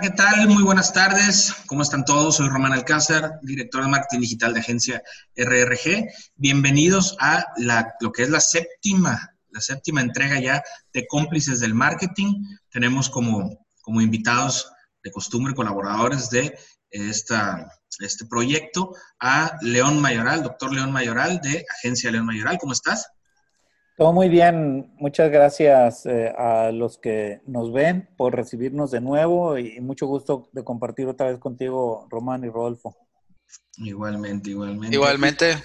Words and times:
¿qué 0.00 0.10
tal? 0.10 0.48
Muy 0.48 0.62
buenas 0.62 0.92
tardes. 0.92 1.52
¿Cómo 1.66 1.82
están 1.82 2.04
todos? 2.04 2.36
Soy 2.36 2.48
Román 2.48 2.72
Alcázar, 2.72 3.40
director 3.42 3.82
de 3.82 3.88
marketing 3.88 4.20
digital 4.20 4.54
de 4.54 4.60
agencia 4.60 5.02
RRG. 5.34 6.06
Bienvenidos 6.36 7.16
a 7.18 7.44
la, 7.56 7.94
lo 7.98 8.12
que 8.12 8.22
es 8.22 8.30
la 8.30 8.38
séptima, 8.38 9.34
la 9.50 9.60
séptima 9.60 10.00
entrega 10.00 10.38
ya 10.38 10.62
de 10.92 11.06
cómplices 11.08 11.58
del 11.58 11.74
marketing. 11.74 12.44
Tenemos 12.70 13.10
como, 13.10 13.66
como 13.80 14.00
invitados 14.00 14.70
de 15.02 15.10
costumbre 15.10 15.54
colaboradores 15.54 16.30
de 16.30 16.56
esta, 16.90 17.68
este 17.98 18.24
proyecto 18.26 18.94
a 19.18 19.56
León 19.62 20.00
Mayoral, 20.00 20.44
doctor 20.44 20.72
León 20.72 20.92
Mayoral 20.92 21.40
de 21.40 21.64
Agencia 21.76 22.12
León 22.12 22.26
Mayoral. 22.26 22.58
¿Cómo 22.58 22.72
estás? 22.72 23.08
Todo 23.98 24.12
muy 24.12 24.28
bien. 24.28 24.94
Muchas 25.00 25.28
gracias 25.28 26.06
eh, 26.06 26.32
a 26.38 26.70
los 26.70 26.98
que 26.98 27.40
nos 27.48 27.72
ven 27.72 28.08
por 28.16 28.32
recibirnos 28.32 28.92
de 28.92 29.00
nuevo 29.00 29.58
y 29.58 29.80
mucho 29.80 30.06
gusto 30.06 30.48
de 30.52 30.62
compartir 30.62 31.08
otra 31.08 31.26
vez 31.26 31.40
contigo, 31.40 32.06
Román 32.08 32.44
y 32.44 32.48
Rodolfo. 32.48 32.96
Igualmente, 33.78 34.50
igualmente. 34.50 34.94
Igualmente. 34.94 35.64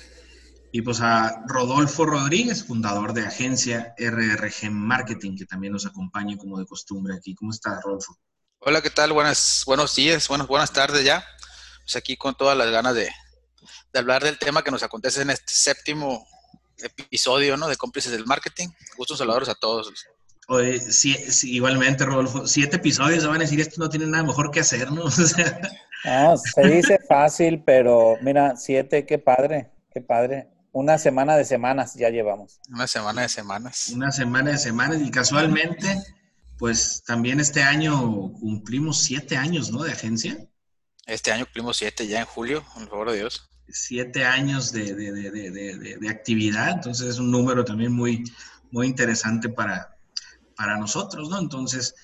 Y 0.71 0.81
pues 0.81 0.99
a 1.01 1.43
Rodolfo 1.45 2.07
Rodríguez, 2.07 2.63
fundador 2.65 3.13
de 3.13 3.21
agencia 3.21 3.93
RRG 3.99 4.71
Marketing, 4.71 5.37
que 5.37 5.45
también 5.45 5.73
nos 5.73 5.85
acompaña 5.85 6.35
como 6.35 6.57
de 6.57 6.65
costumbre 6.65 7.13
aquí. 7.13 7.35
¿Cómo 7.35 7.51
estás, 7.51 7.83
Rodolfo? 7.83 8.17
Hola, 8.61 8.81
¿qué 8.81 8.89
tal? 8.89 9.13
Buenas, 9.13 9.61
buenos 9.67 9.95
días, 9.95 10.27
buenas, 10.27 10.47
buenas 10.47 10.73
tardes 10.73 11.05
ya. 11.05 11.23
Pues 11.83 11.95
aquí 11.97 12.17
con 12.17 12.33
todas 12.33 12.57
las 12.57 12.71
ganas 12.71 12.95
de, 12.95 13.11
de 13.93 13.99
hablar 13.99 14.23
del 14.23 14.39
tema 14.39 14.63
que 14.63 14.71
nos 14.71 14.81
acontece 14.81 15.21
en 15.21 15.29
este 15.29 15.53
séptimo 15.53 16.25
episodio, 16.81 17.57
¿no? 17.57 17.67
De 17.67 17.75
cómplices 17.75 18.11
del 18.11 18.25
marketing. 18.25 18.69
Gustos 18.97 19.19
saludos 19.19 19.49
a 19.49 19.55
todos. 19.55 19.91
Oye, 20.47 20.79
sí, 20.79 21.15
igualmente, 21.43 22.05
Rodolfo, 22.05 22.45
siete 22.47 22.75
episodios, 22.75 23.25
van 23.25 23.37
a 23.37 23.39
decir, 23.39 23.61
esto 23.61 23.81
no 23.81 23.89
tiene 23.89 24.07
nada 24.07 24.23
mejor 24.23 24.51
que 24.51 24.59
hacer, 24.59 24.91
¿no? 24.91 25.03
no, 26.05 26.37
se 26.37 26.67
dice 26.67 26.99
fácil, 27.07 27.63
pero 27.65 28.17
mira, 28.21 28.57
siete, 28.57 29.05
qué 29.05 29.17
padre, 29.17 29.71
qué 29.93 30.01
padre. 30.01 30.49
Una 30.73 30.97
semana 30.97 31.37
de 31.37 31.45
semanas 31.45 31.93
ya 31.93 32.09
llevamos. 32.09 32.59
Una 32.69 32.87
semana 32.87 33.21
de 33.21 33.29
semanas. 33.29 33.89
Una 33.93 34.11
semana 34.11 34.51
de 34.51 34.57
semanas 34.57 34.97
y 35.01 35.11
casualmente, 35.11 36.01
pues 36.57 37.03
también 37.05 37.39
este 37.39 37.61
año 37.61 38.33
cumplimos 38.33 39.01
siete 39.01 39.37
años, 39.37 39.71
¿no? 39.71 39.83
De 39.83 39.91
agencia. 39.91 40.37
Este 41.05 41.31
año 41.31 41.45
cumplimos 41.45 41.77
siete 41.77 42.07
ya 42.07 42.19
en 42.19 42.25
julio, 42.25 42.65
por 42.73 42.89
favor 42.89 43.11
de 43.11 43.17
Dios 43.17 43.52
siete 43.69 44.25
años 44.25 44.71
de, 44.71 44.93
de, 44.93 45.11
de, 45.11 45.97
de, 45.99 46.09
actividad, 46.09 46.71
entonces 46.71 47.07
es 47.07 47.19
un 47.19 47.31
número 47.31 47.63
también 47.63 47.91
muy, 47.93 48.23
muy 48.71 48.87
interesante 48.87 49.49
para, 49.49 49.97
para 50.55 50.77
nosotros, 50.77 51.29
¿no? 51.29 51.39
Entonces, 51.39 51.95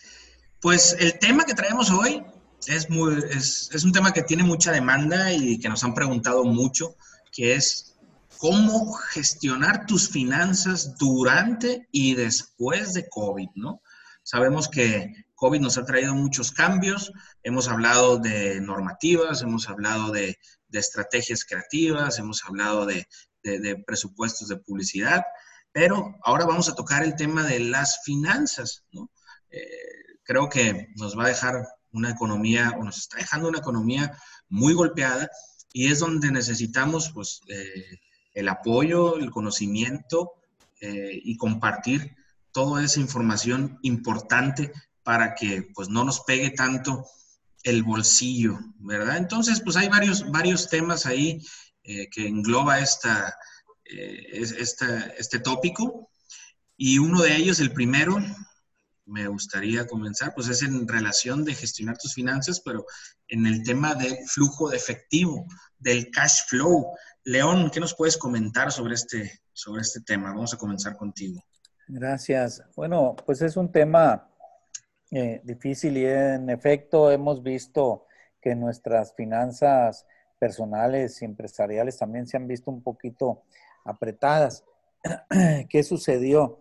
pues 0.62 0.96
el 1.00 1.20
tema 1.20 1.46
que 1.46 1.54
traemos 1.54 1.92
hoy 1.92 2.24
es, 2.68 2.90
muy, 2.90 3.18
es, 3.30 3.70
es 3.74 3.84
un 3.84 3.92
tema 3.92 4.12
que 4.12 4.24
tiene 4.24 4.44
mucha 4.44 4.72
demanda 4.72 5.32
y 5.34 5.60
que 5.60 5.70
nos 5.70 5.84
han 5.84 5.94
preguntado 5.94 6.44
mucho, 6.44 6.96
que 7.32 7.56
es 7.56 7.98
cómo 8.38 8.94
gestionar 8.94 9.86
tus 9.86 10.10
finanzas 10.10 10.96
durante 10.98 11.88
y 11.92 12.16
después 12.16 12.94
de 12.94 13.08
COVID, 13.10 13.50
¿no? 13.56 13.82
Sabemos 14.24 14.70
que 14.70 15.26
COVID 15.36 15.60
nos 15.60 15.78
ha 15.78 15.86
traído 15.86 16.14
muchos 16.14 16.52
cambios, 16.52 17.12
hemos 17.44 17.68
hablado 17.68 18.18
de 18.18 18.62
normativas, 18.62 19.42
hemos 19.42 19.68
hablado 19.70 20.12
de 20.12 20.38
de 20.70 20.80
estrategias 20.80 21.44
creativas, 21.46 22.20
hemos 22.20 22.44
hablado 22.46 22.86
de, 22.86 23.08
presupuestos 23.86 24.48
de 24.48 24.58
publicidad, 24.58 25.24
pero 25.72 26.16
ahora 26.24 26.46
vamos 26.46 26.70
a 26.70 26.76
tocar 26.76 27.04
el 27.04 27.16
tema 27.16 27.46
de 27.46 27.60
las 27.60 28.04
finanzas. 28.04 28.86
Eh, 29.50 29.62
creo 30.24 30.50
que 30.50 30.90
nos 30.96 31.18
va 31.18 31.26
a 31.26 31.30
dejar 31.30 31.68
una 31.92 32.12
economía, 32.12 32.74
o 32.78 32.84
nos 32.84 32.98
está 32.98 33.18
dejando 33.18 33.50
una 33.50 33.60
economía 33.60 34.18
muy 34.48 34.74
golpeada 34.74 35.30
y 35.74 35.92
es 35.92 36.00
donde 36.00 36.32
necesitamos 36.32 37.12
pues, 37.14 37.42
eh, 37.48 38.00
el 38.34 38.48
apoyo, 38.50 39.18
el 39.18 39.32
conocimiento 39.32 40.34
eh, 40.82 41.20
y 41.24 41.38
compartir 41.38 42.16
toda 42.52 42.84
esa 42.84 43.00
información 43.00 43.80
importante 43.84 44.72
para 45.04 45.36
que 45.36 45.70
pues, 45.74 45.90
no 45.90 46.04
nos 46.04 46.22
pegue 46.22 46.52
tanto 46.52 47.06
el 47.64 47.84
bolsillo, 47.84 48.60
¿verdad? 48.80 49.18
Entonces, 49.18 49.62
pues 49.62 49.76
hay 49.76 49.90
varios, 49.90 50.30
varios 50.32 50.70
temas 50.70 51.06
ahí 51.06 51.42
eh, 51.84 52.10
que 52.10 52.28
engloba 52.28 52.80
esta, 52.80 53.38
eh, 53.86 54.42
este 54.42 55.40
tópico. 55.40 56.10
Y 56.78 57.00
uno 57.00 57.22
de 57.22 57.36
ellos, 57.36 57.60
el 57.60 57.74
primero, 57.74 58.18
me 59.10 59.28
gustaría 59.28 59.88
comenzar, 59.88 60.34
pues 60.34 60.48
es 60.48 60.62
en 60.62 60.88
relación 60.88 61.44
de 61.44 61.56
gestionar 61.56 61.98
tus 61.98 62.14
finanzas, 62.14 62.62
pero 62.62 62.86
en 63.28 63.46
el 63.46 63.64
tema 63.64 63.96
del 63.96 64.16
flujo 64.28 64.70
de 64.70 64.78
efectivo, 64.78 65.46
del 65.78 66.10
cash 66.12 66.42
flow. 66.48 66.94
León, 67.24 67.70
¿qué 67.74 67.80
nos 67.80 67.96
puedes 67.96 68.18
comentar 68.18 68.72
sobre 68.72 68.94
este, 68.94 69.42
sobre 69.52 69.82
este 69.82 70.02
tema? 70.02 70.30
Vamos 70.30 70.54
a 70.54 70.58
comenzar 70.58 70.96
contigo. 70.96 71.44
Gracias. 71.88 72.62
Bueno, 72.76 73.16
pues 73.26 73.42
es 73.42 73.58
un 73.58 73.72
tema 73.72 74.29
eh, 75.12 75.42
difícil 75.44 75.98
y 75.98 76.06
en 76.06 76.50
efecto 76.50 77.12
hemos 77.12 77.42
visto 77.42 78.06
que 78.42 78.56
nuestras 78.56 79.16
finanzas 79.16 80.06
personales 80.38 81.22
y 81.22 81.26
empresariales 81.26 81.98
también 81.98 82.28
se 82.28 82.38
han 82.38 82.48
visto 82.48 82.70
un 82.70 82.84
poquito 82.84 83.42
apretadas. 83.86 84.66
¿Qué 85.70 85.84
sucedió? 85.84 86.60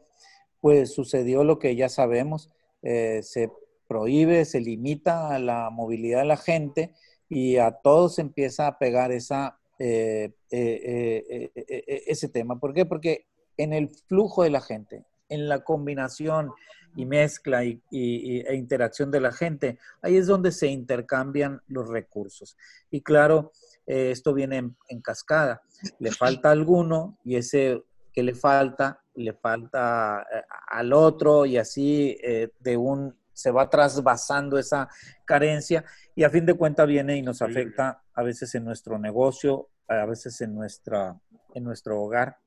Pues 0.61 0.95
sucedió 0.95 1.45
lo 1.45 1.59
que 1.59 1.77
ya 1.77 1.89
sabemos, 1.89 2.51
eh, 2.83 3.21
se 3.23 3.53
prohíbe, 3.87 4.45
se 4.45 4.61
limita 4.61 5.39
la 5.39 5.71
movilidad 5.71 6.21
de 6.21 6.27
la 6.27 6.37
gente 6.37 6.95
y 7.29 7.59
a 7.59 7.73
todos 7.73 8.19
empieza 8.19 8.67
a 8.67 8.79
pegar 8.79 9.13
esa, 9.13 9.59
eh, 9.79 10.33
ese 10.51 12.29
tema. 12.29 12.59
¿Por 12.59 12.73
qué? 12.73 12.87
Porque 12.87 13.27
en 13.59 13.73
el 13.73 13.91
flujo 13.91 14.43
de 14.43 14.51
la 14.51 14.61
gente, 14.61 15.05
en 15.29 15.49
la 15.49 15.65
combinación 15.65 16.53
y 16.99 17.07
mezcla 17.07 17.65
y, 17.65 17.81
e 17.93 18.55
interacción 18.57 19.09
de 19.13 19.21
la 19.21 19.31
gente, 19.31 19.79
ahí 20.03 20.17
es 20.17 20.27
donde 20.27 20.51
se 20.51 20.67
intercambian 20.67 21.63
los 21.69 21.89
recursos. 21.89 22.57
Y 22.91 23.03
claro, 23.03 23.53
eh, 23.87 24.11
esto 24.11 24.35
viene 24.35 24.73
en, 24.89 25.01
cascada. 25.01 25.63
Le 26.01 26.11
falta 26.11 26.51
alguno 26.51 27.17
y 27.25 27.37
ese 27.37 27.85
que 28.13 28.25
le 28.25 28.35
falta, 28.35 29.01
le 29.15 29.33
falta 29.33 30.27
eh, 30.35 30.43
al 30.71 30.93
otro 30.93 31.47
y 31.47 31.57
así 31.57 32.19
eh, 32.21 32.51
de 32.59 32.77
un 32.77 33.17
se 33.33 33.53
va 33.53 33.71
trasvasando 33.71 34.59
esa 34.59 34.89
carencia 35.25 35.85
y 36.17 36.25
a 36.25 36.31
fin 36.31 36.45
de 36.45 36.55
cuentas 36.55 36.89
viene 36.89 37.17
y 37.17 37.23
nos 37.23 37.41
afecta 37.43 38.03
a 38.13 38.25
veces 38.25 38.53
en 38.57 38.65
nuestro 38.65 38.99
negocio, 38.99 39.69
a 39.87 40.05
veces 40.05 40.41
en, 40.41 40.53
nuestra, 40.53 41.17
en 41.55 41.63
nuestro 41.63 42.03
hogar. 42.03 42.39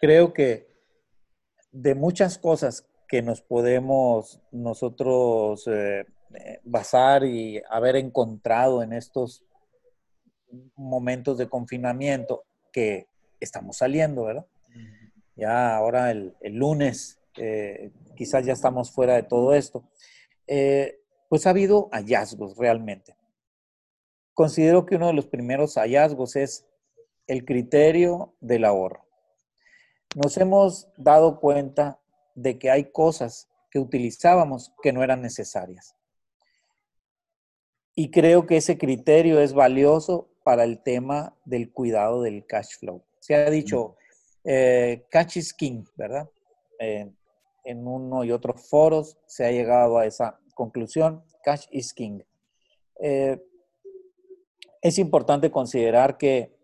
creo 0.00 0.32
que 0.32 0.75
de 1.76 1.94
muchas 1.94 2.38
cosas 2.38 2.86
que 3.06 3.20
nos 3.20 3.42
podemos 3.42 4.40
nosotros 4.50 5.66
eh, 5.66 6.06
eh, 6.34 6.60
basar 6.64 7.24
y 7.24 7.62
haber 7.68 7.96
encontrado 7.96 8.82
en 8.82 8.94
estos 8.94 9.44
momentos 10.74 11.36
de 11.36 11.48
confinamiento 11.48 12.44
que 12.72 13.08
estamos 13.40 13.76
saliendo, 13.76 14.24
¿verdad? 14.24 14.46
Ya 15.36 15.76
ahora 15.76 16.10
el, 16.10 16.34
lunes, 16.44 17.18
eh, 17.36 17.90
quizás 18.16 18.46
ya 18.46 18.54
estamos 18.54 18.90
fuera 18.90 19.14
de 19.14 19.22
todo 19.22 19.52
esto, 19.52 19.84
pues 21.28 21.46
ha 21.46 21.50
habido 21.50 21.90
hallazgos 21.92 22.56
realmente. 22.56 23.14
Considero 24.32 24.86
que 24.86 24.96
uno 24.96 25.08
de 25.08 25.12
los 25.12 25.26
primeros 25.26 25.74
hallazgos 25.74 26.36
es 26.36 26.66
el 27.26 27.44
criterio 27.44 28.34
del 28.40 28.64
ahorro 28.64 29.05
nos 30.14 30.36
hemos 30.36 30.88
dado 30.96 31.40
cuenta 31.40 31.98
de 32.34 32.58
que 32.58 32.70
hay 32.70 32.90
cosas 32.90 33.48
que 33.70 33.78
utilizábamos 33.78 34.72
que 34.82 34.92
no 34.92 35.02
eran 35.02 35.22
necesarias. 35.22 35.96
Y 37.94 38.10
creo 38.10 38.46
que 38.46 38.58
ese 38.58 38.78
criterio 38.78 39.40
es 39.40 39.52
valioso 39.52 40.28
para 40.44 40.64
el 40.64 40.82
tema 40.82 41.34
del 41.44 41.72
cuidado 41.72 42.22
del 42.22 42.46
cash 42.46 42.78
flow. 42.78 43.02
Se 43.20 43.34
ha 43.34 43.50
dicho, 43.50 43.96
eh, 44.44 45.06
cash 45.10 45.38
is 45.38 45.52
king, 45.52 45.84
¿verdad? 45.96 46.28
en 46.78 47.86
uno 47.86 48.22
y 48.22 48.30
otros 48.30 48.68
foros 48.68 49.18
se 49.26 49.44
ha 49.44 49.50
llegado 49.50 49.98
a 49.98 50.06
esa 50.06 50.38
conclusión, 50.54 51.22
cash 51.42 51.66
is 51.70 51.92
king. 51.92 52.20
Eh, 53.00 53.42
es 54.80 54.98
importante 54.98 55.50
considerar 55.50 56.16
que 56.16 56.54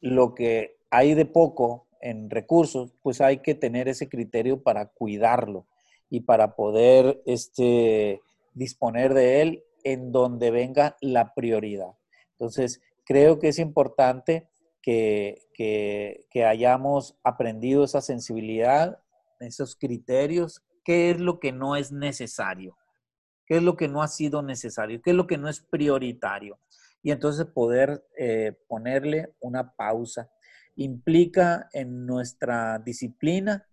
lo 0.00 0.34
que 0.34 0.76
hay 0.90 1.14
de 1.14 1.24
poco 1.24 1.86
en 2.00 2.30
recursos, 2.30 2.92
pues 3.02 3.20
hay 3.20 3.38
que 3.38 3.54
tener 3.54 3.88
ese 3.88 4.08
criterio 4.08 4.62
para 4.62 4.86
cuidarlo 4.86 5.66
y 6.08 6.20
para 6.20 6.56
poder 6.56 7.22
este, 7.26 8.20
disponer 8.54 9.14
de 9.14 9.42
él 9.42 9.64
en 9.84 10.12
donde 10.12 10.50
venga 10.50 10.96
la 11.00 11.34
prioridad. 11.34 11.92
Entonces, 12.32 12.80
creo 13.04 13.38
que 13.38 13.48
es 13.48 13.58
importante 13.58 14.48
que, 14.82 15.42
que, 15.54 16.44
hayamos 16.44 17.18
aprendido 17.22 17.84
esa 17.84 18.00
sensibilidad, 18.00 18.98
esos 19.40 19.76
criterios, 19.76 20.62
qué 20.84 21.10
es 21.10 21.20
lo 21.20 21.38
que 21.38 21.52
no 21.52 21.76
es 21.76 21.92
necesario, 21.92 22.76
¿Qué 23.50 23.56
es 23.56 23.64
lo 23.64 23.76
que 23.76 23.88
no 23.88 24.00
ha 24.00 24.06
sido 24.06 24.42
necesario? 24.42 25.02
¿Qué 25.02 25.10
es 25.10 25.16
lo 25.16 25.26
que 25.26 25.36
no 25.36 25.48
es 25.48 25.60
prioritario? 25.60 26.60
Y 27.02 27.10
entonces 27.10 27.46
poder 27.46 28.06
eh, 28.16 28.56
ponerle 28.68 29.34
una 29.40 29.74
pausa. 29.74 30.30
Implica 30.76 31.68
en 31.72 32.06
nuestra 32.06 32.78
disciplina, 32.78 33.66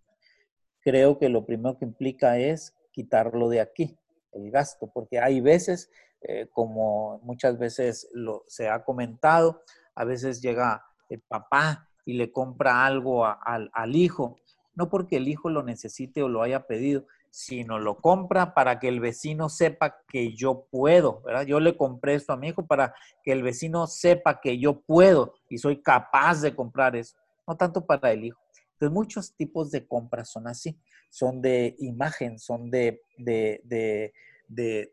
creo 0.82 1.18
que 1.18 1.30
lo 1.30 1.46
primero 1.46 1.78
que 1.78 1.86
implica 1.86 2.38
es 2.38 2.76
quitarlo 2.92 3.50
de 3.50 3.62
aquí, 3.62 3.98
el 4.34 4.52
gasto, 4.52 4.90
porque 4.94 5.20
hay 5.20 5.42
veces, 5.42 5.92
eh, 6.22 6.48
como 6.52 7.20
muchas 7.24 7.58
veces 7.58 8.10
lo, 8.14 8.44
se 8.48 8.70
ha 8.70 8.84
comentado, 8.84 9.64
a 9.96 10.06
veces 10.06 10.42
llega 10.42 10.86
el 11.10 11.22
papá 11.22 11.90
y 12.06 12.14
le 12.14 12.32
compra 12.32 12.86
algo 12.86 13.26
al, 13.26 13.70
al 13.74 13.96
hijo, 13.96 14.38
no 14.76 14.90
porque 14.90 15.18
el 15.18 15.28
hijo 15.28 15.50
lo 15.50 15.64
necesite 15.64 16.24
o 16.24 16.30
lo 16.30 16.42
haya 16.42 16.68
pedido, 16.68 17.06
sino 17.38 17.78
lo 17.78 17.98
compra 17.98 18.56
para 18.56 18.80
que 18.80 18.88
el 18.88 19.00
vecino 19.00 19.48
sepa 19.48 20.02
que 20.08 20.34
yo 20.34 20.66
puedo, 20.72 21.22
¿verdad? 21.22 21.46
Yo 21.46 21.60
le 21.60 21.78
compré 21.78 22.16
esto 22.16 22.34
a 22.34 22.36
mi 22.36 22.48
hijo 22.48 22.66
para 22.66 22.96
que 23.24 23.32
el 23.32 23.44
vecino 23.44 23.86
sepa 23.86 24.42
que 24.42 24.58
yo 24.58 24.82
puedo 24.82 25.36
y 25.48 25.60
soy 25.60 25.84
capaz 25.84 26.42
de 26.42 26.56
comprar 26.56 26.96
eso, 26.96 27.16
no 27.48 27.56
tanto 27.56 27.86
para 27.86 28.12
el 28.12 28.24
hijo. 28.24 28.40
Entonces, 28.72 28.92
muchos 28.92 29.36
tipos 29.36 29.70
de 29.70 29.86
compras 29.86 30.32
son 30.32 30.48
así, 30.48 30.80
son 31.12 31.40
de 31.40 31.76
imagen, 31.78 32.40
son 32.40 32.72
de, 32.72 33.02
de, 33.20 34.12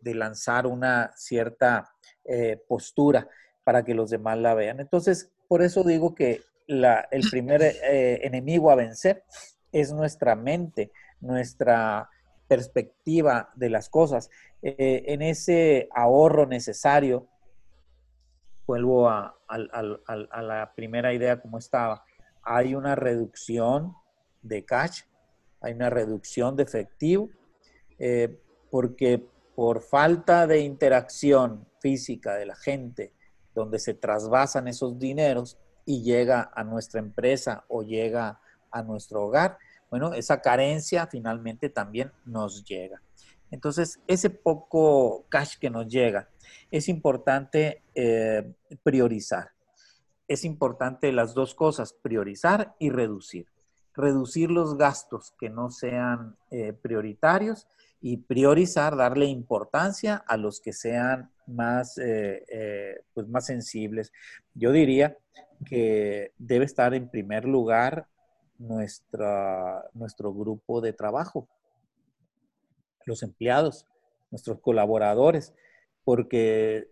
lanzar 0.02 0.66
una 0.66 1.12
cierta 1.16 1.94
eh, 2.26 2.62
postura 2.68 3.26
para 3.64 3.86
que 3.86 3.94
los 3.94 4.10
demás 4.10 4.36
la 4.36 4.52
vean. 4.52 4.80
Entonces, 4.80 5.32
por 5.48 5.62
eso 5.62 5.82
digo 5.82 6.14
que 6.14 6.42
el 6.66 7.30
primer 7.30 7.62
eh, 7.62 8.20
enemigo 8.22 8.70
a 8.70 8.74
vencer 8.74 9.24
es 9.72 9.94
nuestra 9.94 10.36
mente, 10.36 10.92
nuestra 11.20 12.10
perspectiva 12.48 13.50
de 13.54 13.70
las 13.70 13.88
cosas. 13.88 14.30
Eh, 14.62 15.04
en 15.08 15.22
ese 15.22 15.88
ahorro 15.94 16.46
necesario, 16.46 17.28
vuelvo 18.66 19.08
a, 19.08 19.36
la 19.48 20.72
primera 20.74 21.12
idea 21.12 21.40
como 21.40 21.58
estaba, 21.58 22.04
hay 22.42 22.74
una 22.74 22.94
reducción 22.94 23.94
de 24.42 24.64
cash, 24.64 25.02
hay 25.60 25.72
una 25.74 25.90
reducción 25.90 26.56
de 26.56 26.62
efectivo, 26.62 27.30
eh, 27.98 28.38
porque 28.70 29.24
por 29.54 29.82
falta 29.82 30.46
de 30.46 30.60
interacción 30.60 31.66
física 31.80 32.34
de 32.34 32.46
la 32.46 32.56
gente, 32.56 33.12
donde 33.54 33.78
se 33.78 33.94
trasvasan 33.94 34.68
esos 34.68 34.98
dineros 34.98 35.58
y 35.84 36.02
llega 36.02 36.50
a 36.54 36.64
nuestra 36.64 37.00
empresa 37.00 37.64
o 37.68 37.82
llega 37.82 38.40
a 38.70 38.82
nuestro 38.82 39.22
hogar, 39.22 39.58
bueno, 39.94 40.12
esa 40.12 40.40
carencia 40.40 41.06
finalmente 41.06 41.68
también 41.68 42.10
nos 42.24 42.64
llega. 42.64 43.00
Entonces, 43.52 44.00
ese 44.08 44.28
poco 44.28 45.24
cash 45.28 45.54
que 45.60 45.70
nos 45.70 45.86
llega, 45.86 46.28
es 46.72 46.88
importante 46.88 47.80
eh, 47.94 48.54
priorizar. 48.82 49.52
Es 50.26 50.44
importante 50.44 51.12
las 51.12 51.32
dos 51.32 51.54
cosas, 51.54 51.92
priorizar 51.92 52.74
y 52.80 52.90
reducir. 52.90 53.46
Reducir 53.94 54.50
los 54.50 54.76
gastos 54.76 55.32
que 55.38 55.48
no 55.48 55.70
sean 55.70 56.36
eh, 56.50 56.72
prioritarios 56.72 57.68
y 58.00 58.16
priorizar, 58.16 58.96
darle 58.96 59.26
importancia 59.26 60.24
a 60.26 60.36
los 60.36 60.60
que 60.60 60.72
sean 60.72 61.30
más, 61.46 61.98
eh, 61.98 63.00
pues 63.12 63.28
más 63.28 63.46
sensibles. 63.46 64.10
Yo 64.54 64.72
diría 64.72 65.16
que 65.64 66.32
debe 66.36 66.64
estar 66.64 66.94
en 66.94 67.08
primer 67.08 67.44
lugar 67.44 68.08
nuestra, 68.58 69.88
nuestro 69.94 70.32
grupo 70.32 70.80
de 70.80 70.92
trabajo, 70.92 71.48
los 73.06 73.22
empleados, 73.22 73.86
nuestros 74.30 74.60
colaboradores, 74.60 75.54
porque 76.04 76.90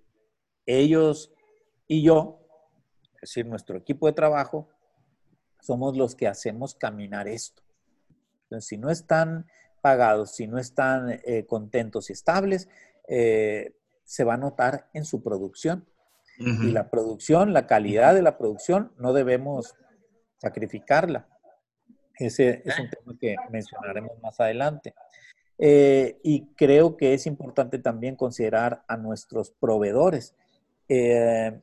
ellos 0.67 1.33
y 1.87 2.03
yo, 2.03 2.41
es 3.17 3.21
decir, 3.23 3.47
nuestro 3.47 3.77
equipo 3.77 4.07
de 4.07 4.13
trabajo, 4.13 4.69
somos 5.61 5.97
los 5.97 6.15
que 6.15 6.27
hacemos 6.27 6.75
caminar 6.75 7.29
esto. 7.29 7.63
Entonces, 8.45 8.69
si 8.69 8.79
no 8.79 8.91
están 8.91 9.47
pagados, 9.83 10.33
si 10.35 10.47
no 10.47 10.59
están 10.59 11.21
eh, 11.25 11.45
contentos 11.47 12.09
y 12.09 12.15
estables, 12.15 12.69
eh, 13.09 13.75
se 14.05 14.25
va 14.25 14.35
a 14.35 14.39
notar 14.39 14.89
en 14.93 15.05
su 15.05 15.23
producción. 15.23 15.87
Y 16.39 16.73
la 16.73 16.91
producción, 16.91 17.53
la 17.53 17.69
calidad 17.69 18.15
de 18.15 18.23
la 18.23 18.37
producción, 18.37 18.93
no 18.97 19.13
debemos 19.13 19.77
sacrificarla. 20.39 21.29
Ese 22.19 22.63
es 22.65 22.79
un 22.79 22.91
tema 22.91 23.19
que 23.19 23.37
mencionaremos 23.51 24.21
más 24.23 24.39
adelante. 24.41 24.95
Eh, 25.59 26.19
y 26.23 26.47
creo 26.57 26.97
que 26.97 27.15
es 27.15 27.27
importante 27.27 27.79
también 27.79 28.17
considerar 28.17 28.83
a 28.89 28.97
nuestros 28.97 29.53
proveedores. 29.53 30.35
Eh, 30.89 31.61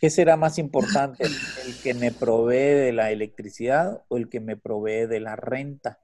¿Qué 0.00 0.10
será 0.10 0.36
más 0.36 0.58
importante? 0.58 1.24
¿El 1.24 1.80
que 1.82 1.94
me 1.94 2.12
provee 2.12 2.74
de 2.74 2.92
la 2.92 3.10
electricidad 3.10 4.02
o 4.08 4.16
el 4.16 4.28
que 4.28 4.40
me 4.40 4.56
provee 4.56 5.06
de 5.06 5.20
la 5.20 5.36
renta? 5.36 6.00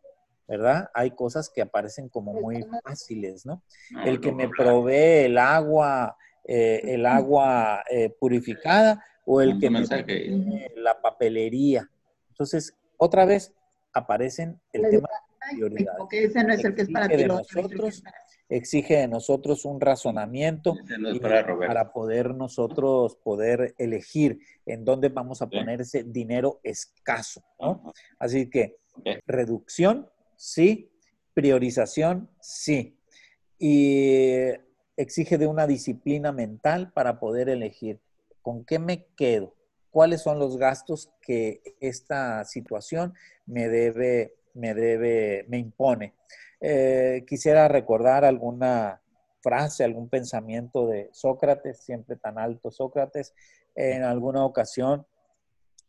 ¿Verdad? 0.46 0.90
Hay 0.94 1.12
cosas 1.12 1.48
que 1.48 1.62
aparecen 1.62 2.08
como 2.08 2.34
muy 2.34 2.64
fáciles, 2.84 3.46
¿no? 3.46 3.62
El 4.04 4.20
que 4.20 4.30
me 4.30 4.48
provee 4.48 5.24
el 5.24 5.38
agua, 5.38 6.16
eh, 6.44 6.82
el 6.84 7.06
agua 7.06 7.82
purificada 8.20 9.02
o 9.24 9.40
el 9.40 9.58
que 9.58 9.70
me 9.70 9.86
provee 9.86 10.68
la 10.76 11.00
papelería. 11.00 11.88
Entonces, 12.28 12.76
otra 12.96 13.24
vez, 13.24 13.54
aparecen 13.94 14.60
el 14.72 14.82
tema 14.82 15.08
de 15.08 15.56
prioridades. 15.56 15.98
Porque 15.98 16.24
ese 16.24 16.44
no 16.44 16.52
es 16.52 16.64
el 16.64 16.74
que 16.74 16.82
es 16.82 16.90
para 16.90 17.08
ti. 17.08 17.24
Nosotros, 17.24 18.02
exige 18.48 18.96
de 18.98 19.08
nosotros 19.08 19.64
un 19.64 19.80
razonamiento 19.80 20.76
para, 21.20 21.92
poder 21.92 22.34
nosotros 22.34 23.16
poder 23.16 23.74
elegir 23.78 24.38
en 24.66 24.84
dónde 24.84 25.08
vamos 25.08 25.40
a 25.42 25.48
poner 25.48 25.80
ese 25.80 26.04
dinero 26.04 26.60
escaso. 26.62 27.42
¿no? 27.58 27.92
Así 28.18 28.50
que 28.50 28.76
reducción, 29.26 30.08
sí, 30.36 30.90
priorización, 31.32 32.30
sí. 32.40 32.98
Y 33.58 34.50
exige 34.96 35.38
de 35.38 35.46
una 35.46 35.66
disciplina 35.66 36.32
mental 36.32 36.92
para 36.92 37.18
poder 37.18 37.48
elegir 37.48 38.00
con 38.42 38.64
qué 38.64 38.78
me 38.78 39.06
quedo, 39.16 39.54
cuáles 39.94 40.22
son 40.22 40.40
los 40.40 40.58
gastos 40.58 41.12
que 41.22 41.62
esta 41.78 42.44
situación 42.46 43.14
me 43.46 43.68
debe, 43.68 44.34
me 44.52 44.74
debe, 44.74 45.46
me 45.48 45.58
impone. 45.58 46.14
Eh, 46.60 47.24
quisiera 47.28 47.68
recordar 47.68 48.24
alguna 48.24 49.00
frase, 49.40 49.84
algún 49.84 50.08
pensamiento 50.08 50.88
de 50.88 51.10
Sócrates, 51.12 51.78
siempre 51.84 52.16
tan 52.16 52.40
alto 52.40 52.72
Sócrates. 52.72 53.34
En 53.76 54.02
alguna 54.02 54.44
ocasión 54.44 55.06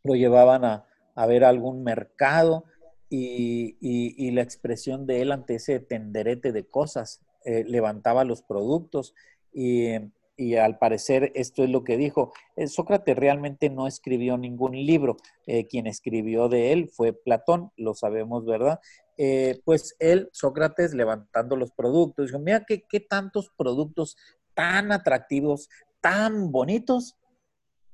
lo 0.04 0.14
llevaban 0.14 0.64
a, 0.64 0.86
ver 1.26 1.42
algún 1.42 1.82
mercado 1.82 2.62
y, 3.10 4.30
la 4.30 4.42
expresión 4.42 5.04
de 5.08 5.22
él 5.22 5.32
ante 5.32 5.56
ese 5.56 5.80
tenderete 5.80 6.52
de 6.52 6.64
cosas, 6.64 7.22
eh, 7.44 7.64
levantaba 7.66 8.22
los 8.22 8.42
productos 8.42 9.16
y 9.52 9.98
y 10.36 10.56
al 10.56 10.78
parecer 10.78 11.32
esto 11.34 11.64
es 11.64 11.70
lo 11.70 11.82
que 11.82 11.96
dijo. 11.96 12.32
Eh, 12.56 12.68
Sócrates 12.68 13.16
realmente 13.16 13.70
no 13.70 13.86
escribió 13.86 14.36
ningún 14.36 14.72
libro. 14.72 15.16
Eh, 15.46 15.66
quien 15.66 15.86
escribió 15.86 16.48
de 16.48 16.72
él 16.72 16.90
fue 16.90 17.12
Platón, 17.12 17.72
lo 17.76 17.94
sabemos, 17.94 18.44
¿verdad? 18.44 18.80
Eh, 19.16 19.60
pues 19.64 19.96
él, 19.98 20.28
Sócrates, 20.32 20.92
levantando 20.92 21.56
los 21.56 21.72
productos, 21.72 22.26
dijo, 22.26 22.38
mira 22.38 22.64
qué, 22.66 22.82
qué 22.82 23.00
tantos 23.00 23.50
productos 23.56 24.16
tan 24.54 24.92
atractivos, 24.92 25.70
tan 26.00 26.52
bonitos, 26.52 27.16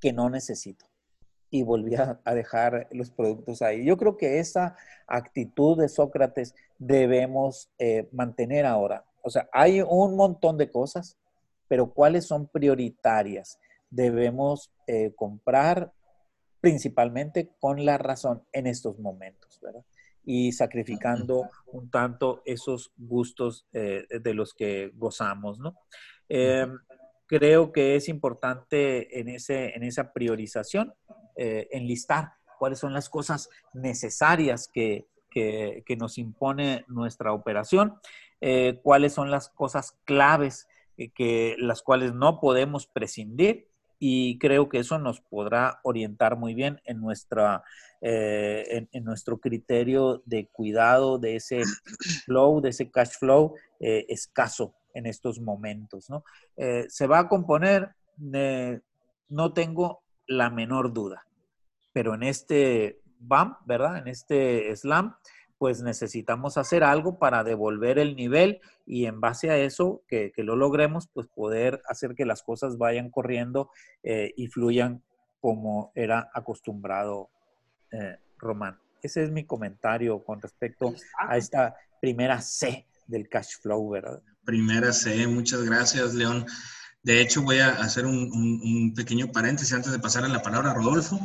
que 0.00 0.12
no 0.12 0.28
necesito. 0.30 0.87
Y 1.49 1.62
volvía 1.62 2.20
a 2.25 2.34
dejar 2.34 2.88
los 2.90 3.11
productos 3.11 3.62
ahí. 3.62 3.84
Yo 3.84 3.96
creo 3.96 4.16
que 4.16 4.40
esa 4.40 4.75
actitud 5.06 5.78
de 5.78 5.88
Sócrates 5.88 6.56
debemos 6.78 7.70
mantener 8.11 8.66
ahora. 8.66 9.04
O 9.22 9.30
sea, 9.30 9.49
hay 9.52 9.80
un 9.80 10.16
montón 10.16 10.56
de 10.56 10.70
cosas 10.70 11.18
pero 11.69 11.92
cuáles 11.92 12.26
son 12.26 12.49
prioritarias. 12.49 13.59
Debemos 13.90 14.71
eh, 14.87 15.12
comprar 15.16 15.92
principalmente 16.61 17.50
con 17.59 17.85
la 17.85 17.99
razón 17.99 18.42
en 18.52 18.66
estos 18.66 18.99
momentos, 18.99 19.59
¿verdad? 19.61 19.85
Y 20.25 20.52
sacrificando 20.52 21.49
un 21.73 21.90
tanto 21.90 22.42
esos 22.45 22.92
gustos 22.97 23.66
eh, 23.73 24.07
de 24.09 24.35
los 24.35 24.54
que 24.54 24.92
gozamos, 24.95 25.59
¿no? 25.59 25.76
Em, 26.28 26.78
creo 27.26 27.73
que 27.73 27.97
es 27.97 28.09
importante 28.09 29.19
en, 29.19 29.28
ese, 29.28 29.75
en 29.75 29.83
esa 29.83 30.12
priorización 30.12 30.95
eh, 31.37 31.69
enlistar 31.73 32.35
cuáles 32.59 32.78
son 32.78 32.92
las 32.92 33.09
cosas 33.09 33.49
necesarias 33.73 34.69
que, 34.73 35.09
que, 35.31 35.83
que 35.85 35.97
nos 35.97 36.19
impone 36.19 36.85
nuestra 36.87 37.33
operación, 37.33 37.99
cuáles 38.83 39.12
son 39.12 39.31
las 39.31 39.49
cosas 39.49 39.97
claves 40.04 40.66
que 41.11 41.56
las 41.59 41.82
cuales 41.82 42.14
no 42.14 42.40
podemos 42.40 42.87
prescindir 42.87 43.68
y 44.04 44.37
creo 44.40 44.68
que 44.68 44.78
eso 44.78 44.99
nos 44.99 45.21
podrá 45.21 45.78
orientar 45.85 46.37
muy 46.37 46.54
bien 46.54 46.80
en, 46.85 47.00
nuestra, 47.00 47.62
eh, 48.00 48.88
en, 48.90 49.04
nuestro 49.04 49.38
criterio 49.38 50.25
de 50.26 50.49
cuidado 50.49 51.18
de 51.18 51.37
ese 51.37 51.62
flow, 52.25 52.61
de 52.61 52.71
ese 52.71 52.90
cash 52.90 53.12
flow 53.16 53.54
eh, 53.78 54.04
escaso 54.09 54.75
en 54.92 55.06
estos 55.06 55.40
momentos, 55.40 56.11
¿no? 56.11 56.25
Eh, 56.56 56.87
¿Se 56.88 57.06
va 57.06 57.21
a 57.21 57.28
componer? 57.28 57.90
no 59.28 59.52
tengo 59.52 60.02
la 60.26 60.50
menor 60.50 60.92
duda, 60.92 61.25
pero 61.92 62.14
en 62.14 62.25
este 62.25 63.00
BAM, 63.21 63.56
¿verdad? 63.66 63.99
En 63.99 64.09
este 64.09 64.75
SLAM, 64.76 65.16
pues 65.62 65.81
necesitamos 65.81 66.59
hacer 66.59 66.83
algo 66.83 67.21
para 67.21 67.45
devolver 67.45 68.00
el 68.00 68.16
nivel 68.16 68.61
y 68.85 69.07
en 69.07 69.21
base 69.21 69.49
a 69.49 69.59
eso, 69.59 70.02
que, 70.09 70.33
lo 70.38 70.57
logremos, 70.57 71.07
pues 71.07 71.28
poder 71.28 71.81
hacer 71.88 72.16
que 72.16 72.26
las 72.26 72.42
cosas 72.42 72.78
vayan 72.78 73.11
corriendo 73.11 73.71
eh, 74.02 74.33
y 74.37 74.49
fluyan 74.49 75.04
como 75.40 75.92
era 75.95 76.28
acostumbrado 76.35 77.31
eh, 77.92 78.16
Román. 78.38 78.76
Ese 79.04 79.23
es 79.23 79.31
mi 79.31 79.45
comentario 79.45 80.25
con 80.25 80.42
respecto 80.42 80.97
a 81.16 81.37
esta 81.37 81.76
primera 82.00 82.40
C 82.40 82.88
del 83.07 83.28
cash 83.28 83.61
flow, 83.62 83.88
¿verdad? 83.88 84.21
Primera 84.45 84.92
C, 84.92 85.28
muchas 85.28 85.62
gracias, 85.62 86.12
León. 86.12 86.45
De 87.04 87.21
hecho, 87.21 87.40
voy 87.42 87.61
a 87.61 87.69
hacer 87.69 88.04
un, 88.04 88.92
pequeño 88.97 89.31
paréntesis 89.31 89.73
antes 89.75 89.92
de 89.92 90.00
pasar 90.00 90.25
a 90.25 90.28
la 90.28 90.42
palabra 90.42 90.73
a 90.73 90.75
Rodolfo, 90.75 91.21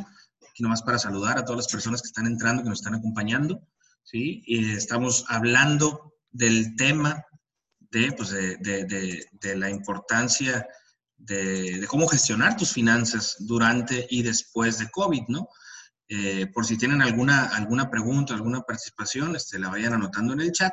aquí 0.48 0.62
nomás 0.62 0.82
para 0.82 1.00
saludar 1.00 1.38
a 1.38 1.44
todas 1.44 1.64
las 1.64 1.72
personas 1.72 2.02
que 2.02 2.06
están 2.06 2.26
entrando, 2.26 2.62
que 2.62 2.68
nos 2.68 2.78
están 2.78 2.94
acompañando. 2.94 3.60
¿Sí? 4.10 4.42
Y 4.46 4.72
estamos 4.72 5.24
hablando 5.28 6.14
del 6.30 6.76
tema 6.76 7.24
de, 7.90 8.12
pues 8.12 8.30
de, 8.30 9.56
la 9.56 9.70
importancia 9.70 10.66
de, 11.16 11.84
cómo 11.88 12.08
gestionar 12.08 12.56
tus 12.56 12.72
finanzas 12.72 13.36
durante 13.40 14.06
y 14.10 14.22
después 14.22 14.78
de 14.78 14.90
COVID, 14.90 15.24
¿no? 15.28 15.48
Eh, 16.10 16.46
por 16.54 16.64
si 16.64 16.78
tienen 16.78 17.02
alguna, 17.02 17.48
alguna 17.48 17.90
pregunta, 17.90 18.32
alguna 18.32 18.62
participación, 18.62 19.36
este, 19.36 19.58
la 19.58 19.68
vayan 19.68 19.92
anotando 19.92 20.32
en 20.32 20.40
el 20.40 20.52
chat 20.52 20.72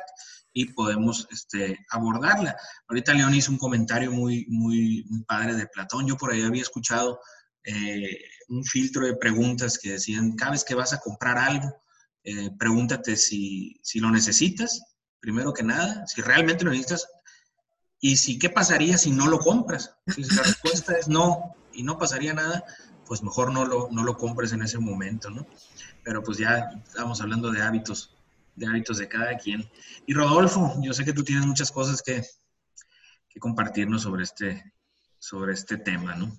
y 0.54 0.72
podemos 0.72 1.28
este, 1.30 1.78
abordarla. 1.90 2.56
Ahorita 2.88 3.12
León 3.12 3.34
hizo 3.34 3.52
un 3.52 3.58
comentario 3.58 4.10
muy, 4.10 4.46
muy, 4.48 5.04
padre 5.28 5.54
de 5.54 5.66
Platón. 5.66 6.06
Yo 6.06 6.16
por 6.16 6.32
ahí 6.32 6.40
había 6.40 6.62
escuchado 6.62 7.20
eh, 7.64 8.18
un 8.48 8.64
filtro 8.64 9.04
de 9.04 9.16
preguntas 9.16 9.78
que 9.78 9.92
decían, 9.92 10.36
cada 10.36 10.52
vez 10.52 10.64
que 10.64 10.74
vas 10.74 10.94
a 10.94 11.00
comprar 11.00 11.36
algo, 11.36 11.82
eh, 12.28 12.50
pregúntate 12.58 13.16
si, 13.16 13.80
lo 13.94 14.10
necesitas, 14.10 14.82
primero 15.20 15.52
que 15.52 15.62
nada, 15.62 16.04
si 16.08 16.22
realmente 16.22 16.64
lo 16.64 16.72
necesitas, 16.72 17.08
y 18.00 18.16
si 18.16 18.36
qué 18.36 18.50
pasaría 18.50 18.98
si 18.98 19.12
no 19.12 19.28
lo 19.28 19.38
compras. 19.38 19.94
Si 20.12 20.24
la 20.24 20.42
respuesta 20.42 20.98
es 20.98 21.06
no 21.06 21.54
y 21.72 21.84
no 21.84 21.98
pasaría 21.98 22.34
nada, 22.34 22.64
pues 23.06 23.22
mejor 23.22 23.52
no 23.52 23.64
lo, 23.64 23.88
no 23.92 24.02
lo 24.02 24.16
compres 24.16 24.50
en 24.50 24.62
ese 24.62 24.78
momento, 24.78 25.30
¿no? 25.30 25.46
Pero 26.02 26.20
pues 26.24 26.38
ya 26.38 26.68
estamos 26.84 27.20
hablando 27.20 27.52
de 27.52 27.62
hábitos, 27.62 28.16
de 28.56 28.66
hábitos 28.66 28.98
de 28.98 29.08
cada 29.08 29.38
quien. 29.38 29.70
Y 30.04 30.12
Rodolfo, 30.12 30.74
yo 30.82 30.92
sé 30.92 31.04
que 31.04 31.12
tú 31.12 31.22
tienes 31.22 31.46
muchas 31.46 31.70
cosas 31.70 32.02
que, 32.02 32.26
que 33.28 33.38
compartirnos 33.38 34.02
sobre 34.02 34.24
este, 34.24 34.72
sobre 35.20 35.52
este 35.54 35.76
tema, 35.76 36.16
¿no? 36.16 36.36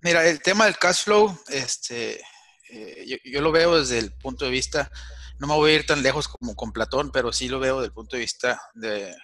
Mira, 0.00 0.26
el 0.26 0.42
tema 0.42 0.64
del 0.64 0.76
cash 0.76 1.04
flow, 1.04 1.38
este, 1.46 2.20
eh, 2.70 3.20
yo, 3.24 3.40
lo 3.40 3.52
veo 3.52 3.78
desde 3.78 3.98
el 3.98 4.12
punto 4.12 4.44
de 4.44 4.50
vista, 4.50 4.90
no 5.38 5.46
me 5.46 5.54
voy 5.54 5.72
a 5.72 5.74
ir 5.74 5.86
tan 5.86 6.02
lejos 6.02 6.28
como 6.28 6.54
con 6.54 6.72
Platón, 6.72 7.10
pero 7.12 7.32
sí 7.32 7.48
lo 7.48 7.60
veo 7.60 7.76
desde 7.76 7.86
el 7.86 7.92
punto 7.92 8.16
de 8.16 8.20
vista 8.20 8.60
de 8.74 9.14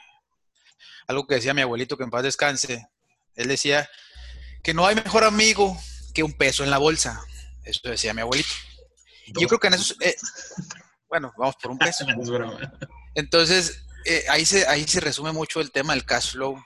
algo 1.07 1.27
que 1.27 1.37
decía 1.37 1.55
mi 1.55 1.63
abuelito, 1.63 1.97
que 1.97 2.05
en 2.05 2.11
paz 2.11 2.23
descanse. 2.23 2.87
Él 3.35 3.49
decía 3.49 3.89
que 4.63 4.75
no 4.75 4.87
hay 4.87 4.95
mejor 4.95 5.25
amigo 5.25 5.77
que 6.15 6.23
un 6.23 6.33
peso 6.33 6.63
en 6.65 6.71
la 6.71 6.79
bolsa. 6.79 7.21
Eso 7.65 7.81
decía 7.85 8.15
mi 8.15 8.21
abuelito. 8.21 8.51
Yo 9.29 9.49
creo 9.49 9.61
que 9.61 9.69
en 9.69 9.75
eso, 9.75 9.95
eh, 10.01 10.17
bueno, 11.09 11.33
vamos 11.37 11.57
por 11.61 11.71
un 11.71 11.79
peso. 11.79 12.05
Entonces, 13.15 13.85
eh, 14.05 14.25
ahí, 14.29 14.45
se, 14.45 14.67
ahí 14.67 14.87
se 14.87 15.01
resume 15.01 15.33
mucho 15.33 15.61
el 15.61 15.73
tema 15.73 15.95
del 15.95 16.05
cash 16.05 16.33
flow. 16.33 16.57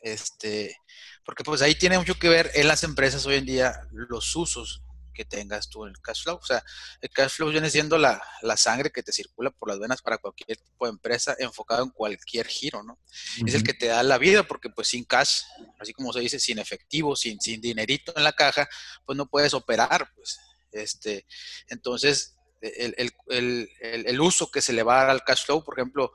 Este, 0.00 0.76
porque 1.24 1.44
pues 1.44 1.62
ahí 1.62 1.74
tiene 1.74 1.98
mucho 1.98 2.18
que 2.18 2.28
ver 2.28 2.50
en 2.54 2.68
las 2.68 2.82
empresas 2.82 3.24
hoy 3.26 3.36
en 3.36 3.46
día 3.46 3.80
los 3.92 4.34
usos 4.34 4.82
que 5.12 5.24
tengas 5.24 5.68
tú 5.68 5.84
el 5.84 6.00
cash 6.00 6.24
flow. 6.24 6.36
O 6.36 6.44
sea, 6.44 6.62
el 7.00 7.10
cash 7.10 7.32
flow 7.32 7.50
viene 7.50 7.70
siendo 7.70 7.98
la, 7.98 8.22
sangre 8.56 8.90
que 8.90 9.02
te 9.02 9.12
circula 9.12 9.50
por 9.50 9.68
las 9.68 9.78
venas 9.78 10.02
para 10.02 10.18
cualquier 10.18 10.58
tipo 10.58 10.86
de 10.86 10.90
empresa 10.90 11.34
enfocado 11.38 11.82
en 11.84 11.90
cualquier 11.90 12.46
giro, 12.46 12.82
¿no? 12.82 12.98
Es 13.46 13.54
el 13.54 13.62
que 13.62 13.74
te 13.74 13.86
da 13.86 14.02
la 14.02 14.18
vida 14.18 14.42
porque 14.42 14.68
pues 14.70 14.88
sin 14.88 15.04
cash, 15.04 15.42
así 15.78 15.92
como 15.92 16.12
se 16.12 16.20
dice, 16.20 16.38
sin 16.38 16.58
efectivo, 16.58 17.16
sin, 17.16 17.40
sin 17.40 17.60
dinerito 17.60 18.12
en 18.16 18.24
la 18.24 18.32
caja, 18.32 18.68
pues 19.04 19.16
no 19.16 19.26
puedes 19.26 19.54
operar, 19.54 20.08
pues. 20.14 20.38
Este, 20.70 21.26
entonces, 21.68 22.36
el, 22.60 24.20
uso 24.20 24.50
que 24.50 24.62
se 24.62 24.72
le 24.72 24.82
va 24.82 24.94
a 24.94 25.00
dar 25.02 25.10
al 25.10 25.24
cash 25.24 25.44
flow, 25.44 25.64
por 25.64 25.78
ejemplo, 25.78 26.12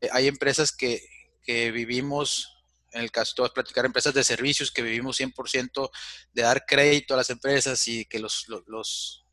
eh, 0.00 0.08
hay 0.12 0.26
empresas 0.26 0.72
que, 0.72 1.00
que 1.42 1.70
vivimos 1.70 2.59
en 2.92 3.02
el 3.02 3.10
caso, 3.10 3.44
a 3.44 3.52
platicar 3.52 3.84
empresas 3.84 4.14
de 4.14 4.24
servicios 4.24 4.70
que 4.70 4.82
vivimos 4.82 5.20
100% 5.20 5.90
de 6.32 6.42
dar 6.42 6.64
crédito 6.66 7.14
a 7.14 7.16
las 7.16 7.30
empresas 7.30 7.86
y 7.88 8.04
que 8.04 8.18
los, 8.18 8.46
los, 8.48 9.24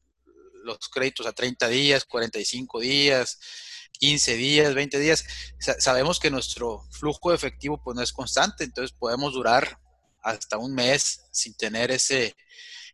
los, 0.63 0.89
créditos 0.89 1.25
a 1.25 1.33
30 1.33 1.67
días, 1.67 2.05
45 2.05 2.79
días, 2.79 3.39
15 3.93 4.35
días, 4.35 4.73
20 4.73 4.99
días, 4.99 5.25
sabemos 5.79 6.19
que 6.19 6.29
nuestro 6.29 6.85
flujo 6.91 7.29
de 7.29 7.35
efectivo 7.35 7.81
pues 7.83 7.95
no 7.95 8.01
es 8.01 8.13
constante, 8.13 8.63
entonces 8.63 8.95
podemos 8.97 9.33
durar 9.33 9.79
hasta 10.21 10.57
un 10.57 10.73
mes 10.73 11.21
sin 11.31 11.55
tener 11.55 11.89
ese, 11.89 12.35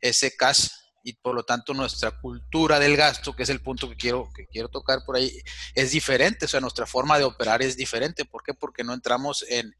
ese 0.01 0.36
cash 0.36 0.70
y 1.03 1.13
por 1.13 1.36
lo 1.36 1.43
tanto 1.43 1.74
nuestra 1.74 2.12
cultura 2.22 2.79
del 2.79 2.96
gasto, 2.96 3.36
que 3.36 3.43
es 3.43 3.50
el 3.50 3.62
punto 3.62 3.89
que 3.89 3.98
quiero, 3.98 4.32
que 4.34 4.48
quiero 4.48 4.70
tocar 4.70 5.03
por 5.05 5.17
ahí, 5.17 5.38
es 5.75 5.91
diferente, 5.91 6.46
o 6.46 6.48
sea, 6.48 6.62
nuestra 6.62 6.86
forma 6.86 7.17
de 7.17 7.25
operar 7.25 7.62
es 7.62 7.75
diferente. 7.75 8.24
¿Por 8.24 8.41
qué? 8.41 8.53
Porque 8.53 8.86
no 8.86 8.93
entramos 8.93 9.43
en, 9.50 9.75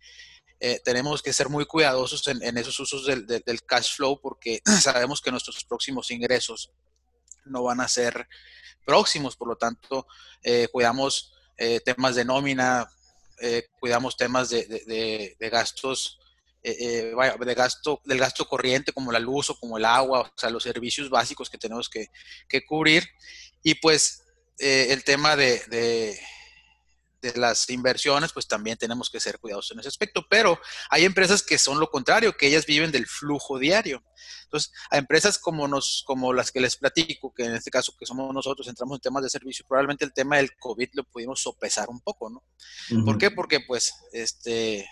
eh, 0.66 0.80
tenemos 0.82 1.22
que 1.22 1.34
ser 1.34 1.50
muy 1.50 1.66
cuidadosos 1.66 2.26
en, 2.30 2.58
esos 2.58 2.80
usos 2.80 3.06
del, 3.06 3.64
cash 3.66 3.98
flow 3.98 4.22
porque 4.22 4.62
sabemos 4.82 5.20
que 5.20 5.30
nuestros 5.30 5.66
próximos 5.66 6.10
ingresos 6.10 6.72
no 7.44 7.64
van 7.64 7.82
a 7.82 7.90
ser 7.90 8.30
próximos, 8.86 9.36
por 9.36 9.50
lo 9.50 9.58
tanto, 9.58 10.08
eh, 10.42 10.70
cuidamos 10.72 11.34
eh, 11.58 11.82
temas 11.82 12.16
de 12.16 12.24
nómina, 12.24 12.88
cuidamos 13.82 14.16
temas 14.16 14.52
de, 14.52 15.36
gastos. 15.52 16.18
de 16.64 17.54
gasto, 17.58 18.00
del 18.06 18.20
gasto 18.20 18.46
corriente 18.48 18.94
como 18.94 19.12
la 19.12 19.20
luz 19.20 19.50
o 19.50 19.60
como 19.60 19.78
el 19.78 19.84
agua, 19.84 20.22
o 20.22 20.40
sea, 20.40 20.50
los 20.50 20.64
servicios 20.64 21.10
básicos 21.10 21.50
que 21.50 21.58
tenemos 21.58 21.90
que, 21.90 22.08
que 22.48 22.66
cubrir. 22.66 23.04
Y 23.64 23.76
pues 23.76 24.24
el 24.58 25.04
tema 25.04 25.36
de, 25.36 26.18
de 27.24 27.40
las 27.40 27.70
inversiones, 27.70 28.34
pues 28.34 28.48
también 28.48 28.78
tenemos 28.78 29.10
que 29.10 29.20
ser 29.20 29.40
cuidadosos 29.40 29.72
en 29.72 29.80
ese 29.80 29.88
aspecto. 29.88 30.26
Pero 30.30 30.60
hay 30.90 31.06
empresas 31.06 31.42
que 31.42 31.58
son 31.58 31.80
lo 31.80 31.90
contrario, 31.90 32.36
que 32.36 32.48
ellas 32.48 32.66
viven 32.66 32.92
del 32.92 33.08
flujo 33.08 33.58
diario. 33.58 34.04
Entonces, 34.44 34.72
a 34.92 34.98
empresas 34.98 35.40
como, 35.40 35.68
nos, 35.68 36.04
como 36.06 36.34
las 36.34 36.52
que 36.52 36.60
les 36.60 36.76
platico, 36.76 37.34
que 37.34 37.46
en 37.46 37.56
este 37.56 37.72
caso 37.72 37.96
que 37.98 38.06
somos 38.06 38.32
nosotros, 38.34 38.68
entramos 38.68 38.98
en 38.98 39.02
temas 39.02 39.24
de 39.24 39.30
servicio, 39.30 39.66
probablemente 39.68 40.06
el 40.06 40.14
tema 40.14 40.38
del 40.38 40.56
COVID 40.58 40.90
lo 40.94 41.04
pudimos 41.06 41.42
sopesar 41.42 41.90
un 41.90 42.02
poco, 42.02 42.30
¿no? 42.30 42.44
¿Por 43.06 43.18
qué? 43.18 43.32
Porque 43.32 43.62
pues, 43.62 43.94
este, 44.12 44.88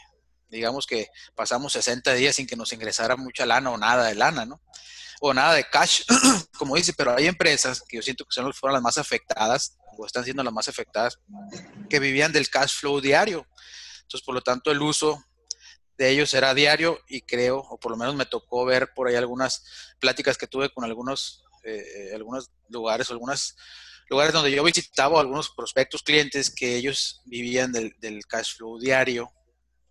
digamos 0.50 0.88
que 0.88 1.10
pasamos 1.36 1.74
60 1.74 2.14
días 2.14 2.36
sin 2.38 2.48
que 2.48 2.56
nos 2.56 2.74
ingresara 2.74 3.16
mucha 3.18 3.46
lana 3.46 3.72
o 3.72 3.78
nada 3.78 4.08
de 4.08 4.16
lana, 4.16 4.46
¿no? 4.46 4.62
O 5.20 5.34
nada 5.34 5.54
de 5.54 5.66
cash, 5.66 6.04
como 6.58 6.76
dice, 6.76 6.94
pero 6.94 7.16
hay 7.16 7.28
empresas 7.28 7.84
que 7.88 7.98
yo 7.98 8.02
siento 8.02 8.26
que 8.26 8.34
son, 8.34 8.52
fueron 8.54 8.76
las 8.76 8.84
más 8.84 8.98
afectadas 8.98 9.78
o 9.98 10.06
están 10.06 10.24
siendo 10.24 10.44
las 10.44 10.54
más 10.54 10.68
afectadas, 10.68 11.20
que 11.90 12.00
vivían 12.00 12.32
del 12.32 12.50
cash 12.50 12.80
flow 12.80 13.02
diario. 13.02 13.48
Entonces, 14.02 14.26
por 14.26 14.36
lo 14.36 14.42
tanto, 14.42 14.72
el 14.72 14.82
uso 14.82 15.24
de 15.98 16.10
ellos 16.10 16.34
era 16.34 16.54
diario 16.54 17.00
y 17.08 17.22
creo, 17.22 17.60
o 17.60 17.80
por 17.80 17.92
lo 17.92 17.98
menos 17.98 18.16
me 18.16 18.26
tocó 18.26 18.66
ver 18.66 18.92
por 18.96 19.08
ahí 19.08 19.16
algunas 19.16 19.64
pláticas 20.00 20.38
que 20.38 20.48
tuve 20.48 20.70
con 20.74 20.84
algunos, 20.84 21.44
eh, 21.64 22.12
algunos 22.14 22.50
lugares, 22.70 23.10
algunos 23.12 23.56
lugares 24.10 24.34
donde 24.34 24.52
yo 24.52 24.64
visitaba 24.64 25.20
algunos 25.20 25.52
prospectos 25.52 26.04
clientes 26.04 26.50
que 26.50 26.76
ellos 26.76 27.22
vivían 27.26 27.72
del, 27.72 27.94
del 28.00 28.26
cash 28.26 28.58
flow 28.58 28.80
diario. 28.80 29.32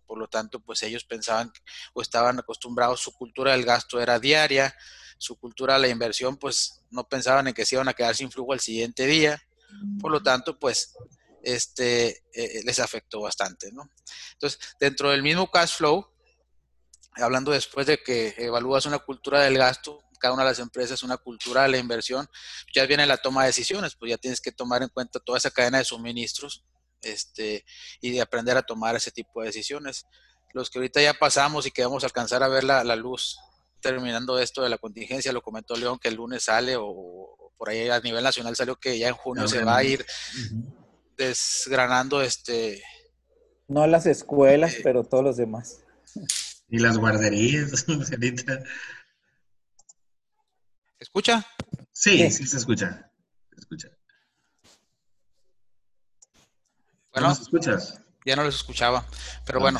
Por 0.05 0.19
lo 0.19 0.27
tanto, 0.27 0.59
pues 0.59 0.83
ellos 0.83 1.05
pensaban 1.05 1.51
o 1.93 2.01
estaban 2.01 2.37
acostumbrados, 2.37 2.99
su 2.99 3.13
cultura 3.13 3.53
del 3.53 3.63
gasto 3.63 4.01
era 4.01 4.19
diaria, 4.19 4.75
su 5.17 5.37
cultura 5.37 5.75
de 5.75 5.81
la 5.81 5.87
inversión, 5.87 6.35
pues 6.35 6.83
no 6.89 7.07
pensaban 7.07 7.47
en 7.47 7.53
que 7.53 7.65
se 7.65 7.75
iban 7.75 7.87
a 7.87 7.93
quedar 7.93 8.15
sin 8.15 8.31
flujo 8.31 8.53
al 8.53 8.59
siguiente 8.59 9.05
día. 9.05 9.41
Por 9.99 10.11
lo 10.11 10.21
tanto, 10.21 10.57
pues 10.59 10.95
este, 11.43 12.23
eh, 12.33 12.61
les 12.63 12.79
afectó 12.79 13.21
bastante, 13.21 13.71
¿no? 13.71 13.89
Entonces, 14.33 14.59
dentro 14.79 15.09
del 15.09 15.23
mismo 15.23 15.49
cash 15.49 15.75
flow, 15.77 16.07
hablando 17.15 17.51
después 17.51 17.87
de 17.87 18.01
que 18.01 18.35
evalúas 18.37 18.85
una 18.85 18.99
cultura 18.99 19.41
del 19.41 19.57
gasto, 19.57 19.99
cada 20.19 20.33
una 20.35 20.43
de 20.43 20.49
las 20.51 20.59
empresas 20.59 21.03
una 21.03 21.17
cultura 21.17 21.63
de 21.63 21.69
la 21.69 21.77
inversión, 21.77 22.29
ya 22.73 22.85
viene 22.85 23.05
la 23.05 23.17
toma 23.17 23.41
de 23.41 23.47
decisiones, 23.47 23.95
pues 23.95 24.11
ya 24.11 24.17
tienes 24.17 24.39
que 24.39 24.51
tomar 24.51 24.83
en 24.83 24.89
cuenta 24.89 25.19
toda 25.19 25.37
esa 25.37 25.51
cadena 25.51 25.79
de 25.79 25.85
suministros 25.85 26.63
este, 27.01 27.65
y 27.99 28.11
de 28.11 28.21
aprender 28.21 28.55
a 28.55 28.61
tomar 28.61 28.95
ese 28.95 29.11
tipo 29.11 29.41
de 29.41 29.47
decisiones. 29.47 30.05
Los 30.53 30.69
que 30.69 30.79
ahorita 30.79 31.01
ya 31.01 31.13
pasamos 31.13 31.65
y 31.65 31.71
que 31.71 31.83
vamos 31.83 32.03
a 32.03 32.07
alcanzar 32.07 32.43
a 32.43 32.47
ver 32.47 32.63
la, 32.63 32.83
la 32.83 32.95
luz 32.95 33.37
terminando 33.81 34.37
esto 34.37 34.61
de 34.61 34.69
la 34.69 34.77
contingencia, 34.77 35.33
lo 35.33 35.41
comentó 35.41 35.75
León 35.75 35.97
que 35.99 36.09
el 36.09 36.15
lunes 36.15 36.43
sale 36.43 36.75
o, 36.77 37.35
por 37.61 37.69
ahí 37.69 37.87
a 37.89 37.99
nivel 37.99 38.23
nacional 38.23 38.55
salió 38.55 38.75
que 38.75 38.97
ya 38.97 39.07
en 39.07 39.13
junio 39.13 39.47
se 39.47 39.63
va 39.63 39.77
a 39.77 39.83
ir 39.83 40.03
desgranando 41.15 42.23
este 42.23 42.81
No 43.67 43.85
las 43.85 44.07
escuelas, 44.07 44.77
pero 44.81 45.03
todos 45.03 45.23
los 45.23 45.37
demás. 45.37 45.83
Y 46.69 46.79
las 46.79 46.97
guarderías, 46.97 47.85
ahorita. 48.11 48.63
¿Escucha? 50.97 51.45
Sí, 51.91 52.31
sí, 52.31 52.47
se 52.47 52.57
escucha. 52.57 53.11
Se 53.53 53.59
escucha. 53.59 53.89
Bueno, 57.13 57.27
¿No 57.27 57.33
escuchas? 57.33 58.01
Ya 58.25 58.35
no 58.35 58.43
los 58.43 58.55
escuchaba, 58.55 59.05
pero 59.45 59.59
bueno. 59.59 59.79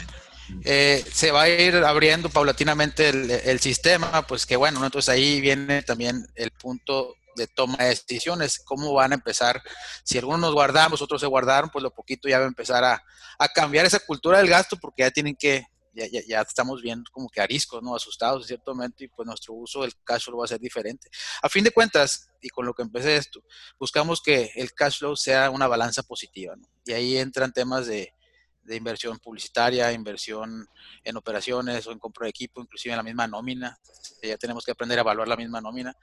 Eh, 0.66 1.04
se 1.12 1.32
va 1.32 1.44
a 1.44 1.50
ir 1.50 1.78
abriendo 1.78 2.30
paulatinamente 2.30 3.10
el, 3.10 3.60
sistema, 3.60 4.28
pues 4.28 4.46
que 4.46 4.56
bueno, 4.56 4.86
entonces 4.86 5.10
ahí 5.10 5.42
viene 5.42 5.82
también 5.82 6.28
el 6.36 6.52
punto 6.52 7.16
de 7.36 7.48
toma 7.48 7.78
de 7.78 7.90
decisiones, 7.90 8.60
cómo 8.60 8.94
van 8.94 9.12
a 9.12 9.16
empezar, 9.16 9.62
si 10.04 10.18
algunos 10.18 10.40
nos 10.42 10.54
guardamos, 10.54 11.02
otros 11.02 11.22
se 11.22 11.28
guardaron, 11.28 11.70
pues 11.70 11.84
lo 11.84 11.92
poquito 11.92 12.28
ya 12.28 12.40
va 12.40 12.46
a 12.46 12.48
empezar 12.48 12.84
a, 12.84 13.04
a 13.40 13.48
cambiar 13.50 13.86
esa 13.86 14.00
cultura 14.00 14.38
del 14.38 14.48
gasto 14.48 14.78
porque 14.78 15.04
ya 15.04 15.12
tienen 15.12 15.36
que 15.36 15.66
ya, 15.94 16.06
ya, 16.08 16.42
estamos 16.42 16.82
viendo 16.82 17.10
como 17.12 17.30
que 17.30 17.42
ariscos, 17.42 17.84
¿no? 17.84 17.96
Asustados 17.96 18.44
en 18.44 18.48
cierto 18.48 18.74
momento 18.74 19.04
y 19.04 19.08
pues 19.10 19.26
nuestro 19.26 19.54
uso 19.54 19.82
del 19.82 19.94
cash 20.04 20.26
flow 20.26 20.40
va 20.40 20.46
a 20.46 20.48
ser 20.48 20.60
diferente. 20.60 21.10
A 21.42 21.50
fin 21.50 21.64
de 21.64 21.72
cuentas, 21.72 22.30
y 22.42 22.50
con 22.50 22.66
lo 22.66 22.74
que 22.74 22.84
empecé 22.84 23.18
esto, 23.18 23.44
buscamos 23.80 24.22
que 24.22 24.52
el 24.56 24.74
cash 24.74 25.00
flow 25.00 25.16
sea 25.16 25.50
una 25.50 25.68
balanza 25.68 26.04
positiva, 26.04 26.56
¿no? 26.56 26.68
Y 26.86 26.94
ahí 26.94 27.18
entran 27.18 27.52
temas 27.52 27.88
de, 27.88 28.14
de 28.64 28.76
inversión 28.76 29.18
publicitaria, 29.20 29.92
inversión 29.92 30.68
en 31.04 31.18
operaciones 31.18 31.86
o 31.88 31.92
en 31.92 32.00
compra 32.00 32.26
de 32.26 32.30
equipo, 32.30 32.62
inclusive 32.62 32.94
en 32.94 32.98
la 32.98 33.04
misma 33.04 33.28
nómina. 33.28 33.78
Ya 34.22 34.38
tenemos 34.38 34.66
que 34.66 34.72
aprender 34.72 34.98
a 35.00 35.02
evaluar 35.02 35.28
la 35.28 35.36
misma 35.36 35.62
nómina. 35.62 35.96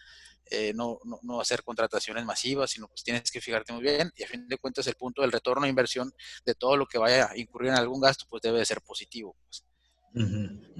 Eh, 0.50 0.72
no, 0.74 0.98
no, 1.04 1.18
no, 1.22 1.40
hacer 1.40 1.62
contrataciones 1.62 2.24
masivas, 2.24 2.70
sino 2.70 2.88
pues 2.88 3.02
tienes 3.04 3.30
que 3.30 3.40
fijarte 3.40 3.72
muy 3.72 3.82
bien 3.82 4.10
y 4.16 4.22
a 4.22 4.26
fin 4.26 4.48
de 4.48 4.56
cuentas 4.56 4.86
el 4.86 4.94
punto 4.94 5.20
del 5.20 5.30
retorno 5.30 5.64
de 5.64 5.68
inversión 5.68 6.10
de 6.46 6.54
todo 6.54 6.74
lo 6.78 6.86
que 6.86 6.96
vaya 6.96 7.28
a 7.30 7.36
incurrir 7.36 7.68
en 7.68 7.76
algún 7.76 8.00
gasto 8.00 8.24
pues 8.30 8.40
debe 8.40 8.58
de 8.58 8.64
ser 8.64 8.80
positivo. 8.80 9.36
Pues. 9.44 9.64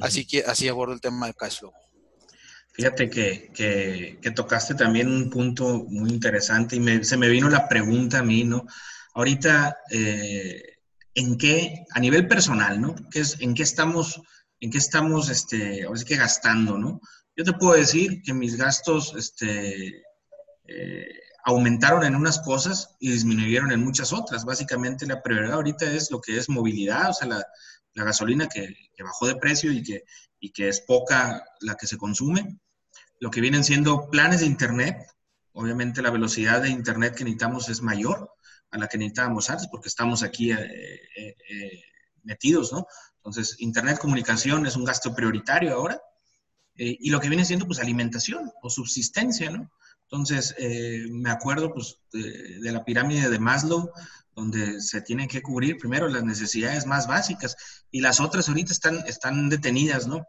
Así 0.00 0.26
que 0.26 0.40
así 0.40 0.68
abordo 0.68 0.94
el 0.94 1.00
tema 1.00 1.26
del 1.26 1.35
cash 1.35 1.58
flow. 1.58 1.73
Fíjate 2.73 3.11
que, 3.11 3.50
que, 4.23 4.30
tocaste 4.30 4.75
también 4.75 5.08
un 5.08 5.28
punto 5.28 5.85
muy 5.88 6.11
interesante 6.11 6.76
y 6.76 7.04
se 7.04 7.16
me 7.16 7.28
vino 7.28 7.50
la 7.50 7.68
pregunta 7.68 8.20
a 8.20 8.23
mí, 8.23 8.44
¿no? 8.44 8.66
Ahorita, 9.14 9.78
eh, 9.90 10.77
¿en 11.19 11.37
qué, 11.37 11.85
a 11.91 11.99
nivel 11.99 12.29
personal, 12.29 12.81
¿no? 12.81 12.95
¿Qué 13.11 13.21
es, 13.21 13.41
¿En 13.41 13.53
qué 13.55 13.65
estamos, 13.65 14.23
en 14.61 14.71
qué 14.71 14.79
estamos, 14.79 15.29
este, 15.31 15.85
ahora 15.85 15.99
sí 15.99 16.05
que 16.05 16.17
gastando, 16.17 16.79
¿no? 16.79 17.01
Yo 17.37 17.45
te 17.45 17.53
puedo 17.55 17.75
decir 17.75 18.23
que 18.23 18.33
mis 18.33 18.57
gastos, 18.57 19.15
este, 19.17 20.03
eh, 20.69 21.09
aumentaron 21.45 22.05
en 22.05 22.15
unas 22.15 22.39
cosas 22.41 22.95
y 23.01 23.11
disminuyeron 23.11 23.73
en 23.73 23.83
muchas 23.83 24.13
otras. 24.13 24.45
Básicamente 24.45 25.07
la 25.07 25.21
prioridad 25.21 25.55
ahorita 25.55 25.91
es 25.91 26.11
lo 26.13 26.21
que 26.21 26.37
es 26.37 26.49
movilidad, 26.49 27.11
o 27.11 27.15
sea, 27.15 27.27
la, 27.27 27.45
la 27.95 28.05
gasolina 28.05 28.49
que, 28.49 28.73
bajó 29.03 29.27
de 29.27 29.37
precio 29.37 29.73
y 29.73 29.83
que, 29.83 30.05
y 30.39 30.51
que 30.53 30.69
es 30.69 30.81
poca 30.81 31.45
la 31.61 31.75
que 31.75 31.89
se 31.89 31.99
consume. 31.99 32.61
Lo 33.19 33.31
que 33.31 33.41
vienen 33.41 33.65
siendo 33.65 34.09
planes 34.09 34.41
de 34.41 34.47
Internet, 34.47 34.97
obviamente 35.53 36.01
la 36.01 36.11
velocidad 36.11 36.63
de 36.63 36.69
Internet 36.69 37.17
que 37.17 37.25
necesitamos 37.25 37.69
es 37.69 37.83
mayor 37.83 38.31
a 38.71 38.79
la 38.79 38.89
que 38.89 38.99
necesitábamos 38.99 39.49
antes 39.51 39.69
porque 39.69 39.89
estamos 39.89 40.23
aquí 40.23 40.53
eh, 40.53 41.01
eh, 41.17 41.37
eh, 41.51 41.83
metidos, 42.23 42.73
¿no? 42.73 42.87
Entonces, 43.17 43.57
Internet 43.59 43.99
comunicación 43.99 44.67
es 44.67 44.77
un 44.77 44.85
gasto 44.85 45.15
prioritario 45.15 45.75
ahora. 45.75 46.01
y 46.81 47.11
lo 47.11 47.19
que 47.19 47.29
viene 47.29 47.45
siendo, 47.45 47.67
pues, 47.67 47.81
alimentación 47.81 48.53
o 48.63 48.71
subsistencia, 48.71 49.51
¿no? 49.51 49.69
Entonces, 50.05 50.55
me 51.11 51.31
acuerdo, 51.31 51.75
pues, 51.75 51.97
de, 52.13 52.71
la 52.73 52.85
pirámide 52.85 53.29
de 53.29 53.39
Maslow, 53.41 53.91
donde 54.37 54.81
se 54.81 55.01
tienen 55.01 55.27
que 55.27 55.43
cubrir 55.43 55.77
primero 55.77 56.07
las 56.07 56.23
necesidades 56.23 56.87
más 56.87 57.09
básicas 57.09 57.57
y 57.91 58.01
las 58.01 58.21
otras 58.21 58.49
ahorita 58.49 58.73
están, 58.73 58.99
están 59.09 59.49
detenidas, 59.49 60.07
¿no? 60.07 60.25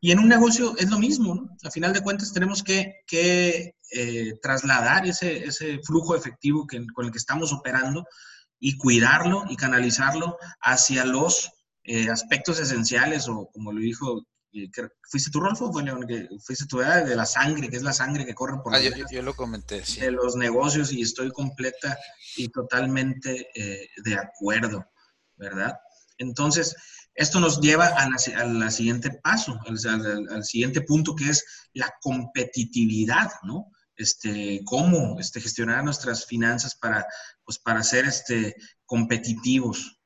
Y 0.00 0.10
en 0.12 0.18
un 0.18 0.28
negocio 0.28 0.76
es 0.76 0.90
lo 0.90 0.98
mismo, 0.98 1.34
¿no? 1.34 1.56
A 1.62 1.70
final 1.70 1.94
de 1.94 2.02
cuentas 2.02 2.34
tenemos 2.34 2.62
que, 2.62 2.96
que 3.06 3.74
eh, 3.94 4.34
trasladar 4.42 5.06
ese, 5.06 5.44
ese, 5.44 5.78
flujo 5.84 6.16
efectivo 6.16 6.66
que, 6.66 6.84
con 6.94 7.06
el 7.06 7.12
que 7.12 7.18
estamos 7.18 7.52
operando 7.52 8.04
y 8.58 8.76
cuidarlo 8.76 9.44
y 9.48 9.56
canalizarlo 9.56 10.36
hacia 10.60 11.04
los 11.04 11.50
eh, 11.84 12.08
aspectos 12.08 12.58
esenciales 12.60 13.28
o 13.28 13.48
como 13.52 13.72
lo 13.72 13.80
dijo 13.80 14.26
¿Fuiste 15.10 15.30
tú, 15.30 15.40
Rolfo? 15.40 15.70
Bueno, 15.70 15.98
que 16.06 16.28
fuiste 16.40 16.66
tú, 16.66 16.78
de 16.78 17.16
la 17.16 17.26
sangre, 17.26 17.68
que 17.68 17.76
es 17.76 17.82
la 17.82 17.92
sangre 17.92 18.24
que 18.24 18.34
corre 18.34 18.62
por 18.62 18.74
ah, 18.74 18.80
yo, 18.80 18.90
yo, 19.10 19.22
lo 19.22 19.34
comenté, 19.34 19.84
sí. 19.84 20.00
De 20.00 20.12
los 20.12 20.36
negocios 20.36 20.92
y 20.92 21.02
estoy 21.02 21.32
completa 21.32 21.98
y 22.36 22.48
totalmente 22.50 23.48
eh, 23.54 23.88
de 24.04 24.14
acuerdo, 24.14 24.86
¿verdad? 25.36 25.74
Entonces, 26.18 26.76
esto 27.14 27.40
nos 27.40 27.60
lleva 27.60 27.86
a 27.86 28.08
la, 28.08 28.70
siguiente 28.70 29.10
paso, 29.22 29.58
al, 29.66 30.44
siguiente 30.44 30.82
punto 30.82 31.14
que 31.14 31.30
es 31.30 31.44
la 31.72 31.92
competitividad, 32.00 33.30
¿no? 33.42 33.72
Este, 33.96 34.60
cómo 34.64 35.20
este, 35.20 35.40
gestionar 35.40 35.84
nuestras 35.84 36.26
finanzas 36.26 36.74
para, 36.74 37.06
pues, 37.44 37.58
para 37.58 37.82
ser 37.82 38.06
este, 38.06 38.56
competitivos, 38.86 40.00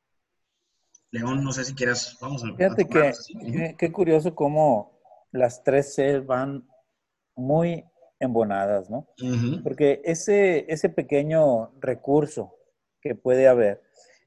León, 1.10 1.42
no 1.42 1.52
sé 1.52 1.64
si 1.64 1.74
quieras, 1.74 2.18
vamos 2.20 2.44
a 2.44 2.54
Fíjate 2.54 2.86
que, 2.86 3.74
qué 3.78 3.92
curioso 3.92 4.34
cómo 4.34 5.00
las 5.32 5.62
tres 5.64 5.94
C 5.94 6.20
van 6.20 6.68
muy 7.34 7.84
embonadas, 8.20 8.90
¿no? 8.90 9.06
Porque 9.62 10.02
ese, 10.04 10.66
ese 10.68 10.88
pequeño 10.88 11.70
recurso 11.80 12.54
que 13.00 13.14
puede 13.14 13.48
haber, 13.48 13.82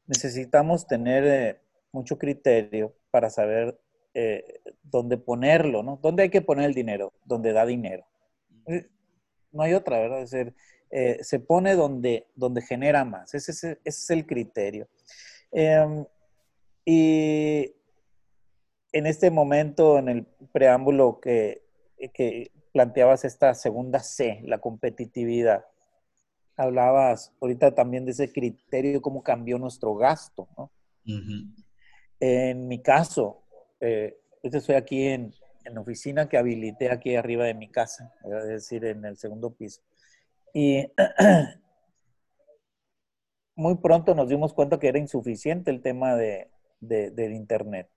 necesitamos 0.08 0.88
tener 0.88 1.26
eh, 1.26 1.62
mucho 1.92 2.18
criterio 2.18 2.96
para 3.12 3.30
saber 3.30 3.80
eh, 4.14 4.62
dónde 4.82 5.18
ponerlo, 5.18 5.84
¿no? 5.84 6.00
¿Dónde 6.02 6.24
hay 6.24 6.30
que 6.30 6.42
poner 6.42 6.66
el 6.66 6.74
dinero? 6.74 7.14
Donde 7.26 7.54
da 7.54 7.66
dinero. 7.66 8.06
Eh, 9.52 9.58
no 9.58 9.64
hay 9.64 9.74
otra, 9.74 10.00
¿verdad? 10.00 10.22
Es 10.22 10.32
decir, 10.32 10.54
se 11.22 11.40
pone 11.40 11.76
donde, 11.76 12.28
donde 12.36 12.62
genera 12.62 13.06
más. 13.06 13.34
Ese 13.34 13.52
es, 13.52 13.64
ese 13.64 13.80
es 13.86 14.10
el 14.10 14.26
criterio. 14.26 14.88
Em, 15.52 16.06
y 16.86 17.74
en 18.94 19.06
este 19.06 19.32
momento, 19.32 20.00
en 20.00 20.10
el 20.10 20.26
preámbulo 20.52 21.20
que, 21.20 21.62
planteabas 22.74 23.26
esta 23.26 23.54
segunda 23.54 24.00
C, 24.00 24.42
la 24.46 24.60
competitividad, 24.60 25.66
hablabas 26.56 27.34
ahorita 27.42 27.76
también 27.76 28.06
de 28.06 28.12
ese 28.12 28.32
criterio, 28.32 29.02
cómo 29.02 29.24
cambió 29.24 29.58
nuestro 29.58 29.96
gasto, 29.96 30.48
¿no? 30.58 30.72
En 32.20 32.68
mi 32.68 32.82
caso, 32.82 33.44
eh, 33.80 34.18
yo 34.44 34.58
estoy 34.58 34.76
aquí 34.76 35.08
en, 35.08 35.34
en 35.66 35.78
oficina 35.78 36.28
que 36.28 36.38
habilité 36.38 36.92
aquí 36.92 37.16
arriba 37.16 37.46
de 37.46 37.54
mi 37.54 37.70
casa, 37.70 38.14
es 38.24 38.48
decir, 38.48 38.86
en 38.86 39.06
el 39.06 39.18
segundo 39.18 39.54
piso. 39.54 39.82
Y 40.54 40.92
muy 43.56 43.76
pronto 43.78 44.16
nos 44.16 44.30
dimos 44.30 44.54
cuenta 44.54 44.80
que 44.80 44.88
era 44.88 45.00
insuficiente 45.00 45.72
el 45.72 45.82
tema 45.82 46.16
de, 46.16 46.50
de, 46.80 47.12
del 47.12 47.34
Internet. 47.34 47.90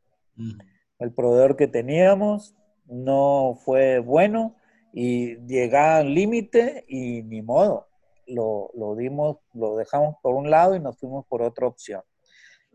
El 0.98 1.12
proveedor 1.12 1.57
que 1.57 1.68
teníamos 1.68 2.55
no 2.87 3.59
fue 3.64 3.98
bueno 3.98 4.57
y 4.92 5.37
llegaba 5.46 5.98
al 5.98 6.14
límite 6.14 6.85
y 6.88 7.22
ni 7.22 7.42
modo. 7.42 7.88
Lo, 8.27 8.70
lo, 8.74 8.94
dimos, 8.94 9.38
lo 9.53 9.77
dejamos 9.77 10.16
por 10.22 10.35
un 10.35 10.50
lado 10.50 10.77
y 10.77 10.81
nos 10.81 10.98
fuimos 10.98 11.27
por 11.27 11.42
otra 11.42 11.66
opción. 11.66 12.03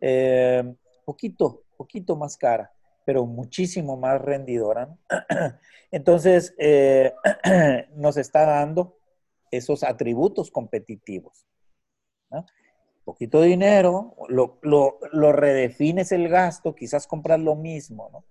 Eh, 0.01 0.75
poquito, 1.05 1.63
poquito 1.75 2.15
más 2.15 2.37
cara, 2.37 2.71
pero 3.09 3.25
muchísimo 3.25 3.97
más 3.97 4.21
rendidora. 4.21 4.95
Entonces, 5.91 6.53
eh, 6.59 7.11
nos 7.95 8.17
está 8.17 8.45
dando 8.45 8.99
esos 9.49 9.83
atributos 9.83 10.51
competitivos. 10.51 11.43
¿no? 12.29 12.45
poquito 13.03 13.41
dinero, 13.41 14.15
lo, 14.27 14.59
lo, 14.61 15.31
redefines 15.31 16.11
el 16.11 16.29
gasto, 16.29 16.75
quizás 16.75 17.07
compras 17.07 17.39
lo 17.39 17.55
mismo, 17.55 18.11
¿no? 18.13 18.25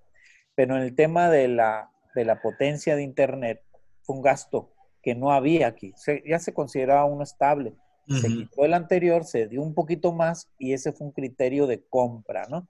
Pero 0.55 0.77
en 0.77 0.83
el 0.83 0.95
tema 0.95 1.29
de 1.29 1.49
la, 1.49 1.91
de 2.15 2.25
la 2.25 2.41
potencia 2.41 2.95
de 2.95 3.03
Internet, 3.03 3.61
fue 4.03 4.15
un 4.15 4.23
gasto 4.23 4.73
que 5.03 5.17
no 5.17 5.33
había 5.33 5.67
aquí. 5.67 5.93
ya 6.25 6.39
se 6.39 6.55
consideraba 6.55 7.05
uno 7.05 7.25
estable. 7.25 7.75
Se 8.07 8.29
quitó 8.29 8.65
el 8.65 8.75
anterior, 8.75 9.25
se 9.25 9.49
dio 9.49 9.61
un 9.61 9.75
poquito 9.75 10.13
más 10.13 10.49
y 10.57 10.73
ese 10.73 10.93
fue 10.93 11.09
un 11.09 11.13
criterio 11.13 11.67
de 11.67 11.83
compra, 11.83 12.47
¿no? 12.49 12.69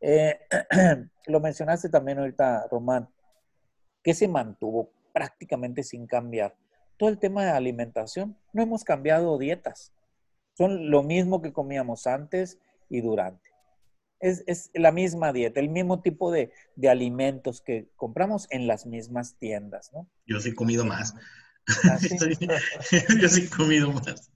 Eh, 0.00 0.38
lo 1.26 1.40
mencionaste 1.40 1.88
también 1.88 2.18
ahorita, 2.18 2.66
Román, 2.70 3.08
que 4.02 4.14
se 4.14 4.28
mantuvo 4.28 4.90
prácticamente 5.12 5.82
sin 5.82 6.06
cambiar. 6.06 6.56
Todo 6.96 7.08
el 7.08 7.18
tema 7.18 7.44
de 7.44 7.50
alimentación, 7.50 8.36
no 8.52 8.62
hemos 8.62 8.84
cambiado 8.84 9.38
dietas. 9.38 9.92
Son 10.54 10.90
lo 10.90 11.02
mismo 11.02 11.40
que 11.40 11.52
comíamos 11.52 12.06
antes 12.06 12.58
y 12.88 13.00
durante. 13.00 13.48
Es, 14.20 14.70
la 14.74 14.92
misma 14.92 15.32
dieta, 15.32 15.60
el 15.60 15.70
mismo 15.70 16.02
tipo 16.02 16.30
de, 16.30 16.52
alimentos 16.86 17.62
que 17.62 17.88
compramos 17.96 18.46
en 18.50 18.66
las 18.66 18.84
mismas 18.84 19.36
tiendas, 19.38 19.90
¿no? 19.94 20.10
Yo 20.26 20.40
sí 20.40 20.50
he 20.50 20.54
comido 20.54 20.84
más. 20.84 21.14
¿Ah, 21.84 21.98
Yo 23.20 23.28
sí 23.28 23.44
he 23.44 23.48
comido 23.56 23.92
más. 23.92 24.30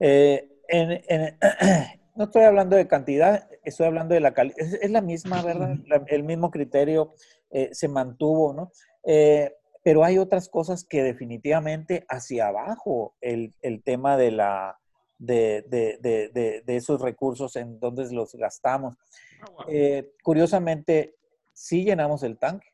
Eh, 0.00 0.50
no 2.16 2.24
estoy 2.24 2.44
hablando 2.44 2.76
de 2.76 2.88
cantidad, 2.88 3.48
estoy 3.62 3.86
hablando 3.86 4.14
de 4.14 4.20
la 4.20 4.32
calidad. 4.32 4.58
Es, 4.58 4.90
la 4.90 5.00
misma, 5.00 5.42
¿verdad? 5.42 5.76
el 6.08 6.22
mismo 6.22 6.50
criterio 6.50 7.14
eh, 7.50 7.70
se 7.72 7.88
mantuvo, 7.88 8.52
¿no? 8.52 8.72
Eh, 9.04 9.54
pero 9.82 10.02
hay 10.02 10.18
otras 10.18 10.48
cosas 10.48 10.84
que 10.84 11.02
definitivamente 11.02 12.04
hacia 12.08 12.48
abajo 12.48 13.14
el, 13.20 13.54
el 13.62 13.82
tema 13.82 14.16
de 14.16 14.32
la, 14.32 14.78
de, 15.18 15.64
de, 15.68 15.98
de, 16.00 16.62
de, 16.64 16.76
esos 16.76 17.00
recursos 17.00 17.54
en 17.56 17.78
donde 17.78 18.10
los 18.12 18.34
gastamos. 18.34 18.96
Ah, 19.40 19.64
eh, 19.68 20.10
curiosamente, 20.24 21.14
sí 21.52 21.84
llenamos 21.84 22.22
el 22.22 22.38
tanque 22.38 22.66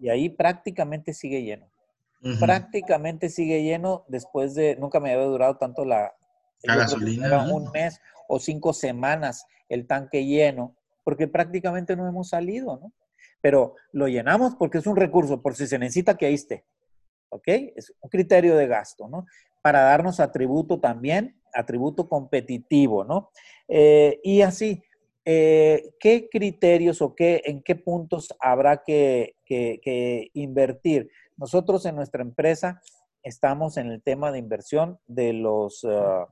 y 0.00 0.08
ahí 0.08 0.28
prácticamente 0.30 1.14
sigue 1.14 1.42
lleno. 1.42 1.68
Prácticamente 2.38 3.28
sigue 3.28 3.64
lleno 3.64 4.04
después 4.06 4.54
de, 4.54 4.76
nunca 4.76 5.00
me 5.00 5.12
había 5.12 5.24
durado 5.24 5.56
tanto 5.56 5.84
la, 5.84 6.14
gasolina. 6.62 7.52
Un 7.52 7.70
mes 7.70 8.00
o 8.28 8.38
cinco 8.38 8.72
semanas 8.72 9.46
el 9.68 9.86
tanque 9.86 10.24
lleno, 10.24 10.76
porque 11.04 11.28
prácticamente 11.28 11.96
no 11.96 12.06
hemos 12.06 12.28
salido, 12.28 12.78
¿no? 12.80 12.92
Pero 13.40 13.74
lo 13.92 14.06
llenamos 14.06 14.54
porque 14.54 14.78
es 14.78 14.86
un 14.86 14.96
recurso, 14.96 15.42
por 15.42 15.56
si 15.56 15.66
se 15.66 15.78
necesita 15.78 16.16
que 16.16 16.26
ahí 16.26 16.34
esté. 16.34 16.64
¿Ok? 17.30 17.48
Es 17.76 17.92
un 18.00 18.10
criterio 18.10 18.56
de 18.56 18.66
gasto, 18.66 19.08
¿no? 19.08 19.26
Para 19.62 19.82
darnos 19.82 20.20
atributo 20.20 20.78
también, 20.78 21.40
atributo 21.54 22.08
competitivo, 22.08 23.04
¿no? 23.04 23.30
Eh, 23.68 24.20
y 24.22 24.42
así, 24.42 24.82
eh, 25.24 25.94
¿qué 25.98 26.28
criterios 26.30 27.00
o 27.00 27.14
qué, 27.14 27.42
en 27.44 27.62
qué 27.62 27.76
puntos 27.76 28.34
habrá 28.40 28.82
que, 28.82 29.36
invertir? 30.34 31.10
Nosotros 31.36 31.86
en 31.86 31.96
nuestra 31.96 32.22
empresa 32.22 32.80
estamos 33.22 33.76
en 33.76 33.88
el 33.88 34.02
tema 34.02 34.32
de 34.32 34.38
inversión 34.38 34.98
de 35.06 35.32
los, 35.32 35.84
ah, 35.84 36.28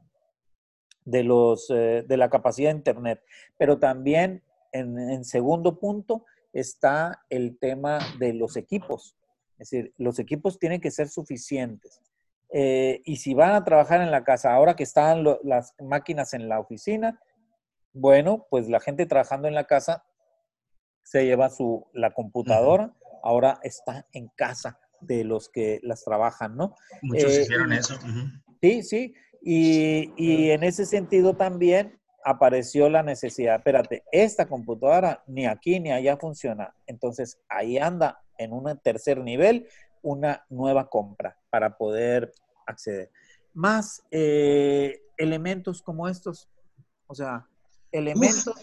de 1.05 1.25
los, 1.25 1.71
eh, 1.71 2.05
de 2.07 2.17
la 2.17 2.31
capacidad 2.31 2.71
de 2.71 2.77
Internet, 2.77 3.23
pero 3.59 3.79
también 3.79 4.43
en, 4.73 5.25
segundo 5.25 5.79
punto 5.79 6.25
está 6.53 7.25
el 7.29 7.59
tema 7.59 7.99
de 8.19 8.35
los 8.35 8.57
equipos. 8.57 9.17
Es 9.59 9.71
decir, 9.71 9.93
los 9.99 10.19
equipos 10.19 10.59
tienen 10.59 10.81
que 10.81 10.91
ser 10.91 11.09
suficientes. 11.09 12.01
Eh, 12.53 13.03
y 13.05 13.17
si 13.17 13.35
van 13.35 13.53
a 13.53 13.65
trabajar 13.65 14.01
en 14.01 14.11
la 14.11 14.25
casa, 14.25 14.53
ahora 14.53 14.75
que 14.75 14.83
están 14.83 15.25
las 15.43 15.75
máquinas 15.81 16.35
en 16.35 16.49
la 16.49 16.59
oficina, 16.59 17.21
bueno, 17.93 18.47
pues 18.51 18.69
la 18.69 18.81
gente 18.81 19.07
trabajando 19.07 19.49
en 19.49 19.55
la 19.55 19.65
casa 19.65 20.05
se 21.03 21.25
lleva 21.25 21.51
su, 21.51 21.87
la 21.93 22.13
computadora, 22.13 22.95
ahora 23.23 23.59
está 23.63 24.07
en 24.13 24.29
casa 24.29 24.79
de 25.01 25.25
los 25.25 25.49
que 25.49 25.81
las 25.83 26.05
trabajan, 26.05 26.57
¿no? 26.57 26.77
Muchos 27.03 27.33
eh, 27.37 27.43
hicieron 27.43 27.73
eso. 27.73 27.99
Sí, 28.61 28.83
sí. 28.83 29.15
Y, 29.43 30.13
y, 30.17 30.51
en 30.51 30.63
ese 30.65 30.85
sentido 30.85 31.35
también 31.35 31.99
apareció 32.25 32.91
la 32.91 33.03
necesidad, 33.03 33.57
espérate, 33.57 34.05
esta 34.13 34.47
computadora 34.47 35.23
ni 35.27 35.47
aquí 35.47 35.81
ni 35.81 35.93
allá 35.93 36.17
funciona. 36.17 36.75
Entonces 36.87 37.41
ahí 37.49 37.79
anda 37.79 38.23
en 38.37 38.53
un 38.53 38.79
tercer 38.83 39.19
nivel 39.19 39.67
una 40.03 40.45
nueva 40.49 40.89
compra 40.89 41.39
para 41.51 41.77
poder 41.77 42.33
acceder. 42.67 43.11
Más 43.53 44.03
eh, 44.11 45.03
elementos 45.17 45.83
como 45.83 46.09
estos, 46.09 46.49
o 47.07 47.15
sea, 47.15 47.47
elementos 47.93 48.55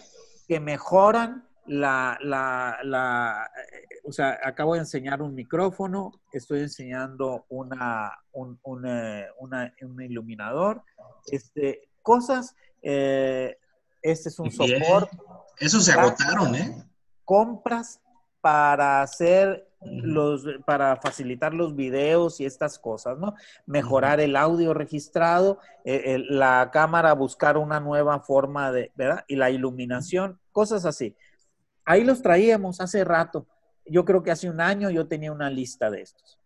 que 0.46 0.60
mejoran 0.60 1.47
la, 1.68 2.18
la, 2.22 2.78
la, 2.82 3.50
eh, 3.72 4.00
o 4.04 4.12
sea, 4.12 4.38
acabo 4.42 4.74
de 4.74 4.80
enseñar 4.80 5.22
un 5.22 5.34
micrófono, 5.34 6.12
estoy 6.32 6.60
enseñando 6.60 7.44
una, 7.48 8.12
un, 8.32 8.58
un, 8.62 8.86
eh, 8.86 9.26
un 9.38 10.02
iluminador, 10.02 10.82
este, 11.30 11.88
cosas, 12.02 12.56
eh, 12.82 13.58
este 14.02 14.28
es 14.30 14.38
un 14.38 14.50
soporte. 14.50 15.16
Eso 15.58 15.80
se 15.80 15.92
agotaron, 15.92 16.54
¿eh? 16.54 16.84
Compras 17.24 18.00
para 18.40 19.02
hacer 19.02 19.68
los, 19.80 20.44
para 20.64 20.96
facilitar 20.96 21.52
los 21.54 21.74
videos 21.76 22.40
y 22.40 22.44
estas 22.44 22.78
cosas, 22.78 23.18
¿no? 23.18 23.34
Mejorar 23.66 24.20
el 24.20 24.36
audio 24.36 24.74
registrado, 24.74 25.58
eh, 25.84 26.18
la 26.30 26.70
cámara, 26.72 27.12
buscar 27.12 27.56
una 27.56 27.80
nueva 27.80 28.20
forma 28.20 28.72
de, 28.72 28.92
¿verdad? 28.94 29.24
Y 29.28 29.36
la 29.36 29.50
iluminación, 29.50 30.40
cosas 30.52 30.84
así. 30.84 31.16
Ahí 31.88 32.04
los 32.04 32.20
traíamos 32.20 32.82
hace 32.82 33.02
rato. 33.02 33.46
Yo 33.86 34.04
creo 34.04 34.22
que 34.22 34.30
hace 34.30 34.50
un 34.50 34.60
año 34.60 34.90
yo 34.90 35.08
tenía 35.08 35.32
una 35.32 35.48
lista 35.48 35.90
de 35.90 36.02
estos. 36.02 36.38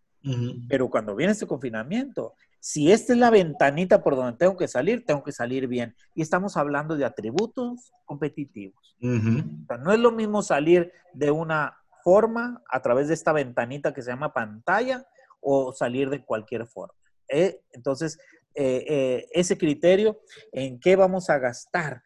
Pero 0.69 0.89
cuando 0.89 1.17
viene 1.17 1.33
este 1.33 1.45
confinamiento, 1.45 2.33
si 2.61 2.93
esta 2.93 3.11
es 3.11 3.19
la 3.19 3.29
ventanita 3.29 4.01
por 4.01 4.15
donde 4.15 4.37
tengo 4.37 4.55
que 4.55 4.69
salir, 4.69 5.05
tengo 5.05 5.21
que 5.21 5.33
salir 5.33 5.67
bien. 5.67 5.97
Y 6.15 6.21
estamos 6.21 6.55
hablando 6.55 6.95
de 6.95 7.03
atributos 7.03 7.91
competitivos. 8.05 8.95
no 9.01 9.91
es 9.91 9.99
lo 9.99 10.13
mismo 10.13 10.41
salir 10.43 10.93
de 11.11 11.29
una 11.29 11.75
forma 12.05 12.63
a 12.69 12.81
través 12.81 13.09
de 13.09 13.15
esta 13.15 13.33
ventanita 13.33 13.93
que 13.93 14.01
se 14.01 14.11
llama 14.11 14.31
pantalla 14.31 15.05
o 15.41 15.73
salir 15.73 16.09
de 16.09 16.23
cualquier 16.23 16.67
forma. 16.67 16.95
¿eh? 17.27 17.59
Entonces, 17.73 18.17
eh, 18.55 18.85
eh, 18.87 19.27
ese 19.33 19.57
criterio 19.57 20.21
en 20.53 20.79
qué 20.79 20.95
vamos 20.95 21.29
a 21.29 21.37
gastar, 21.37 22.01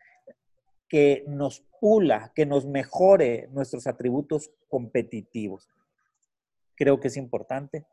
que 0.89 1.23
nos 1.27 1.66
pula, 1.79 2.31
que 2.35 2.45
nos 2.45 2.65
mejore 2.65 3.47
nuestros 3.51 3.87
atributos 3.87 4.51
competitivos. 4.69 5.69
Creo 6.75 6.99
que 6.99 7.07
es 7.07 7.17
importante 7.17 7.85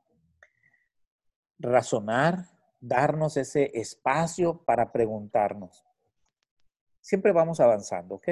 razonar, 1.58 2.46
darnos 2.80 3.36
ese 3.36 3.70
espacio 3.74 4.58
para 4.64 4.92
preguntarnos. 4.92 5.84
Siempre 7.00 7.32
vamos 7.32 7.60
avanzando, 7.60 8.16
¿ok? 8.16 8.28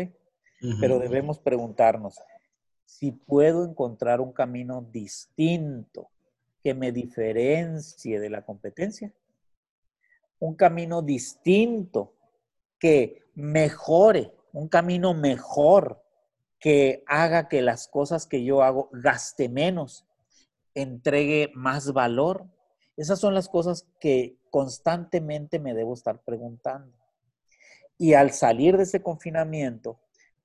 Pero 0.81 0.99
debemos 0.99 1.41
preguntarnos, 1.41 2.21
si 2.85 3.11
puedo 3.11 3.65
encontrar 3.65 4.21
un 4.21 4.33
camino 4.33 4.83
distinto 4.93 6.11
que 6.63 6.75
me 6.75 6.93
diferencie 6.93 8.21
de 8.21 8.31
la 8.31 8.45
competencia, 8.45 9.13
un 10.39 10.55
camino 10.55 11.03
distinto 11.03 12.15
que 12.79 13.25
mejore, 13.35 14.33
un 14.53 14.69
camino 14.69 15.15
mejor 15.15 16.03
que 16.59 17.03
haga 17.07 17.49
que 17.49 17.63
las 17.63 17.89
cosas 17.89 18.27
que 18.27 18.45
yo 18.45 18.63
hago 18.63 18.89
gaste 18.93 19.49
menos, 19.49 20.07
entregue 20.75 21.51
más 21.55 21.93
valor. 21.93 22.47
Esas 22.97 23.19
son 23.19 23.35
las 23.35 23.49
cosas 23.49 23.89
que 23.99 24.37
constantemente 24.51 25.59
me 25.59 25.75
debo 25.75 25.95
estar 25.95 26.23
preguntando. 26.23 26.97
Y 27.99 28.15
al 28.15 28.33
salir 28.33 28.77
de 28.77 28.85
ese 28.85 29.03
confinamiento, 29.03 29.99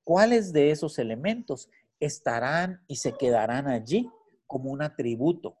¿cuáles 0.04 0.52
de 0.52 0.70
esos 0.70 0.98
elementos 0.98 1.70
estarán 2.00 2.82
y 2.86 2.96
se 2.96 3.12
quedarán 3.12 3.68
allí 3.68 4.10
como 4.46 4.70
un 4.70 4.82
atributo 4.82 5.56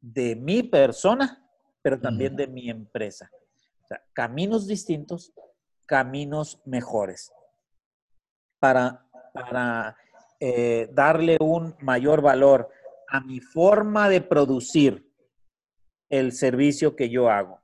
de 0.00 0.36
mi 0.36 0.62
persona, 0.62 1.44
pero 1.82 2.00
también 2.00 2.36
de 2.36 2.46
mi 2.46 2.70
empresa. 2.70 3.30
O 3.84 3.86
sea, 3.88 4.02
caminos 4.12 4.66
distintos, 4.66 5.32
caminos 5.86 6.60
mejores. 6.64 7.32
Para, 8.60 9.04
eh, 10.40 10.88
darle 10.92 11.36
un 11.40 11.74
mayor 11.80 12.22
valor 12.22 12.68
a 13.08 13.20
mi 13.20 13.40
forma 13.40 14.08
de 14.08 14.20
producir 14.20 15.08
el 16.08 16.32
servicio 16.32 16.96
que 16.96 17.08
yo 17.10 17.30
hago. 17.30 17.60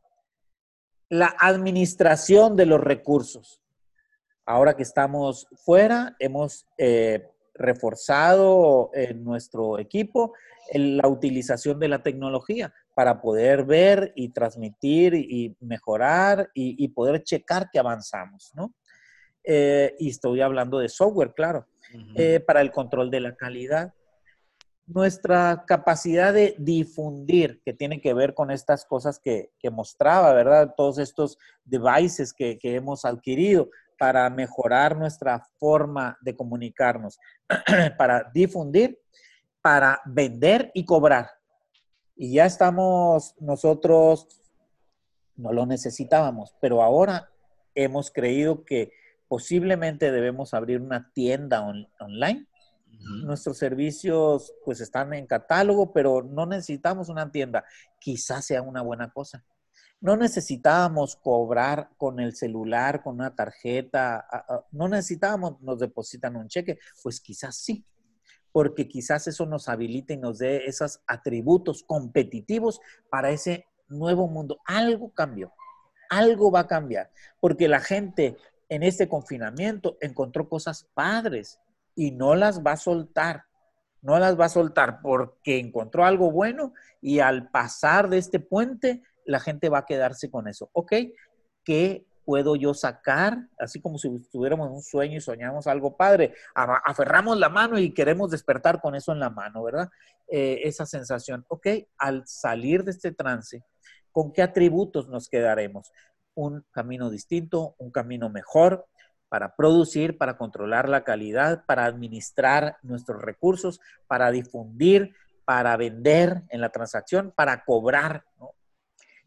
La 1.09 1.35
administración 1.39 2.57
de 2.57 2.67
los 2.67 2.81
recursos. 2.81 3.61
Ahora 4.47 4.77
que 4.77 4.83
estamos 4.83 5.47
fuera, 5.65 6.17
hemos 6.19 6.67
eh, 6.79 7.29
reforzado 7.55 8.91
en 8.93 9.25
nuestro 9.25 9.79
equipo 9.79 10.35
la 10.73 11.09
utilización 11.09 11.79
de 11.79 11.89
la 11.89 12.03
tecnología 12.03 12.73
para 12.95 13.21
poder 13.21 13.65
ver 13.65 14.13
y 14.15 14.31
transmitir 14.31 15.15
y 15.15 15.57
mejorar 15.61 16.51
y, 16.55 16.89
poder 16.89 17.23
checar 17.23 17.69
que 17.71 17.79
avanzamos, 17.79 18.53
¿no? 18.55 18.73
Eh, 19.45 19.95
y 19.99 20.09
estoy 20.09 20.41
hablando 20.41 20.79
de 20.79 20.89
software, 20.89 21.35
claro, 21.35 21.67
eh, 22.17 22.41
para 22.41 22.63
el 22.63 22.73
control 22.73 23.11
de 23.11 23.21
la 23.21 23.37
calidad. 23.37 23.93
Nuestra 24.87 25.65
capacidad 25.67 26.33
de 26.33 26.55
difundir, 26.59 27.61
que 27.65 27.73
tiene 27.73 28.01
que 28.01 28.15
ver 28.15 28.35
con 28.35 28.51
estas 28.51 28.85
cosas 28.85 29.19
que, 29.19 29.51
mostraba, 29.71 30.33
¿verdad? 30.33 30.75
Todos 30.77 30.99
estos 30.99 31.39
devices 31.65 32.33
que, 32.33 32.59
que 32.59 32.75
hemos 32.75 33.05
adquirido, 33.05 33.71
para 33.99 34.29
mejorar 34.29 34.97
nuestra 34.97 35.47
forma 35.59 36.19
de 36.21 36.35
comunicarnos, 36.35 37.19
para 37.99 38.31
difundir, 38.35 38.99
para 39.63 40.01
vender 40.05 40.71
y 40.75 40.85
cobrar. 40.85 41.31
Y 42.17 42.35
ya 42.35 42.47
estamos 42.47 43.35
nosotros, 43.41 44.29
no 45.37 45.53
lo 45.53 45.67
necesitábamos, 45.67 46.55
pero 46.61 46.83
ahora 46.83 47.31
hemos 47.75 48.11
creído 48.11 48.65
que 48.65 48.93
posiblemente 49.35 50.13
debemos 50.13 50.55
abrir 50.55 50.81
una 50.81 51.11
tienda 51.13 51.67
online. 51.99 52.47
Nuestros 53.25 53.59
servicios 53.59 54.55
pues 54.65 54.81
están 54.81 55.13
en 55.13 55.27
catálogo, 55.27 55.93
pero 55.93 56.23
no 56.23 56.47
necesitamos 56.47 57.09
una 57.09 57.33
tienda. 57.33 57.65
Quizás 57.99 58.45
sea 58.47 58.63
una 58.63 58.81
buena 58.81 59.11
cosa. 59.11 59.45
no 60.05 60.19
necesitábamos 60.19 61.17
cobrar 61.17 61.89
con 61.97 62.21
el 62.21 62.37
celular, 62.37 63.03
con 63.03 63.15
una 63.15 63.35
tarjeta, 63.35 64.27
no 64.71 64.87
necesitábamos, 64.87 65.63
nos 65.63 65.79
depositan 65.79 66.37
un 66.37 66.47
cheque, 66.47 66.79
pues 67.03 67.23
quizás 67.23 67.57
sí, 67.57 67.87
porque 68.53 68.87
quizás 68.87 69.27
eso 69.29 69.47
nos 69.47 69.67
habilite 69.67 70.13
y 70.13 70.19
nos 70.19 70.41
dé 70.41 70.67
esos 70.67 71.01
atributos 71.07 71.83
competitivos 71.85 72.81
para 73.09 73.31
ese 73.31 73.67
nuevo 73.89 74.29
mundo. 74.29 74.59
Algo 74.67 75.11
cambió, 75.15 75.55
algo 76.11 76.51
va 76.51 76.61
a 76.61 76.67
cambiar, 76.67 77.11
porque 77.41 77.67
la 77.67 77.81
gente 77.81 78.37
en 78.69 78.83
este 78.83 79.09
confinamiento 79.09 79.97
encontró 80.01 80.49
cosas 80.49 80.89
padres 80.95 81.61
y 81.95 82.11
no 82.11 82.35
las 82.35 82.63
va 82.63 82.73
a 82.73 82.77
soltar 82.77 83.45
no 84.05 84.19
las 84.19 84.39
va 84.39 84.45
a 84.45 84.51
soltar 84.51 85.01
porque 85.01 85.59
encontró 85.59 86.05
algo 86.05 86.31
bueno 86.31 86.75
y 87.01 87.21
al 87.21 87.51
pasar 87.51 88.11
de 88.11 88.19
este 88.19 88.39
puente, 88.39 89.03
la 89.25 89.41
gente 89.41 89.71
va 89.71 89.79
a 89.79 89.87
quedarse 89.87 90.31
con 90.31 90.47
eso. 90.47 90.69
¿Ok? 90.75 90.93
¿Qué 91.65 92.05
puedo 92.27 92.55
yo 92.55 92.75
sacar? 92.75 93.49
Así 93.59 93.81
como 93.81 93.97
si 93.97 94.15
estuviéramos 94.15 94.69
en 94.69 94.75
un 94.75 94.83
sueño 94.83 95.17
y 95.17 95.23
soñamos 95.23 95.67
algo 95.67 95.97
padre. 95.97 96.35
Aferramos 96.55 97.39
la 97.39 97.49
mano 97.49 97.79
y 97.79 97.95
queremos 97.95 98.31
despertar 98.31 98.79
con 98.83 98.95
eso 98.95 99.11
en 99.13 99.21
la 99.21 99.31
mano, 99.31 99.63
¿verdad? 99.63 99.89
Eh, 100.29 100.61
esa 100.65 100.85
sensación. 100.85 101.47
¿Ok? 101.49 101.67
Al 101.97 102.25
salir 102.27 102.85
de 102.85 102.91
este 102.91 103.11
trance, 103.11 103.65
¿con 104.13 104.35
qué 104.35 104.43
atributos 104.43 105.09
nos 105.09 105.31
quedaremos? 105.31 105.91
Un 106.35 106.65
camino 106.71 107.11
distinto, 107.11 107.75
un 107.79 107.91
camino 107.91 108.29
mejor, 108.29 108.87
para 109.29 109.57
producir, 109.57 110.17
para 110.17 110.37
controlar 110.37 110.89
la 110.89 111.03
calidad, 111.03 111.65
para 111.67 111.87
administrar 111.87 112.77
nuestros 112.83 113.21
recursos, 113.21 113.81
para 114.07 114.31
difundir, 114.31 115.13
para 115.45 115.77
vender 115.77 116.45
en 116.51 116.61
la 116.61 116.71
transacción, 116.71 117.33
para 117.35 117.65
cobrar, 117.65 118.25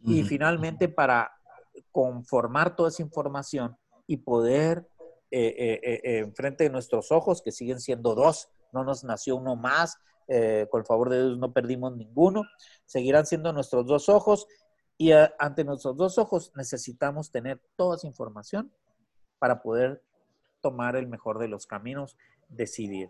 Y 0.04 0.24
finalmente 0.24 0.88
para 0.88 1.32
conformar 1.92 2.76
toda 2.76 2.90
esa 2.90 3.02
información 3.02 3.76
y 4.06 4.18
poder 4.18 4.88
eh, 5.30 5.54
eh, 5.58 6.02
eh, 6.04 6.18
enfrente 6.20 6.64
de 6.64 6.70
nuestros 6.70 7.12
ojos, 7.12 7.42
que 7.42 7.52
siguen 7.52 7.82
siendo 7.82 8.16
dos, 8.16 8.50
no 8.72 8.86
nos 8.86 9.04
nació 9.04 9.36
uno 9.36 9.56
más, 9.56 9.98
con 10.70 10.82
el 10.82 10.86
favor 10.86 11.10
de 11.10 11.24
Dios 11.24 11.38
no 11.38 11.54
perdimos 11.54 11.96
ninguno, 11.96 12.44
seguirán 12.86 13.26
siendo 13.26 13.54
nuestros 13.54 13.86
dos 13.86 14.10
ojos 14.10 14.46
y 14.98 15.12
ante 15.38 15.64
nuestros 15.64 15.96
dos 15.96 16.18
ojos 16.18 16.52
necesitamos 16.56 17.32
tener 17.32 17.62
toda 17.76 17.98
esa 17.98 18.08
información 18.08 18.72
para 19.40 19.62
poder 19.62 20.04
tomar 20.62 20.96
el 20.96 21.08
mejor 21.08 21.38
de 21.40 21.48
los 21.48 21.68
caminos, 21.68 22.18
decidir. 22.50 23.10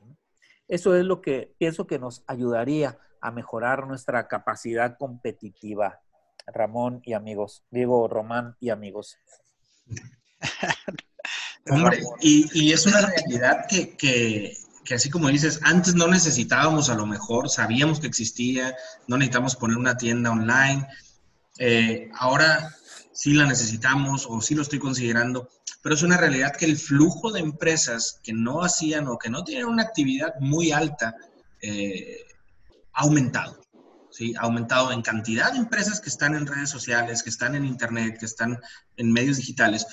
Eso 0.68 0.96
es 0.96 1.06
lo 1.06 1.22
que 1.22 1.56
pienso 1.58 1.88
que 1.88 1.98
nos 1.98 2.24
ayudaría 2.28 3.00
a 3.22 3.32
mejorar 3.32 3.88
nuestra 3.88 4.28
capacidad 4.28 4.98
competitiva, 4.98 6.02
Ramón 6.46 7.02
y 7.04 7.14
amigos, 7.14 7.64
Diego, 7.72 8.08
Román 8.08 8.58
y 8.60 8.70
amigos. 8.70 9.18
Hombre, 11.70 12.02
y, 12.22 12.72
es 12.72 12.86
una 12.86 13.02
realidad 13.02 13.66
que, 13.68 13.98
que, 13.98 14.56
así 14.94 15.10
como 15.10 15.28
dices, 15.28 15.60
antes 15.64 15.96
no 15.96 16.08
necesitábamos 16.08 16.90
a 16.90 16.96
lo 16.96 17.06
mejor, 17.06 17.50
sabíamos 17.50 18.00
que 18.00 18.08
existía, 18.08 18.76
no 19.08 19.18
necesitamos 19.18 19.56
poner 19.56 19.78
una 19.78 19.98
tienda 19.98 20.32
online, 20.32 20.88
eh, 21.60 22.10
ahora 22.14 22.76
sí 23.12 23.34
la 23.34 23.46
necesitamos 23.46 24.28
o 24.30 24.42
sí 24.42 24.54
lo 24.56 24.62
estoy 24.62 24.80
considerando, 24.80 25.50
pero 25.82 25.96
es 25.96 26.04
una 26.04 26.18
realidad 26.18 26.56
que 26.56 26.66
el 26.66 26.78
flujo 26.78 27.32
de 27.32 27.40
empresas 27.40 28.20
que 28.24 28.34
no 28.34 28.64
hacían 28.64 29.08
o 29.08 29.18
que 29.18 29.30
no 29.30 29.44
tienen 29.44 29.66
una 29.66 29.84
actividad 29.84 30.36
muy 30.40 30.72
alta 30.72 31.16
eh, 31.62 32.20
ha 32.94 33.02
aumentado. 33.02 33.60
¿sí? 34.12 34.36
Ha 34.38 34.42
aumentado 34.42 34.92
en 34.92 35.02
cantidad 35.02 35.52
de 35.52 35.58
empresas 35.58 36.00
que 36.00 36.10
están 36.10 36.36
en 36.36 36.46
redes 36.46 36.70
sociales, 36.70 37.24
que 37.24 37.30
están 37.30 37.56
en 37.56 37.66
Internet, 37.66 38.18
que 38.20 38.26
están 38.26 38.60
en 38.98 39.12
medios 39.12 39.38
digitales 39.38 39.86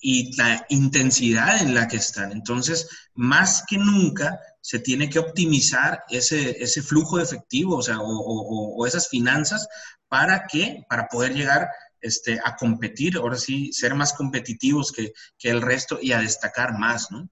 y 0.00 0.36
la 0.36 0.66
intensidad 0.68 1.62
en 1.62 1.74
la 1.74 1.88
que 1.88 1.96
están. 1.96 2.30
Entonces, 2.30 2.88
más 3.14 3.64
que 3.66 3.78
nunca, 3.78 4.38
se 4.64 4.78
tiene 4.78 5.10
que 5.10 5.18
optimizar 5.18 6.04
ese, 6.08 6.62
ese 6.62 6.80
flujo 6.80 7.18
de 7.18 7.24
efectivo, 7.24 7.76
o 7.76 7.82
sea, 7.82 7.98
o, 8.00 8.76
o 8.78 8.86
esas 8.86 9.10
finanzas 9.10 9.68
para 10.08 10.46
que, 10.46 10.82
para 10.88 11.06
poder 11.08 11.34
llegar 11.34 11.68
este, 12.00 12.40
a 12.42 12.56
competir, 12.56 13.18
ahora 13.18 13.36
sí, 13.36 13.74
ser 13.74 13.94
más 13.94 14.14
competitivos 14.14 14.90
que, 14.90 15.12
el 15.42 15.60
resto 15.60 15.98
y 16.00 16.12
a 16.12 16.20
destacar 16.20 16.78
más, 16.78 17.10
¿no? 17.10 17.28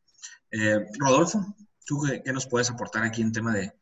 Eh, 0.51 0.79
Rodolfo, 0.99 1.57
¿tú 1.87 2.03
qué, 2.03 2.31
nos 2.35 2.47
puedes 2.47 2.69
aportar 2.69 3.03
aquí 3.03 3.23
en 3.23 3.33
tema 3.33 3.55
de... 3.55 3.73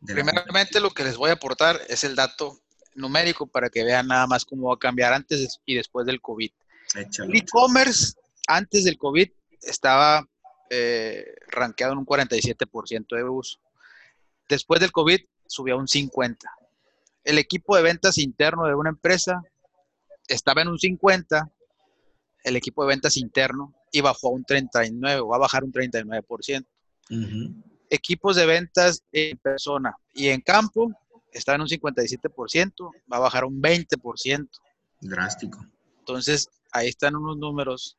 Primeramente 0.00 0.80
lo 0.80 0.90
que 0.90 1.04
les 1.04 1.18
voy 1.18 1.28
a 1.28 1.34
aportar 1.34 1.78
es 1.88 2.02
el 2.04 2.16
dato 2.16 2.62
numérico 2.94 3.46
para 3.46 3.68
que 3.68 3.84
vean 3.84 4.06
nada 4.06 4.26
más 4.26 4.46
cómo 4.46 4.68
va 4.68 4.74
a 4.74 4.78
cambiar 4.78 5.12
antes 5.12 5.60
y 5.66 5.74
después 5.74 6.06
del 6.06 6.22
COVID. 6.22 6.50
El 6.94 7.36
e-commerce 7.36 8.14
antes 8.46 8.84
del 8.84 8.96
COVID 8.96 9.28
estaba 9.60 10.26
eh, 10.70 11.34
rankeado 11.48 11.92
en 11.92 11.98
un 12.00 12.06
47% 12.06 13.16
de 13.16 13.24
uso. 13.24 13.58
Después 14.48 14.80
del 14.80 14.92
COVID 14.92 15.20
subió 15.46 15.74
a 15.74 15.78
un 15.78 15.86
50%. 15.86 16.38
El 17.24 17.38
equipo 17.38 17.76
de 17.76 17.82
ventas 17.82 18.18
interno 18.18 18.66
de 18.66 18.74
una 18.74 18.90
empresa 18.90 19.42
estaba 20.28 20.62
en 20.62 20.68
un 20.68 20.78
50, 20.78 21.50
el 22.44 22.56
equipo 22.56 22.82
de 22.84 22.88
ventas 22.88 23.16
interno, 23.16 23.74
y 23.90 24.00
bajó 24.00 24.28
a 24.28 24.32
un 24.32 24.44
39, 24.44 25.22
va 25.22 25.36
a 25.36 25.40
bajar 25.40 25.64
un 25.64 25.72
39%. 25.72 26.66
Equipos 27.88 28.36
de 28.36 28.46
ventas 28.46 29.02
en 29.12 29.38
persona 29.38 29.96
y 30.12 30.28
en 30.28 30.40
campo 30.40 30.92
está 31.32 31.54
en 31.54 31.62
un 31.62 31.68
57%, 31.68 32.90
va 33.12 33.16
a 33.16 33.20
bajar 33.20 33.44
un 33.44 33.60
20%. 33.60 34.48
Drástico. 35.00 35.64
Entonces, 36.00 36.48
ahí 36.72 36.88
están 36.88 37.16
unos 37.16 37.36
números 37.36 37.96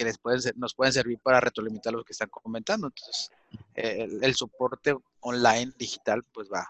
que 0.00 0.06
les 0.06 0.16
pueden, 0.16 0.40
nos 0.56 0.74
pueden 0.74 0.94
servir 0.94 1.18
para 1.18 1.40
retroalimentar 1.40 1.92
lo 1.92 2.02
que 2.02 2.14
están 2.14 2.30
comentando. 2.30 2.86
Entonces, 2.86 3.30
el, 3.74 4.24
el, 4.24 4.34
soporte 4.34 4.96
online 5.20 5.74
digital, 5.76 6.24
pues 6.32 6.48
va, 6.50 6.66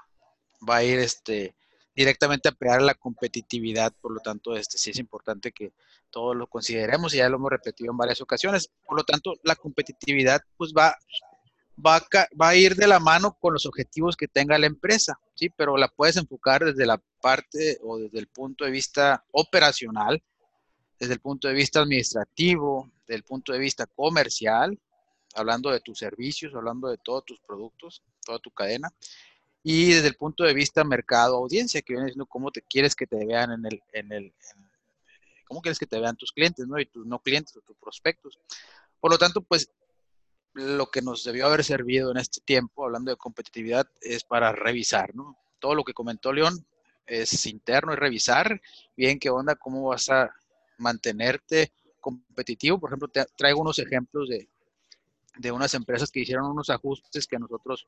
va 0.69 0.79
a 0.79 0.83
ir 0.83 0.99
este, 0.99 1.55
directamente 1.95 2.49
a 2.49 2.53
pegar 2.53 2.83
la 2.83 2.95
competitividad, 2.95 3.93
por 4.01 4.11
lo 4.11 4.19
tanto, 4.19 4.57
este, 4.57 4.79
sí 4.79 4.91
es 4.91 4.99
importante 4.99 5.53
que 5.53 5.73
todos 6.11 6.35
lo 6.35 6.49
consideremos 6.49 7.15
y 7.15 7.19
ya 7.19 7.29
lo 7.29 7.37
hemos 7.37 7.53
repetido 7.53 7.93
en 7.93 7.99
varias 7.99 8.21
ocasiones. 8.21 8.69
Por 8.85 8.97
lo 8.97 9.05
tanto, 9.05 9.35
la 9.45 9.55
competitividad 9.55 10.41
pues 10.57 10.73
va, 10.77 10.99
va, 11.87 11.99
a, 11.99 12.03
va 12.41 12.49
a 12.49 12.57
ir 12.57 12.75
de 12.75 12.89
la 12.89 12.99
mano 12.99 13.39
con 13.41 13.53
los 13.53 13.65
objetivos 13.65 14.17
que 14.17 14.27
tenga 14.27 14.59
la 14.59 14.67
empresa, 14.67 15.21
¿sí? 15.37 15.51
Pero 15.51 15.77
la 15.77 15.87
puedes 15.87 16.17
enfocar 16.17 16.65
desde 16.65 16.85
la 16.85 17.01
parte 17.23 17.79
o 17.85 17.97
desde 17.97 18.19
el 18.19 18.27
punto 18.27 18.65
de 18.65 18.73
vista 18.73 19.25
operacional, 19.31 20.21
desde 21.01 21.15
el 21.15 21.21
punto 21.21 21.49
de 21.49 21.55
vista 21.55 21.81
administrativo, 21.81 22.91
desde 23.07 23.17
el 23.17 23.25
punto 23.25 23.53
de 23.55 23.59
vista 23.59 23.87
comercial, 23.87 24.79
hablando 25.35 25.71
de 25.71 25.81
tus 25.81 25.99
servicios, 25.99 26.55
hablando 26.55 26.89
de 26.89 26.99
todos 26.99 27.25
tus 27.25 27.41
productos, 27.41 28.03
toda 28.23 28.39
tu 28.39 28.51
cadena, 28.51 28.93
y 29.63 29.93
desde 29.93 30.09
el 30.09 30.17
punto 30.17 30.45
de 30.45 30.53
vista 30.53 30.85
mercado, 30.85 31.37
audiencia, 31.37 31.81
que 31.81 31.95
viene 31.95 32.07
diciendo 32.07 32.27
cómo 32.27 32.51
te 32.51 32.61
quieres 32.63 32.95
que 32.95 33.07
te 33.07 33.25
vean 33.25 33.53
en 33.53 33.65
el, 33.67 33.83
en 33.93 34.13
el, 34.13 34.35
cómo 35.47 35.63
quieres 35.63 35.79
que 35.79 35.87
te 35.87 35.99
vean 35.99 36.17
tus 36.17 36.33
clientes, 36.33 36.67
¿no? 36.67 36.79
Y 36.79 36.87
tus 36.87 37.07
no 37.07 37.19
clientes 37.19 37.57
o 37.57 37.61
tus 37.61 37.77
prospectos. 37.77 38.39
Por 39.01 39.11
lo 39.11 39.19
tanto, 39.19 39.41
pues 39.41 39.71
lo 40.53 40.91
que 40.91 41.03
nos 41.03 41.25
debió 41.25 41.47
haber 41.47 41.65
servido 41.65 42.11
en 42.11 42.19
este 42.19 42.41
tiempo, 42.43 42.85
hablando 42.85 43.11
de 43.11 43.17
competitividad, 43.17 43.87
es 44.03 44.25
para 44.25 44.53
revisar, 44.53 45.15
¿no? 45.15 45.39
Todo 45.59 45.75
lo 45.75 45.85
que 45.85 45.95
comentó 45.95 46.33
León 46.33 46.67
es 47.07 47.47
interno, 47.47 47.93
y 47.93 47.97
revisar 47.97 48.61
bien 48.97 49.19
qué 49.19 49.31
onda, 49.31 49.57
cómo 49.57 49.89
vas 49.89 50.09
a 50.11 50.35
mantenerte 50.81 51.73
competitivo. 52.01 52.79
Por 52.79 52.91
ejemplo, 52.91 53.09
te 53.09 53.25
traigo 53.37 53.61
unos 53.61 53.79
ejemplos 53.79 54.29
de, 54.29 54.49
de 55.39 55.53
unas 55.53 55.75
empresas 55.75 56.11
que 56.11 56.21
hicieron 56.21 56.47
unos 56.47 56.71
ajustes 56.71 57.27
que 57.27 57.39
nosotros 57.39 57.87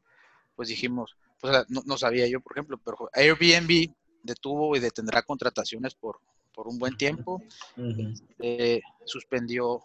pues 0.54 0.68
dijimos, 0.68 1.16
pues 1.40 1.64
no, 1.68 1.96
sabía 1.96 2.26
yo, 2.26 2.40
por 2.40 2.52
ejemplo, 2.52 2.78
pero 2.84 3.10
Airbnb 3.14 3.92
detuvo 4.22 4.76
y 4.76 4.80
detendrá 4.80 5.22
contrataciones 5.22 5.94
por, 5.94 6.20
por 6.54 6.68
un 6.68 6.78
buen 6.78 6.96
tiempo, 6.96 7.42
este, 7.76 8.82
suspendió 9.04 9.80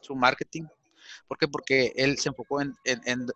su 0.00 0.16
marketing. 0.16 0.64
¿Por 1.28 1.38
qué? 1.38 1.46
Porque 1.46 1.92
él 1.96 2.18
se 2.18 2.30
enfocó 2.30 2.60
en, 2.60 2.74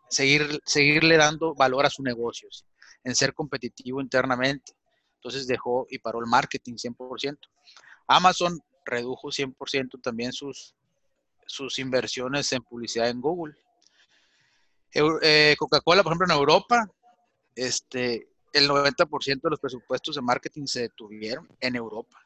seguir, 0.09 0.61
seguirle 0.64 1.16
dando 1.16 1.54
valor 1.54 1.87
a 1.87 1.90
sus 1.90 2.04
negocios, 2.04 2.64
en 3.04 3.14
ser 3.14 3.35
competitivo 3.35 4.00
internamente. 4.00 4.72
Entonces 5.16 5.46
dejó 5.46 5.87
y 5.90 5.98
paró 5.98 6.20
el 6.20 6.26
marketing 6.26 6.74
100%. 6.74 7.38
Amazon 8.09 8.61
redujo 8.85 9.29
100% 9.29 10.01
también 10.01 10.33
sus, 10.33 10.75
sus 11.47 11.79
inversiones 11.79 12.53
en 12.53 12.62
publicidad 12.62 13.09
en 13.09 13.21
Google. 13.21 13.55
Eh, 14.93 15.55
Coca-Cola, 15.59 16.03
por 16.03 16.12
ejemplo, 16.12 16.27
en 16.27 16.38
Europa, 16.38 16.90
este, 17.55 18.29
el 18.53 18.69
90% 18.69 19.40
de 19.40 19.51
los 19.51 19.61
presupuestos 19.61 20.16
de 20.16 20.23
marketing 20.23 20.66
se 20.66 20.83
detuvieron 20.83 21.49
en 21.61 21.77
Europa. 21.77 22.19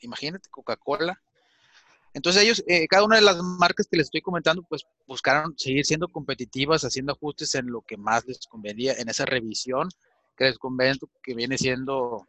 Imagínate, 0.00 0.48
Coca-Cola. 0.50 1.20
Entonces 2.14 2.42
ellos, 2.42 2.64
eh, 2.66 2.88
cada 2.88 3.04
una 3.04 3.16
de 3.16 3.22
las 3.22 3.36
marcas 3.42 3.86
que 3.86 3.96
les 3.96 4.06
estoy 4.06 4.22
comentando, 4.22 4.62
pues 4.62 4.86
buscaron 5.06 5.56
seguir 5.56 5.84
siendo 5.84 6.08
competitivas, 6.08 6.82
haciendo 6.84 7.12
ajustes 7.12 7.54
en 7.54 7.66
lo 7.66 7.82
que 7.82 7.96
más 7.96 8.24
les 8.26 8.46
convenía, 8.46 8.94
en 8.94 9.08
esa 9.08 9.24
revisión 9.24 9.88
que 10.36 10.44
les 10.44 10.58
conviene, 10.58 10.98
que 11.22 11.34
viene 11.34 11.58
siendo 11.58 12.26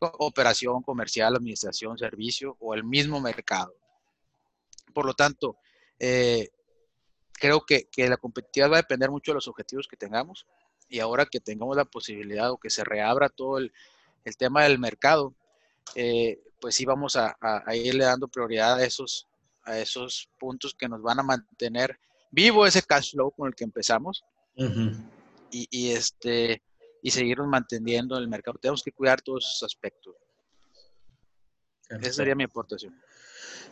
operación 0.00 0.82
comercial, 0.82 1.34
administración, 1.36 1.98
servicio 1.98 2.56
o 2.60 2.74
el 2.74 2.84
mismo 2.84 3.20
mercado. 3.20 3.74
Por 4.92 5.06
lo 5.06 5.14
tanto, 5.14 5.56
eh, 5.98 6.48
creo 7.32 7.64
que, 7.64 7.88
la 7.96 8.16
competitividad 8.16 8.70
va 8.70 8.76
a 8.76 8.82
depender 8.82 9.10
mucho 9.10 9.32
de 9.32 9.36
los 9.36 9.48
objetivos 9.48 9.88
que 9.88 9.96
tengamos 9.96 10.46
y 10.88 11.00
ahora 11.00 11.26
que 11.26 11.40
tengamos 11.40 11.76
la 11.76 11.84
posibilidad 11.84 12.50
o 12.50 12.58
que 12.58 12.70
se 12.70 12.84
reabra 12.84 13.28
todo 13.28 13.58
el, 13.58 13.72
tema 14.36 14.64
del 14.64 14.78
mercado, 14.78 15.34
eh, 15.94 16.38
pues 16.60 16.74
sí 16.74 16.84
vamos 16.84 17.16
a, 17.16 17.34
irle 17.74 18.04
dando 18.04 18.28
prioridad 18.28 18.74
a 18.74 18.84
esos, 18.84 19.26
a 19.64 19.78
esos 19.78 20.28
puntos 20.38 20.74
que 20.74 20.86
nos 20.86 21.00
van 21.00 21.18
a 21.20 21.22
mantener 21.22 21.98
vivo 22.30 22.66
ese 22.66 22.82
cash 22.82 23.12
flow 23.12 23.30
con 23.30 23.48
el 23.48 23.54
que 23.54 23.64
empezamos 23.64 24.22
y, 25.50 25.90
este, 25.92 26.62
y 27.02 27.10
seguirnos 27.10 27.48
manteniendo 27.48 28.16
en 28.16 28.22
el 28.22 28.28
mercado. 28.28 28.58
Tenemos 28.60 28.82
que 28.82 28.92
cuidar 28.92 29.20
todos 29.20 29.44
esos 29.44 29.62
aspectos. 29.64 30.14
Esa 31.88 32.12
sería 32.12 32.34
mi 32.34 32.44
aportación. 32.44 33.00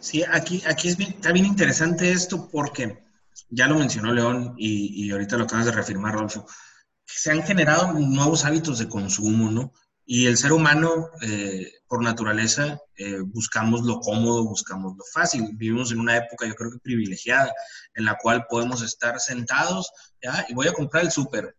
Sí, 0.00 0.24
aquí, 0.30 0.62
aquí 0.66 0.88
es 0.88 0.98
está 0.98 1.32
bien 1.32 1.46
interesante 1.46 2.12
esto 2.12 2.48
porque 2.50 3.04
ya 3.50 3.66
lo 3.66 3.78
mencionó 3.78 4.12
León 4.12 4.54
y, 4.56 5.10
ahorita 5.10 5.36
lo 5.36 5.44
acabas 5.44 5.66
de 5.66 5.72
reafirmar, 5.72 6.14
Rolfo, 6.14 6.46
se 7.04 7.30
han 7.30 7.42
generado 7.42 7.92
nuevos 7.92 8.44
hábitos 8.44 8.78
de 8.78 8.88
consumo, 8.88 9.50
¿no? 9.50 9.72
Y 10.08 10.26
el 10.26 10.36
ser 10.36 10.52
humano, 10.52 11.08
eh, 11.20 11.72
por 11.88 12.02
naturaleza, 12.02 12.78
eh, 12.96 13.18
buscamos 13.20 13.82
lo 13.82 13.98
cómodo, 13.98 14.44
buscamos 14.44 14.96
lo 14.96 15.04
fácil. 15.12 15.48
Vivimos 15.54 15.90
en 15.90 15.98
una 15.98 16.16
época, 16.16 16.46
yo 16.46 16.54
creo 16.54 16.70
que 16.70 16.78
privilegiada, 16.78 17.52
en 17.94 18.04
la 18.04 18.16
cual 18.16 18.46
podemos 18.48 18.82
estar 18.82 19.18
sentados, 19.18 19.90
¿ya? 20.22 20.46
Y 20.48 20.54
voy 20.54 20.68
a 20.68 20.72
comprar 20.72 21.04
el 21.04 21.10
súper. 21.10 21.56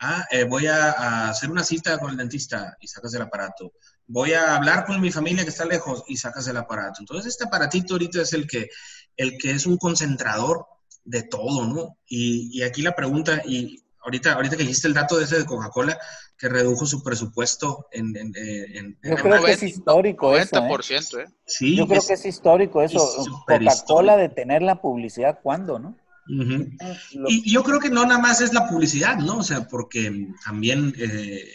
Ah, 0.00 0.24
eh, 0.30 0.44
voy 0.44 0.66
a, 0.66 1.28
hacer 1.28 1.50
una 1.50 1.64
cita 1.64 1.98
con 1.98 2.10
el 2.10 2.16
dentista 2.16 2.76
y 2.80 2.86
sacas 2.86 3.14
el 3.14 3.22
aparato. 3.22 3.72
Voy 4.06 4.32
a 4.32 4.54
hablar 4.54 4.86
con 4.86 5.00
mi 5.00 5.10
familia 5.10 5.42
que 5.42 5.50
está 5.50 5.64
lejos 5.64 6.04
y 6.06 6.16
sacas 6.16 6.46
el 6.46 6.56
aparato. 6.56 7.00
Entonces, 7.00 7.32
este 7.32 7.44
aparatito 7.44 7.94
ahorita 7.94 8.22
es 8.22 8.32
el 8.32 8.46
que, 8.46 8.68
el 9.16 9.36
que 9.38 9.50
es 9.50 9.66
un 9.66 9.76
concentrador 9.76 10.66
de 11.04 11.24
todo, 11.24 11.66
¿no? 11.66 11.98
Y, 12.06 12.50
y 12.52 12.62
aquí 12.62 12.82
la 12.82 12.94
pregunta, 12.94 13.42
y 13.44 13.82
ahorita, 14.04 14.34
ahorita 14.34 14.56
que 14.56 14.62
dijiste 14.62 14.86
el 14.86 14.94
dato 14.94 15.18
de 15.18 15.24
ese 15.24 15.38
de 15.38 15.46
Coca-Cola, 15.46 15.98
que 16.38 16.48
redujo 16.48 16.86
su 16.86 17.02
presupuesto 17.02 17.88
en... 17.90 18.16
en, 18.16 18.32
en 18.36 18.98
Yo 19.02 19.16
creo 19.16 19.42
que 19.42 19.52
es 19.52 19.62
histórico 19.62 20.32
90%, 20.32 20.90
eso, 20.94 21.18
¿eh? 21.18 21.24
¿eh? 21.24 21.32
Sí, 21.44 21.76
Yo 21.76 21.88
creo 21.88 22.02
que 22.06 22.12
es 22.12 22.24
histórico 22.24 22.82
eso. 22.82 23.04
Coca-Cola 23.46 24.16
de 24.16 24.28
tener 24.28 24.62
la 24.62 24.80
publicidad, 24.80 25.40
¿cuándo, 25.42 25.78
no? 25.78 25.96
Y 26.28 27.50
yo 27.50 27.62
creo 27.62 27.80
que 27.80 27.90
no 27.90 28.04
nada 28.04 28.20
más 28.20 28.40
es 28.40 28.52
la 28.52 28.68
publicidad, 28.68 29.16
¿no? 29.16 29.38
O 29.38 29.42
sea, 29.42 29.66
porque 29.66 30.28
también, 30.44 30.94
eh, 30.98 31.50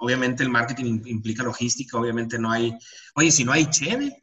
obviamente 0.00 0.42
el 0.42 0.50
marketing 0.50 1.02
implica 1.06 1.42
logística, 1.42 1.98
obviamente 1.98 2.38
no 2.38 2.50
hay, 2.50 2.76
oye, 3.14 3.30
si 3.30 3.44
no 3.44 3.52
hay 3.52 3.66
cheve, 3.70 4.18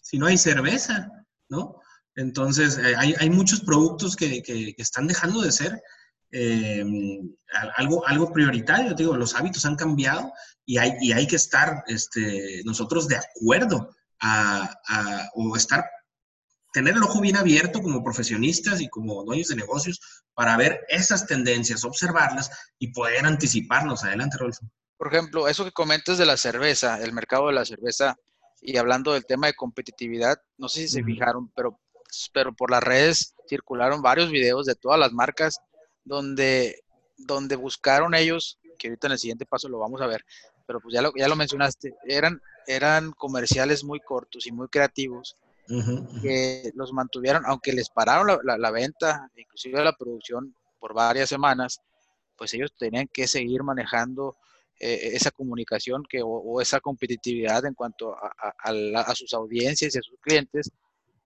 si 0.00 0.18
no 0.18 0.26
hay 0.26 0.38
cerveza, 0.38 1.08
¿no? 1.48 1.80
Entonces, 2.16 2.78
eh, 2.78 2.94
hay, 2.96 3.30
muchos 3.30 3.60
productos 3.60 4.16
que, 4.16 4.42
están 4.76 5.06
dejando 5.06 5.40
de 5.40 5.52
ser 5.52 5.80
eh, 6.32 6.84
algo, 7.76 8.04
algo 8.08 8.32
prioritario. 8.32 8.94
Digo, 8.94 9.16
los 9.16 9.36
hábitos 9.36 9.64
han 9.64 9.76
cambiado 9.76 10.32
y 10.66 10.78
hay, 10.78 10.94
y 11.00 11.12
hay 11.12 11.28
que 11.28 11.36
estar 11.36 11.84
este, 11.86 12.62
nosotros 12.64 13.06
de 13.06 13.16
acuerdo 13.16 13.94
a, 14.20 14.68
o 15.34 15.56
estar, 15.56 15.84
tener 16.72 16.94
el 16.94 17.02
ojo 17.02 17.20
bien 17.20 17.36
abierto 17.36 17.82
como 17.82 18.02
profesionistas 18.02 18.80
y 18.80 18.88
como 18.88 19.24
dueños 19.24 19.48
de 19.48 19.56
negocios 19.56 20.00
para 20.34 20.56
ver 20.56 20.80
esas 20.88 21.26
tendencias, 21.26 21.84
observarlas 21.84 22.50
y 22.78 22.92
poder 22.92 23.24
anticiparnos. 23.26 24.04
Adelante, 24.04 24.36
Rolfo. 24.38 24.66
Por 24.96 25.12
ejemplo, 25.12 25.48
eso 25.48 25.64
que 25.64 25.72
comentas 25.72 26.18
de 26.18 26.26
la 26.26 26.36
cerveza, 26.36 27.00
el 27.02 27.12
mercado 27.12 27.46
de 27.46 27.54
la 27.54 27.64
cerveza, 27.64 28.16
y 28.60 28.76
hablando 28.76 29.12
del 29.12 29.24
tema 29.24 29.46
de 29.46 29.54
competitividad, 29.54 30.42
no 30.56 30.68
sé 30.68 30.80
si 30.80 30.88
se 30.88 31.04
fijaron, 31.04 31.50
pero 31.54 31.78
pero 32.32 32.52
por 32.52 32.70
las 32.70 32.82
redes 32.82 33.34
circularon 33.48 34.02
varios 34.02 34.30
videos 34.30 34.66
de 34.66 34.74
todas 34.74 34.98
las 34.98 35.12
marcas 35.12 35.60
donde, 36.04 36.82
donde 37.16 37.56
buscaron 37.56 38.14
ellos, 38.14 38.58
que 38.78 38.88
ahorita 38.88 39.08
en 39.08 39.12
el 39.12 39.18
siguiente 39.18 39.46
paso 39.46 39.68
lo 39.68 39.78
vamos 39.78 40.00
a 40.00 40.06
ver, 40.06 40.24
pero 40.66 40.80
pues 40.80 40.94
ya 40.94 41.02
lo, 41.02 41.12
ya 41.16 41.28
lo 41.28 41.36
mencionaste, 41.36 41.94
eran, 42.04 42.40
eran 42.66 43.12
comerciales 43.12 43.84
muy 43.84 44.00
cortos 44.00 44.46
y 44.46 44.52
muy 44.52 44.68
creativos 44.68 45.36
que 46.22 46.70
los 46.74 46.92
mantuvieron, 46.92 47.42
aunque 47.46 47.72
les 47.72 47.90
pararon 47.90 48.38
la, 48.42 48.56
la, 48.56 48.70
venta, 48.70 49.30
inclusive 49.36 49.82
la 49.84 49.92
producción 49.92 50.54
por 50.78 50.94
varias 50.94 51.28
semanas, 51.28 51.80
pues 52.36 52.54
ellos 52.54 52.72
tenían 52.78 53.08
que 53.12 53.26
seguir 53.26 53.62
manejando 53.62 54.36
eh, 54.80 55.10
esa 55.14 55.30
comunicación 55.30 56.04
que, 56.08 56.20
o, 56.22 56.60
esa 56.60 56.80
competitividad 56.80 57.64
en 57.66 57.74
cuanto 57.74 58.14
a, 58.14 58.32
a, 58.58 59.14
sus 59.14 59.34
audiencias 59.34 59.94
y 59.94 59.98
a 59.98 60.02
sus 60.02 60.18
clientes 60.20 60.70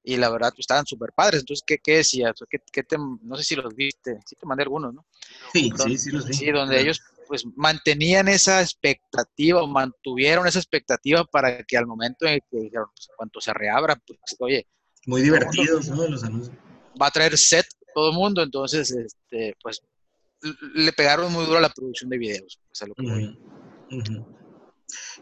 y 0.02 0.16
la 0.16 0.30
verdad 0.30 0.50
pues, 0.50 0.60
estaban 0.60 0.86
súper 0.86 1.12
padres. 1.12 1.40
Entonces, 1.40 1.62
¿qué, 1.66 1.78
qué 1.78 1.98
decías? 1.98 2.34
¿Qué, 2.48 2.82
te, 2.82 2.96
no 2.98 3.36
sé 3.36 3.44
si 3.44 3.54
los 3.54 3.74
viste, 3.74 4.18
sí 4.26 4.36
te 4.36 4.46
mandé 4.46 4.62
algunos, 4.62 4.94
¿no? 4.94 5.04
Sí, 5.52 5.70
sí, 5.76 5.98
sí 5.98 6.10
los 6.10 6.26
vi. 6.26 6.34
Sí, 6.34 6.50
donde 6.50 6.80
ellos 6.80 7.02
pues 7.32 7.46
mantenían 7.56 8.28
esa 8.28 8.60
expectativa 8.60 9.62
o 9.62 9.66
mantuvieron 9.66 10.46
esa 10.46 10.58
expectativa 10.58 11.24
para 11.24 11.62
que 11.62 11.78
al 11.78 11.86
momento 11.86 12.26
en 12.26 12.40
que 12.50 12.58
dijeron, 12.58 12.88
pues, 12.94 13.08
cuanto 13.16 13.40
se 13.40 13.54
reabra, 13.54 13.96
pues, 14.06 14.36
oye. 14.38 14.66
Muy 15.06 15.22
divertidos, 15.22 15.88
¿no? 15.88 16.06
Los 16.06 16.22
anuncios. 16.24 16.54
Va 17.00 17.06
a 17.06 17.10
traer 17.10 17.38
set 17.38 17.64
todo 17.94 18.10
el 18.10 18.16
mundo, 18.16 18.42
entonces, 18.42 18.90
este, 18.90 19.56
pues, 19.62 19.80
le 20.74 20.92
pegaron 20.92 21.32
muy 21.32 21.46
duro 21.46 21.56
a 21.56 21.62
la 21.62 21.70
producción 21.70 22.10
de 22.10 22.18
videos. 22.18 22.60
Pues, 22.68 22.82
a 22.82 22.86
lo 22.86 22.94
que 22.94 23.34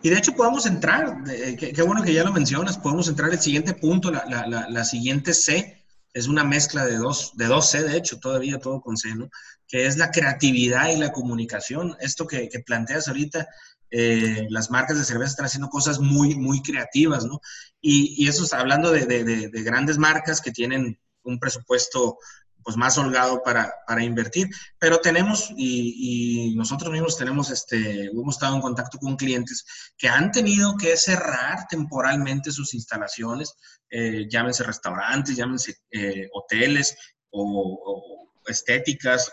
y 0.03 0.11
de 0.11 0.18
hecho 0.18 0.33
podemos 0.33 0.66
entrar, 0.66 1.23
qué, 1.57 1.83
bueno 1.83 2.03
que 2.03 2.12
ya 2.12 2.25
lo 2.25 2.33
mencionas, 2.33 2.77
podemos 2.77 3.07
entrar 3.07 3.31
el 3.31 3.38
siguiente 3.38 3.73
punto, 3.75 4.11
la, 4.11 4.25
la, 4.27 4.68
la, 4.68 4.85
siguiente 4.85 5.33
C, 5.33 5.80
es 6.12 6.27
una 6.27 6.44
mezcla 6.44 6.85
de 6.85 6.96
dos, 6.96 7.33
de 7.37 7.46
dos 7.46 7.70
C, 7.70 7.83
de 7.83 7.96
hecho, 7.96 8.18
todavía 8.18 8.59
todo 8.59 8.81
con 8.81 8.96
C, 8.96 9.14
¿no? 9.14 9.31
Que 9.66 9.87
es 9.87 9.96
la 9.96 10.11
creatividad 10.11 10.90
y 10.90 10.96
la 10.96 11.12
comunicación. 11.12 11.96
Esto 12.01 12.27
que, 12.27 12.49
que 12.49 12.61
planteas 12.61 13.09
ahorita, 13.09 13.49
eh, 13.90 14.46
las 14.51 14.70
marcas 14.70 14.99
de 14.99 15.05
cerveza 15.05 15.31
están 15.31 15.46
haciendo 15.46 15.68
cosas 15.68 15.99
muy, 16.01 16.35
muy 16.35 16.62
creativas, 16.62 17.25
¿no? 17.25 17.40
Y, 17.81 18.23
y 18.23 18.29
eso 18.29 18.44
está 18.44 18.61
hablando 18.61 18.90
de, 18.90 19.07
de, 19.07 19.49
de, 19.49 19.62
grandes 19.62 19.99
marcas 19.99 20.40
que 20.40 20.53
tienen 20.53 20.99
un 21.23 21.38
presupuesto 21.38 22.18
pues 22.62 22.77
más 22.77 22.99
holgado 22.99 23.42
para, 23.42 23.73
para 23.87 24.03
invertir. 24.05 24.49
Pero 24.79 24.99
tenemos, 24.99 25.53
y, 25.57 26.55
nosotros 26.57 26.92
mismos 26.92 27.16
tenemos, 27.16 27.51
este, 27.51 28.07
hemos 28.07 28.35
estado 28.35 28.57
en 28.57 28.62
contacto 28.62 28.99
con 28.99 29.16
clientes 29.16 29.64
que 29.96 30.09
han 30.09 30.31
tenido 30.31 30.77
que 30.77 30.96
cerrar 30.96 31.66
temporalmente 31.68 32.51
sus 32.51 32.75
instalaciones, 32.75 33.55
eh, 33.90 34.27
llámense 34.29 34.62
restaurantes, 34.64 35.37
llámense 35.37 35.77
eh, 35.90 36.29
hoteles 36.33 36.96
o, 37.31 38.33
estéticas, 38.46 39.31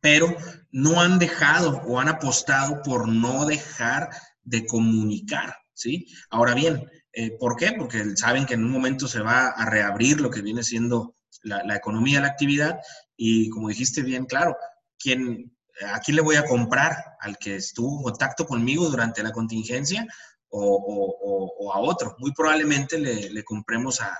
pero 0.00 0.36
no 0.70 1.00
han 1.00 1.18
dejado 1.18 1.82
o 1.86 1.98
han 1.98 2.08
apostado 2.08 2.82
por 2.82 3.08
no 3.08 3.46
dejar 3.46 4.10
de 4.42 4.66
comunicar, 4.66 5.56
¿sí? 5.74 6.06
Ahora 6.30 6.54
bien, 6.54 6.88
eh, 7.12 7.36
¿por 7.38 7.56
qué? 7.56 7.72
Porque 7.72 8.16
saben 8.16 8.46
que 8.46 8.54
en 8.54 8.64
un 8.64 8.70
momento 8.70 9.08
se 9.08 9.20
va 9.20 9.48
a 9.48 9.68
reabrir 9.68 10.20
lo 10.20 10.30
que 10.30 10.42
viene 10.42 10.62
siendo 10.62 11.14
la, 11.42 11.76
economía 11.76 12.20
la 12.20 12.28
actividad 12.28 12.80
y 13.16 13.48
como 13.50 13.68
dijiste 13.68 14.02
bien 14.02 14.26
claro, 14.26 14.56
¿quién, 14.98 15.56
¿a 15.86 16.00
quién 16.00 16.16
le 16.16 16.22
voy 16.22 16.36
a 16.36 16.44
comprar? 16.44 17.16
¿Al 17.20 17.38
que 17.38 17.56
estuvo 17.56 17.98
en 17.98 18.02
contacto 18.04 18.46
conmigo 18.46 18.88
durante 18.88 19.22
la 19.22 19.32
contingencia 19.32 20.06
o, 20.48 21.72
a 21.74 21.78
otro? 21.80 22.16
Muy 22.18 22.32
probablemente 22.32 22.98
le, 22.98 23.44
compremos 23.44 24.00
a, 24.00 24.18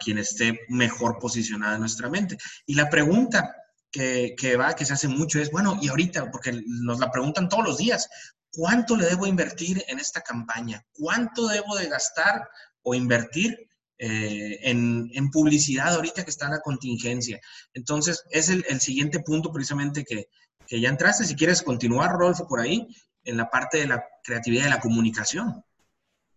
quien 0.00 0.18
esté 0.18 0.66
mejor 0.68 1.18
posicionada 1.18 1.74
en 1.76 1.80
nuestra 1.80 2.10
mente. 2.10 2.36
Y 2.66 2.74
la 2.74 2.90
pregunta 2.90 3.56
que, 3.90 4.34
que, 4.36 4.54
va, 4.56 4.74
que 4.74 4.84
se 4.84 4.92
hace 4.92 5.08
mucho 5.08 5.40
es, 5.40 5.50
bueno, 5.50 5.78
y 5.80 5.88
ahorita, 5.88 6.30
porque 6.30 6.62
nos 6.66 6.98
la 6.98 7.10
preguntan 7.10 7.48
todos 7.48 7.64
los 7.64 7.78
días, 7.78 8.06
¿cuánto 8.50 8.96
le 8.96 9.06
debo 9.06 9.26
invertir 9.26 9.82
en 9.88 9.98
esta 9.98 10.20
campaña? 10.20 10.84
¿Cuánto 10.92 11.48
debo 11.48 11.74
de 11.76 11.88
gastar 11.88 12.50
o 12.82 12.94
invertir 12.94 13.67
eh, 14.00 14.60
en, 14.62 15.30
publicidad 15.32 15.94
ahorita 15.94 16.24
que 16.24 16.30
está 16.30 16.46
en 16.46 16.52
la 16.52 16.60
contingencia. 16.60 17.40
Entonces, 17.74 18.22
es 18.30 18.48
el, 18.48 18.80
siguiente 18.80 19.20
punto 19.20 19.52
precisamente 19.52 20.04
que, 20.04 20.28
ya 20.70 20.88
entraste. 20.88 21.24
Si 21.24 21.34
quieres 21.34 21.62
continuar, 21.62 22.12
Rolfo, 22.12 22.46
por 22.46 22.60
ahí, 22.60 22.86
en 23.24 23.36
la 23.36 23.50
parte 23.50 23.78
de 23.78 23.86
la 23.86 24.04
creatividad 24.22 24.64
de 24.64 24.70
la 24.70 24.80
comunicación. 24.80 25.64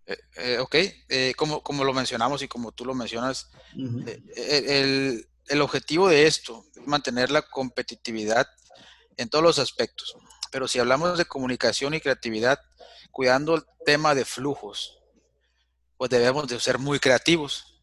Eh, 0.05 0.17
eh, 0.37 0.57
ok, 0.59 0.75
como, 1.35 1.61
como 1.61 1.83
lo 1.83 1.93
mencionamos 1.93 2.41
y 2.41 2.47
como 2.47 2.71
tú 2.71 2.85
lo 2.85 2.95
mencionas, 2.95 3.51
el, 3.75 5.27
el, 5.47 5.61
objetivo 5.61 6.09
de 6.09 6.25
esto 6.25 6.65
es 6.75 6.87
mantener 6.87 7.29
la 7.29 7.43
competitividad 7.43 8.47
en 9.17 9.29
todos 9.29 9.43
los 9.43 9.59
aspectos. 9.59 10.15
Pero 10.51 10.67
si 10.67 10.79
hablamos 10.79 11.17
de 11.17 11.25
comunicación 11.25 11.93
y 11.93 12.01
creatividad, 12.01 12.59
cuidando 13.11 13.55
el 13.55 13.63
tema 13.85 14.15
de 14.15 14.25
flujos, 14.25 15.00
pues 16.01 16.09
debemos 16.09 16.47
de 16.47 16.59
ser 16.59 16.79
muy 16.79 16.99
creativos. 16.99 17.79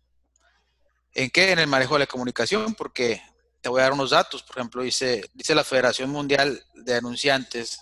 ¿En 1.14 1.30
qué? 1.30 1.52
En 1.52 1.60
el 1.60 1.68
manejo 1.68 1.94
de 1.94 2.00
la 2.00 2.06
comunicación, 2.08 2.74
porque 2.74 3.22
te 3.60 3.68
voy 3.68 3.78
a 3.78 3.84
dar 3.84 3.92
unos 3.92 4.10
datos. 4.10 4.42
Por 4.42 4.58
ejemplo, 4.58 4.82
dice, 4.82 5.30
dice 5.34 5.54
la 5.54 5.62
Federación 5.62 6.10
Mundial 6.10 6.60
de 6.74 6.96
Anunciantes 6.96 7.78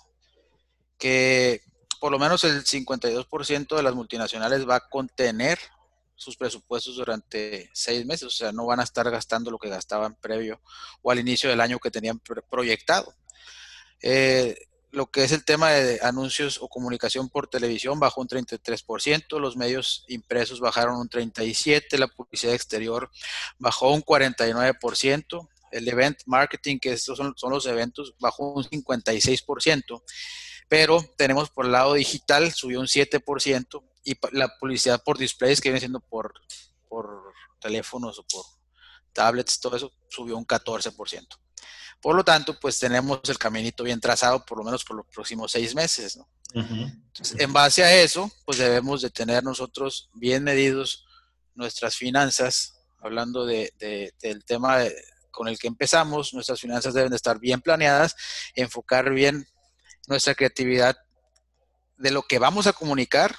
que 0.98 1.62
por 2.02 2.12
lo 2.12 2.18
menos 2.18 2.44
el 2.44 2.62
52% 2.64 3.76
de 3.76 3.82
las 3.82 3.94
multinacionales 3.94 4.68
va 4.68 4.76
a 4.76 4.88
contener 4.90 5.58
sus 6.16 6.36
presupuestos 6.36 6.96
durante 6.96 7.70
seis 7.72 8.04
meses, 8.04 8.24
o 8.24 8.30
sea, 8.30 8.52
no 8.52 8.66
van 8.66 8.80
a 8.80 8.84
estar 8.84 9.10
gastando 9.10 9.50
lo 9.50 9.58
que 9.58 9.70
gastaban 9.70 10.16
previo 10.16 10.60
o 11.00 11.10
al 11.10 11.18
inicio 11.18 11.48
del 11.48 11.62
año 11.62 11.78
que 11.78 11.90
tenían 11.90 12.20
proyectado. 12.50 13.14
Eh, 14.02 14.54
lo 14.96 15.10
que 15.10 15.24
es 15.24 15.32
el 15.32 15.44
tema 15.44 15.72
de 15.72 16.00
anuncios 16.00 16.58
o 16.62 16.68
comunicación 16.68 17.28
por 17.28 17.48
televisión 17.48 18.00
bajó 18.00 18.22
un 18.22 18.28
33%, 18.28 19.38
los 19.38 19.54
medios 19.54 20.06
impresos 20.08 20.58
bajaron 20.58 20.96
un 20.96 21.10
37%, 21.10 21.98
la 21.98 22.08
publicidad 22.08 22.54
exterior 22.54 23.10
bajó 23.58 23.92
un 23.92 24.02
49%, 24.02 25.48
el 25.72 25.88
event 25.88 26.20
marketing, 26.24 26.78
que 26.78 26.94
estos 26.94 27.18
son, 27.18 27.34
son 27.36 27.50
los 27.50 27.66
eventos, 27.66 28.14
bajó 28.18 28.54
un 28.54 28.64
56%, 28.64 30.02
pero 30.66 31.04
tenemos 31.18 31.50
por 31.50 31.66
el 31.66 31.72
lado 31.72 31.92
digital, 31.92 32.50
subió 32.54 32.80
un 32.80 32.86
7%, 32.86 33.82
y 34.02 34.16
la 34.32 34.48
publicidad 34.58 35.02
por 35.04 35.18
displays, 35.18 35.60
que 35.60 35.68
viene 35.68 35.80
siendo 35.80 36.00
por, 36.00 36.32
por 36.88 37.34
teléfonos 37.60 38.18
o 38.18 38.22
por 38.22 38.46
tablets, 39.16 39.58
todo 39.58 39.76
eso 39.76 39.92
subió 40.08 40.36
un 40.36 40.46
14%. 40.46 41.26
Por 42.00 42.14
lo 42.14 42.24
tanto, 42.24 42.58
pues 42.60 42.78
tenemos 42.78 43.20
el 43.24 43.38
caminito 43.38 43.82
bien 43.82 44.00
trazado, 44.00 44.44
por 44.44 44.58
lo 44.58 44.64
menos 44.64 44.84
por 44.84 44.96
los 44.96 45.06
próximos 45.06 45.50
seis 45.50 45.74
meses. 45.74 46.16
¿no? 46.16 46.28
Entonces, 46.54 47.40
en 47.40 47.52
base 47.52 47.82
a 47.82 48.02
eso, 48.02 48.30
pues 48.44 48.58
debemos 48.58 49.02
de 49.02 49.10
tener 49.10 49.42
nosotros 49.42 50.08
bien 50.14 50.44
medidos 50.44 51.04
nuestras 51.54 51.96
finanzas, 51.96 52.78
hablando 53.00 53.44
de, 53.46 53.72
del 54.20 54.44
tema 54.44 54.84
con 55.30 55.48
el 55.48 55.58
que 55.58 55.68
empezamos, 55.68 56.32
nuestras 56.32 56.60
finanzas 56.60 56.94
deben 56.94 57.10
de 57.10 57.16
estar 57.16 57.38
bien 57.38 57.60
planeadas, 57.60 58.14
enfocar 58.54 59.10
bien 59.10 59.46
nuestra 60.06 60.34
creatividad 60.34 60.96
de 61.96 62.10
lo 62.10 62.22
que 62.22 62.38
vamos 62.38 62.66
a 62.66 62.72
comunicar 62.72 63.36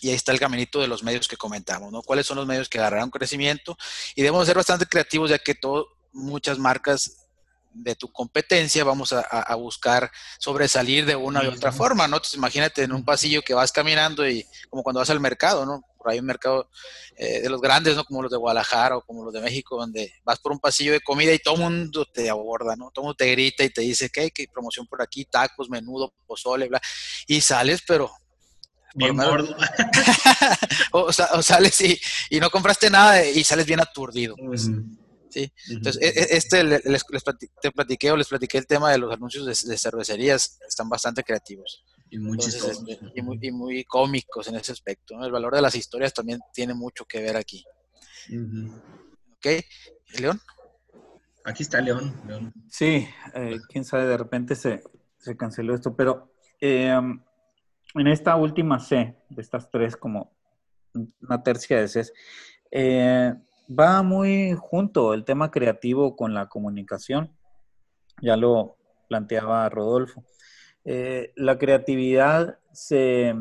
y 0.00 0.08
ahí 0.08 0.14
está 0.14 0.32
el 0.32 0.40
caminito 0.40 0.80
de 0.80 0.88
los 0.88 1.02
medios 1.02 1.28
que 1.28 1.36
comentamos, 1.36 1.92
¿no? 1.92 2.02
¿Cuáles 2.02 2.26
son 2.26 2.36
los 2.36 2.46
medios 2.46 2.68
que 2.68 2.78
agarrarán 2.78 3.10
crecimiento? 3.10 3.76
Y 4.14 4.22
debemos 4.22 4.46
ser 4.46 4.56
bastante 4.56 4.86
creativos 4.86 5.30
ya 5.30 5.38
que 5.38 5.54
todo, 5.54 5.88
muchas 6.12 6.58
marcas 6.58 7.28
de 7.72 7.94
tu 7.94 8.10
competencia 8.10 8.82
vamos 8.82 9.12
a, 9.12 9.54
buscar 9.54 10.10
sobresalir 10.38 11.06
de 11.06 11.14
una 11.14 11.42
u 11.42 11.52
otra 11.52 11.70
forma, 11.70 12.08
¿no? 12.08 12.16
Entonces 12.16 12.34
imagínate 12.34 12.82
en 12.82 12.92
un 12.92 13.04
pasillo 13.04 13.42
que 13.42 13.54
vas 13.54 13.70
caminando 13.70 14.28
y 14.28 14.44
como 14.68 14.82
cuando 14.82 14.98
vas 14.98 15.10
al 15.10 15.20
mercado, 15.20 15.64
¿no? 15.64 15.82
Por 15.96 16.10
ahí 16.10 16.18
un 16.18 16.26
mercado 16.26 16.68
eh, 17.16 17.42
de 17.42 17.48
los 17.48 17.60
grandes, 17.60 17.94
¿no? 17.94 18.04
Como 18.04 18.22
los 18.22 18.30
de 18.30 18.38
Guadalajara 18.38 18.96
o 18.96 19.02
como 19.02 19.24
los 19.24 19.32
de 19.32 19.40
México, 19.40 19.76
donde 19.76 20.12
vas 20.24 20.40
por 20.40 20.50
un 20.50 20.58
pasillo 20.58 20.92
de 20.92 21.00
comida 21.00 21.32
y 21.32 21.38
todo 21.38 21.54
el 21.54 21.60
mundo 21.60 22.06
te 22.06 22.28
aborda, 22.28 22.74
¿no? 22.74 22.90
Todo 22.90 23.04
el 23.04 23.06
mundo 23.06 23.16
te 23.16 23.30
grita 23.30 23.62
y 23.62 23.70
te 23.70 23.82
dice 23.82 24.10
que 24.10 24.20
hay 24.20 24.46
promoción 24.52 24.86
por 24.86 25.00
aquí, 25.00 25.24
tacos, 25.26 25.70
menudo, 25.70 26.12
pozole, 26.26 26.68
bla. 26.68 26.80
Y 27.28 27.40
sales, 27.40 27.82
pero 27.86 28.10
Bien 28.94 29.16
gordo. 29.16 29.56
o, 30.92 31.12
sales 31.12 31.80
y, 31.80 32.00
y, 32.30 32.40
no 32.40 32.50
compraste 32.50 32.90
nada 32.90 33.24
y 33.24 33.44
sales 33.44 33.66
bien 33.66 33.80
aturdido. 33.80 34.36
¿sí? 35.30 35.52
Entonces, 35.68 36.02
e, 36.02 36.08
e, 36.08 36.36
este 36.36 36.64
les, 36.64 36.84
les, 36.84 37.04
te 37.60 37.70
platiqué 37.70 38.10
o 38.10 38.16
les 38.16 38.28
platiqué 38.28 38.58
el 38.58 38.66
tema 38.66 38.90
de 38.90 38.98
los 38.98 39.12
anuncios 39.12 39.46
de, 39.46 39.78
cervecerías, 39.78 40.58
están 40.66 40.88
bastante 40.88 41.22
creativos. 41.22 41.84
Y 42.10 42.18
muy 42.18 42.38
este, 42.38 42.72
y, 43.14 43.22
muy, 43.22 43.38
y 43.40 43.52
muy, 43.52 43.84
cómicos 43.84 44.48
en 44.48 44.56
ese 44.56 44.72
aspecto. 44.72 45.22
El 45.24 45.30
valor 45.30 45.54
de 45.54 45.62
las 45.62 45.76
historias 45.76 46.12
también 46.12 46.40
tiene 46.52 46.74
mucho 46.74 47.04
que 47.04 47.20
ver 47.20 47.36
aquí. 47.36 47.64
¿Ok? 49.36 49.46
¿León? 50.18 50.40
Aquí 51.44 51.62
está 51.62 51.80
León. 51.80 52.20
León. 52.26 52.52
Sí, 52.68 53.06
eh, 53.34 53.58
quién 53.68 53.84
sabe, 53.84 54.06
de 54.06 54.16
repente 54.16 54.56
se, 54.56 54.82
se 55.18 55.36
canceló 55.36 55.74
esto, 55.74 55.94
pero 55.94 56.34
eh, 56.60 56.92
en 57.94 58.06
esta 58.06 58.36
última 58.36 58.78
C, 58.78 59.16
de 59.28 59.42
estas 59.42 59.70
tres, 59.70 59.96
como 59.96 60.32
una 61.22 61.42
tercia 61.42 61.80
de 61.80 61.88
C, 61.88 62.04
eh, 62.70 63.34
va 63.68 64.02
muy 64.02 64.54
junto 64.58 65.14
el 65.14 65.24
tema 65.24 65.50
creativo 65.50 66.16
con 66.16 66.34
la 66.34 66.48
comunicación. 66.48 67.36
Ya 68.22 68.36
lo 68.36 68.76
planteaba 69.08 69.68
Rodolfo. 69.68 70.24
Eh, 70.84 71.32
la 71.36 71.58
creatividad 71.58 72.58
se 72.72 73.34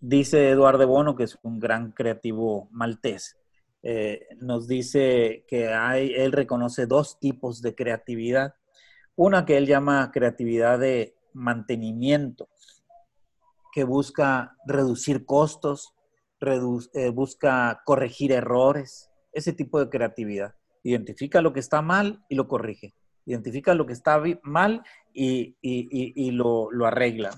dice 0.00 0.50
Eduardo 0.50 0.86
Bono, 0.86 1.16
que 1.16 1.24
es 1.24 1.38
un 1.42 1.58
gran 1.58 1.92
creativo 1.92 2.68
maltés. 2.70 3.36
Eh, 3.82 4.26
nos 4.40 4.66
dice 4.66 5.44
que 5.46 5.68
hay, 5.68 6.12
él 6.14 6.32
reconoce 6.32 6.86
dos 6.86 7.18
tipos 7.20 7.62
de 7.62 7.74
creatividad. 7.74 8.54
Una 9.14 9.44
que 9.46 9.56
él 9.56 9.66
llama 9.66 10.10
creatividad 10.12 10.78
de 10.78 11.16
mantenimiento, 11.32 12.48
que 13.76 13.84
busca 13.84 14.56
reducir 14.64 15.26
costos, 15.26 15.92
eh, 16.40 17.10
busca 17.10 17.82
corregir 17.84 18.32
errores, 18.32 19.10
ese 19.34 19.52
tipo 19.52 19.78
de 19.78 19.90
creatividad. 19.90 20.54
Identifica 20.82 21.42
lo 21.42 21.52
que 21.52 21.60
está 21.60 21.82
mal 21.82 22.24
y 22.30 22.36
lo 22.36 22.48
corrige. 22.48 22.94
Identifica 23.26 23.74
lo 23.74 23.84
que 23.84 23.92
está 23.92 24.18
mal 24.44 24.82
y, 25.12 26.30
lo, 26.30 26.70
arregla. 26.86 27.36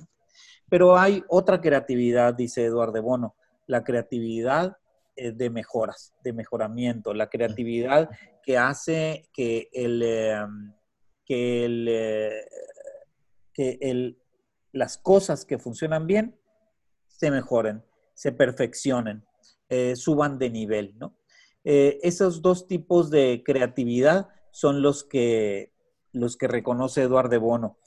Pero 0.71 0.97
hay 0.97 1.25
otra 1.29 1.61
creatividad, 1.61 2.35
dice 2.35 2.67
Eduardo 2.67 3.03
Bono, 3.03 3.35
la 3.67 3.83
creatividad 3.83 4.77
eh, 5.17 5.33
de 5.33 5.51
mejoras, 5.51 6.15
de 6.23 6.35
mejoramiento, 6.35 7.15
la 7.15 7.29
creatividad 7.29 8.11
que 8.45 8.57
hace 8.57 9.29
que 9.33 9.71
el, 9.73 10.03
em, 10.05 10.73
que, 11.25 11.65
el, 11.65 11.89
eh, 11.91 12.45
que 13.53 13.77
el, 13.81 14.23
las 14.73 14.99
cosas 14.99 15.45
que 15.45 15.59
funcionan 15.59 16.07
bien 16.07 16.39
se 17.07 17.31
mejoren 17.31 17.83
se 18.19 18.33
perfeccionen, 18.33 19.25
eh, 19.69 19.95
suban 19.95 20.41
de 20.41 20.51
nivel, 20.51 20.93
¿no? 20.99 21.17
Eh, 21.63 22.01
esos 22.03 22.43
dos 22.43 22.67
tipos 22.67 23.11
de 23.11 23.45
creatividad 23.47 24.29
son 24.51 24.83
los 24.83 25.05
que, 25.05 25.73
los 26.11 26.37
que 26.37 26.49
reconoce 26.49 27.03
Eduardo 27.03 27.39
Bono. 27.39 27.79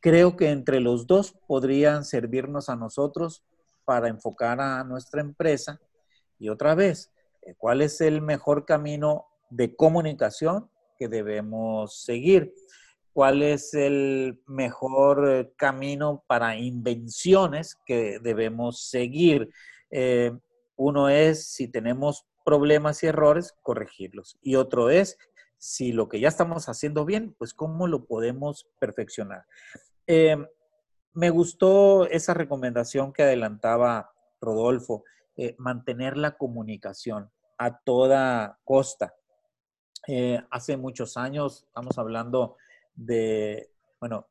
Creo 0.00 0.34
que 0.34 0.50
entre 0.50 0.80
los 0.80 1.06
dos 1.06 1.36
podrían 1.46 2.04
servirnos 2.04 2.68
a 2.68 2.74
nosotros 2.74 3.44
para 3.84 4.08
enfocar 4.08 4.60
a 4.60 4.82
nuestra 4.82 5.20
empresa. 5.20 5.80
Y 6.40 6.48
otra 6.48 6.74
vez, 6.74 7.12
eh, 7.42 7.54
¿cuál 7.56 7.80
es 7.80 8.00
el 8.00 8.20
mejor 8.20 8.64
camino 8.64 9.26
de 9.48 9.76
comunicación 9.76 10.68
que 10.98 11.06
debemos 11.06 12.02
seguir? 12.02 12.52
¿Cuál 13.18 13.42
es 13.42 13.74
el 13.74 14.40
mejor 14.46 15.52
camino 15.56 16.22
para 16.28 16.54
invenciones 16.54 17.76
que 17.84 18.20
debemos 18.20 18.82
seguir? 18.82 19.50
Eh, 19.90 20.38
uno 20.76 21.08
es 21.08 21.48
si 21.48 21.66
tenemos 21.66 22.28
problemas 22.44 23.02
y 23.02 23.08
errores, 23.08 23.56
corregirlos. 23.60 24.38
Y 24.40 24.54
otro 24.54 24.88
es 24.88 25.18
si 25.56 25.90
lo 25.90 26.08
que 26.08 26.20
ya 26.20 26.28
estamos 26.28 26.68
haciendo 26.68 27.04
bien, 27.04 27.34
pues 27.36 27.54
cómo 27.54 27.88
lo 27.88 28.04
podemos 28.04 28.68
perfeccionar. 28.78 29.46
Eh, 30.06 30.36
me 31.12 31.30
gustó 31.30 32.06
esa 32.06 32.34
recomendación 32.34 33.12
que 33.12 33.24
adelantaba 33.24 34.12
Rodolfo, 34.40 35.02
eh, 35.36 35.56
mantener 35.58 36.16
la 36.16 36.36
comunicación 36.36 37.32
a 37.58 37.80
toda 37.80 38.60
costa. 38.62 39.12
hace 40.50 40.76
muchos 40.76 41.16
años, 41.16 41.64
estamos 41.66 41.98
hablando 41.98 42.56
de, 42.98 43.70
bueno, 44.00 44.26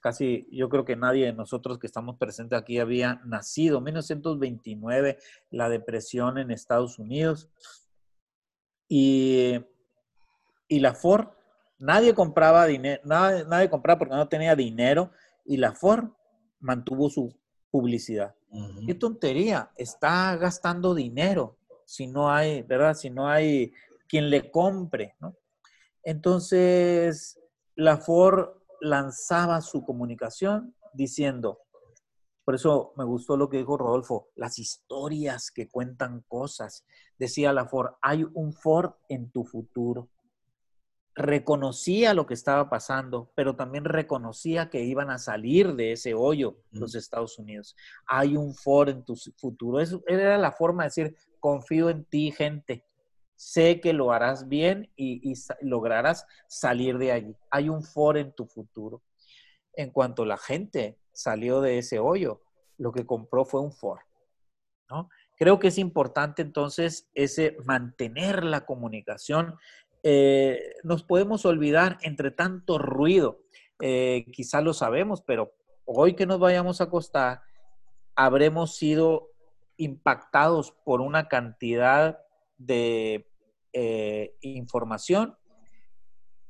casi 0.00 0.46
yo 0.52 0.68
creo 0.68 0.84
que 0.84 0.94
nadie 0.94 1.26
de 1.26 1.32
nosotros 1.32 1.78
que 1.78 1.86
estamos 1.86 2.16
presentes 2.18 2.58
aquí 2.58 2.78
había 2.78 3.20
nacido. 3.24 3.78
En 3.78 3.84
1929, 3.84 5.18
la 5.50 5.68
depresión 5.68 6.38
en 6.38 6.50
Estados 6.50 6.98
Unidos. 6.98 7.50
Y, 8.88 9.54
y 10.68 10.80
la 10.80 10.94
Ford, 10.94 11.28
nadie 11.78 12.14
compraba 12.14 12.66
dinero, 12.66 13.00
nadie, 13.04 13.44
nadie, 13.46 13.70
compraba 13.70 14.00
porque 14.00 14.14
no 14.14 14.28
tenía 14.28 14.54
dinero 14.54 15.12
y 15.44 15.56
la 15.56 15.72
Ford 15.72 16.10
mantuvo 16.58 17.08
su 17.08 17.34
publicidad. 17.70 18.34
Qué 18.84 18.94
tontería, 18.94 19.70
está 19.76 20.36
gastando 20.36 20.92
dinero 20.92 21.56
si 21.84 22.08
no 22.08 22.30
hay, 22.32 22.62
¿verdad? 22.62 22.94
Si 22.94 23.08
no 23.10 23.28
hay 23.28 23.72
quien 24.08 24.28
le 24.28 24.50
compre, 24.50 25.14
¿no? 25.20 25.36
Entonces, 26.02 27.40
la 27.76 27.98
Ford 27.98 28.50
lanzaba 28.80 29.60
su 29.60 29.84
comunicación 29.84 30.74
diciendo, 30.92 31.58
por 32.44 32.54
eso 32.54 32.92
me 32.96 33.04
gustó 33.04 33.36
lo 33.36 33.48
que 33.48 33.58
dijo 33.58 33.76
Rodolfo, 33.76 34.30
las 34.34 34.58
historias 34.58 35.50
que 35.50 35.68
cuentan 35.68 36.24
cosas. 36.26 36.84
Decía 37.18 37.52
la 37.52 37.66
Ford, 37.66 37.92
hay 38.02 38.24
un 38.24 38.52
Ford 38.52 38.94
en 39.08 39.30
tu 39.30 39.44
futuro. 39.44 40.08
Reconocía 41.14 42.14
lo 42.14 42.26
que 42.26 42.34
estaba 42.34 42.70
pasando, 42.70 43.30
pero 43.34 43.54
también 43.54 43.84
reconocía 43.84 44.70
que 44.70 44.82
iban 44.82 45.10
a 45.10 45.18
salir 45.18 45.74
de 45.74 45.92
ese 45.92 46.14
hoyo 46.14 46.56
los 46.70 46.94
Estados 46.94 47.38
Unidos. 47.38 47.76
Hay 48.06 48.36
un 48.36 48.54
Ford 48.54 48.88
en 48.88 49.04
tu 49.04 49.14
futuro. 49.36 49.80
Eso 49.80 50.02
era 50.06 50.38
la 50.38 50.52
forma 50.52 50.84
de 50.84 50.86
decir, 50.88 51.16
confío 51.38 51.90
en 51.90 52.04
ti, 52.04 52.32
gente 52.32 52.89
sé 53.40 53.80
que 53.80 53.94
lo 53.94 54.12
harás 54.12 54.48
bien 54.48 54.92
y, 54.96 55.32
lograrás 55.62 56.26
salir 56.46 56.98
de 56.98 57.10
allí. 57.10 57.34
Hay 57.50 57.70
un 57.70 57.82
for 57.82 58.18
en 58.18 58.32
tu 58.32 58.44
futuro. 58.44 59.02
en 59.72 59.90
cuanto 59.90 60.26
la 60.26 60.36
gente 60.36 60.98
salió 61.12 61.62
de 61.62 61.78
ese 61.78 61.98
hoyo, 61.98 62.42
lo 62.76 62.92
que 62.92 63.06
compró 63.06 63.46
fue 63.46 63.62
un 63.62 63.72
Ford. 63.72 64.00
¿no? 64.90 65.08
Creo 65.38 65.58
que 65.58 65.68
es 65.68 65.78
importante 65.78 66.42
entonces 66.42 67.08
ese 67.14 67.56
mantener 67.64 68.44
la 68.44 68.66
comunicación. 68.66 69.56
Eh, 70.02 70.74
nos 70.82 71.02
podemos 71.02 71.46
olvidar 71.46 71.96
entre 72.02 72.30
tanto 72.30 72.76
ruido, 72.76 73.40
eh, 73.80 74.26
quizá 74.32 74.60
lo 74.60 74.74
sabemos, 74.74 75.22
pero 75.22 75.54
hoy 75.86 76.14
que 76.14 76.26
nos 76.26 76.40
vayamos 76.40 76.82
a 76.82 76.84
acostar, 76.84 77.40
habremos 78.16 78.76
sido 78.76 79.30
impactados 79.78 80.72
por 80.84 81.00
una 81.00 81.28
cantidad 81.28 82.18
de 82.58 83.29
eh, 83.72 84.36
información 84.40 85.36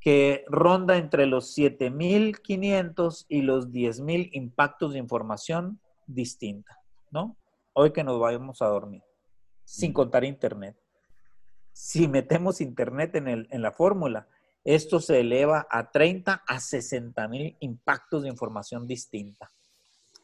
que 0.00 0.44
ronda 0.48 0.96
entre 0.96 1.26
los 1.26 1.56
7.500 1.56 3.26
y 3.28 3.42
los 3.42 3.70
10.000 3.70 4.30
impactos 4.32 4.94
de 4.94 4.98
información 4.98 5.78
distinta, 6.06 6.78
¿no? 7.10 7.36
Hoy 7.74 7.92
que 7.92 8.02
nos 8.02 8.18
vayamos 8.18 8.62
a 8.62 8.66
dormir, 8.66 9.02
sin 9.64 9.92
contar 9.92 10.24
Internet. 10.24 10.76
Si 11.72 12.08
metemos 12.08 12.60
Internet 12.60 13.14
en, 13.16 13.28
el, 13.28 13.48
en 13.50 13.62
la 13.62 13.72
fórmula, 13.72 14.26
esto 14.64 15.00
se 15.00 15.20
eleva 15.20 15.66
a 15.70 15.90
30 15.90 16.44
a 16.46 16.60
60 16.60 17.28
mil 17.28 17.56
impactos 17.60 18.22
de 18.22 18.28
información 18.28 18.86
distinta. 18.86 19.50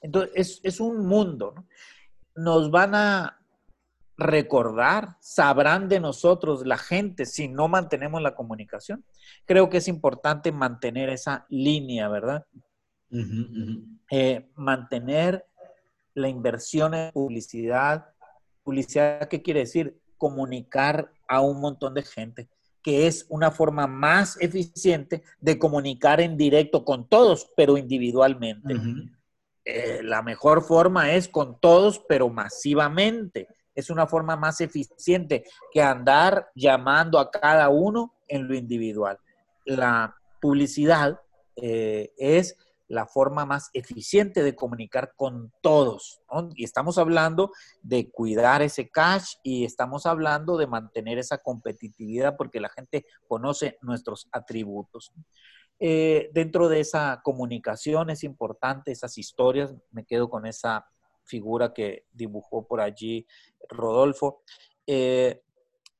Entonces, 0.00 0.32
es, 0.34 0.60
es 0.62 0.80
un 0.80 1.06
mundo. 1.06 1.52
¿no? 1.54 1.66
Nos 2.34 2.70
van 2.70 2.94
a 2.94 3.35
recordar, 4.18 5.16
sabrán 5.20 5.88
de 5.88 6.00
nosotros 6.00 6.66
la 6.66 6.78
gente 6.78 7.26
si 7.26 7.48
no 7.48 7.68
mantenemos 7.68 8.22
la 8.22 8.34
comunicación. 8.34 9.04
Creo 9.44 9.68
que 9.68 9.78
es 9.78 9.88
importante 9.88 10.52
mantener 10.52 11.10
esa 11.10 11.46
línea, 11.50 12.08
¿verdad? 12.08 12.46
Eh, 14.10 14.50
mantener 14.54 15.46
la 16.14 16.28
inversión 16.28 16.94
en 16.94 17.12
publicidad. 17.12 18.06
Publicidad, 18.62 19.28
¿qué 19.28 19.42
quiere 19.42 19.60
decir? 19.60 20.00
Comunicar 20.16 21.12
a 21.28 21.40
un 21.40 21.60
montón 21.60 21.94
de 21.94 22.02
gente, 22.02 22.48
que 22.82 23.06
es 23.06 23.26
una 23.28 23.50
forma 23.50 23.86
más 23.86 24.40
eficiente 24.40 25.22
de 25.40 25.58
comunicar 25.58 26.20
en 26.20 26.36
directo 26.38 26.84
con 26.84 27.06
todos, 27.08 27.50
pero 27.54 27.76
individualmente. 27.76 28.74
Eh, 29.64 30.00
la 30.02 30.22
mejor 30.22 30.62
forma 30.62 31.12
es 31.12 31.28
con 31.28 31.60
todos, 31.60 31.98
pero 32.08 32.30
masivamente 32.30 33.48
es 33.76 33.90
una 33.90 34.06
forma 34.06 34.34
más 34.34 34.60
eficiente 34.60 35.44
que 35.70 35.82
andar 35.82 36.50
llamando 36.54 37.20
a 37.20 37.30
cada 37.30 37.68
uno 37.68 38.14
en 38.26 38.48
lo 38.48 38.54
individual. 38.54 39.18
La 39.64 40.16
publicidad 40.40 41.20
eh, 41.54 42.12
es 42.16 42.56
la 42.88 43.06
forma 43.06 43.44
más 43.44 43.70
eficiente 43.72 44.42
de 44.42 44.54
comunicar 44.54 45.12
con 45.16 45.52
todos. 45.60 46.20
Y 46.54 46.64
estamos 46.64 46.98
hablando 46.98 47.50
de 47.82 48.10
cuidar 48.10 48.62
ese 48.62 48.88
cash 48.88 49.34
y 49.42 49.64
estamos 49.64 50.06
hablando 50.06 50.56
de 50.56 50.66
mantener 50.66 51.18
esa 51.18 51.38
competitividad 51.38 52.36
porque 52.36 52.60
la 52.60 52.68
gente 52.68 53.04
conoce 53.26 53.78
nuestros 53.82 54.28
atributos. 54.32 55.12
Eh, 55.78 56.30
dentro 56.32 56.68
de 56.68 56.80
esa 56.80 57.20
comunicación 57.22 58.08
es 58.08 58.24
importante 58.24 58.92
esas 58.92 59.18
historias, 59.18 59.74
me 59.90 60.06
quedo 60.06 60.30
con 60.30 60.46
esa 60.46 60.86
figura 61.26 61.74
que 61.74 62.06
dibujó 62.12 62.66
por 62.66 62.80
allí 62.80 63.26
Rodolfo. 63.68 64.42
Eh, 64.86 65.42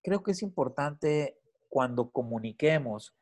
creo 0.02 0.22
que 0.22 0.30
es 0.30 0.42
importante 0.42 1.38
cuando 1.68 2.10
comuniquemos 2.10 3.14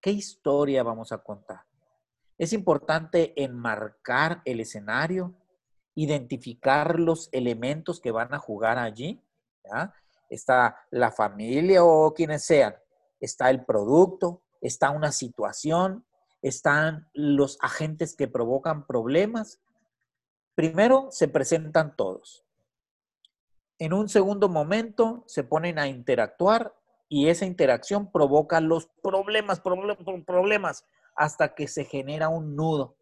qué 0.00 0.10
historia 0.10 0.82
vamos 0.82 1.12
a 1.12 1.18
contar. 1.18 1.62
Es 2.38 2.52
importante 2.52 3.34
enmarcar 3.42 4.40
el 4.44 4.60
escenario, 4.60 5.34
identificar 5.94 6.98
los 6.98 7.28
elementos 7.32 8.00
que 8.00 8.12
van 8.12 8.32
a 8.32 8.38
jugar 8.38 8.78
allí. 8.78 9.22
Está 10.28 10.76
la 10.90 11.10
familia 11.10 11.84
o 11.84 12.14
quienes 12.14 12.44
sean, 12.44 12.74
está 13.20 13.50
el 13.50 13.64
producto, 13.64 14.42
está 14.60 14.90
una 14.90 15.12
situación, 15.12 16.04
están 16.42 17.08
los 17.12 17.58
agentes 17.60 18.16
que 18.16 18.28
provocan 18.28 18.86
problemas 18.86 19.60
Primero 20.60 21.08
se 21.10 21.26
presentan 21.26 21.96
todos. 21.96 22.44
En 23.78 23.94
un 23.94 24.10
segundo 24.10 24.50
momento 24.50 25.24
se 25.26 25.42
ponen 25.42 25.78
a 25.78 25.88
interactuar 25.88 26.74
y 27.08 27.28
esa 27.28 27.46
interacción 27.46 28.12
provoca 28.12 28.60
los 28.60 28.86
problemas, 29.02 29.58
problemas, 29.58 29.96
problemas, 30.26 30.84
hasta 31.16 31.54
que 31.54 31.66
se 31.66 31.86
genera 31.86 32.28
un 32.28 32.56
nudo. 32.56 32.94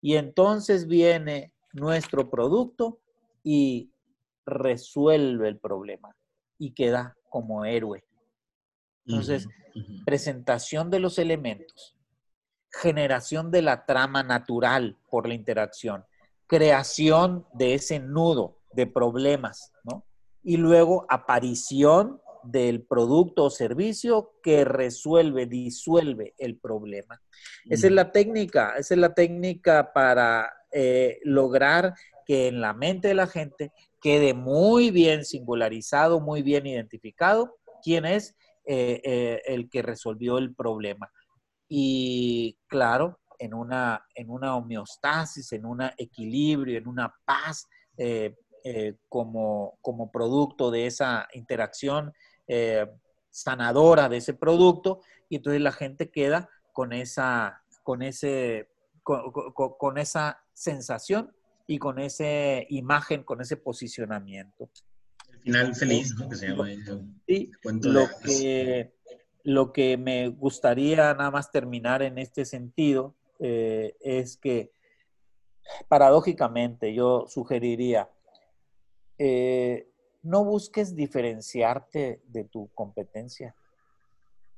Y 0.00 0.16
entonces 0.16 0.88
viene 0.88 1.52
nuestro 1.72 2.28
producto 2.28 2.98
y 3.44 3.92
resuelve 4.44 5.46
el 5.46 5.60
problema 5.60 6.16
y 6.58 6.72
queda 6.72 7.16
como 7.28 7.64
héroe. 7.64 8.02
Entonces, 9.06 9.46
presentación 10.04 10.90
de 10.90 10.98
los 10.98 11.20
elementos, 11.20 11.96
generación 12.68 13.52
de 13.52 13.62
la 13.62 13.86
trama 13.86 14.24
natural 14.24 14.98
por 15.08 15.28
la 15.28 15.34
interacción, 15.34 16.04
creación 16.50 17.46
de 17.54 17.74
ese 17.74 18.00
nudo 18.00 18.58
de 18.72 18.88
problemas, 18.88 19.72
¿no? 19.84 20.04
Y 20.42 20.56
luego 20.56 21.06
aparición 21.08 22.20
del 22.42 22.82
producto 22.82 23.44
o 23.44 23.50
servicio 23.50 24.32
que 24.42 24.64
resuelve, 24.64 25.46
disuelve 25.46 26.34
el 26.38 26.58
problema. 26.58 27.22
Esa 27.66 27.86
es 27.86 27.92
la 27.92 28.10
técnica, 28.10 28.74
esa 28.76 28.94
es 28.94 29.00
la 29.00 29.14
técnica 29.14 29.92
para 29.92 30.52
eh, 30.72 31.20
lograr 31.22 31.94
que 32.26 32.48
en 32.48 32.60
la 32.60 32.74
mente 32.74 33.06
de 33.06 33.14
la 33.14 33.28
gente 33.28 33.70
quede 34.00 34.34
muy 34.34 34.90
bien 34.90 35.24
singularizado, 35.24 36.18
muy 36.18 36.42
bien 36.42 36.66
identificado 36.66 37.58
quién 37.80 38.06
es 38.06 38.34
eh, 38.64 39.00
eh, 39.04 39.42
el 39.46 39.70
que 39.70 39.82
resolvió 39.82 40.38
el 40.38 40.52
problema. 40.52 41.12
Y 41.68 42.58
claro, 42.66 43.19
en 43.40 43.54
una, 43.54 44.06
en 44.14 44.30
una 44.30 44.54
homeostasis, 44.54 45.52
en 45.52 45.64
un 45.64 45.80
equilibrio, 45.96 46.78
en 46.78 46.86
una 46.86 47.12
paz 47.24 47.66
eh, 47.96 48.36
eh, 48.62 48.96
como, 49.08 49.78
como, 49.80 50.12
producto 50.12 50.70
de 50.70 50.86
esa 50.86 51.26
interacción 51.32 52.12
eh, 52.46 52.86
sanadora 53.30 54.10
de 54.10 54.18
ese 54.18 54.34
producto 54.34 55.00
y 55.30 55.36
entonces 55.36 55.62
la 55.62 55.72
gente 55.72 56.10
queda 56.10 56.50
con 56.74 56.92
esa, 56.92 57.62
con 57.82 58.02
ese, 58.02 58.68
con, 59.02 59.96
esa 59.96 60.44
sensación 60.52 61.34
y 61.66 61.78
con 61.78 61.98
esa 61.98 62.24
imagen, 62.68 63.24
con 63.24 63.40
ese 63.40 63.56
posicionamiento. 63.56 64.68
El 65.32 65.40
final 65.40 65.74
feliz, 65.74 66.14
¿no? 66.16 66.28
sí, 67.26 67.50
lo 67.64 68.06
que, 68.22 68.92
lo 69.44 69.72
que 69.72 69.96
me 69.96 70.28
gustaría 70.28 71.14
nada 71.14 71.30
más 71.30 71.50
terminar 71.50 72.02
en 72.02 72.18
este 72.18 72.44
sentido 72.44 73.16
eh, 73.40 73.96
es 74.00 74.36
que 74.36 74.72
paradójicamente 75.88 76.94
yo 76.94 77.26
sugeriría, 77.26 78.10
eh, 79.18 79.88
no 80.22 80.44
busques 80.44 80.94
diferenciarte 80.94 82.22
de 82.26 82.44
tu 82.44 82.68
competencia, 82.74 83.54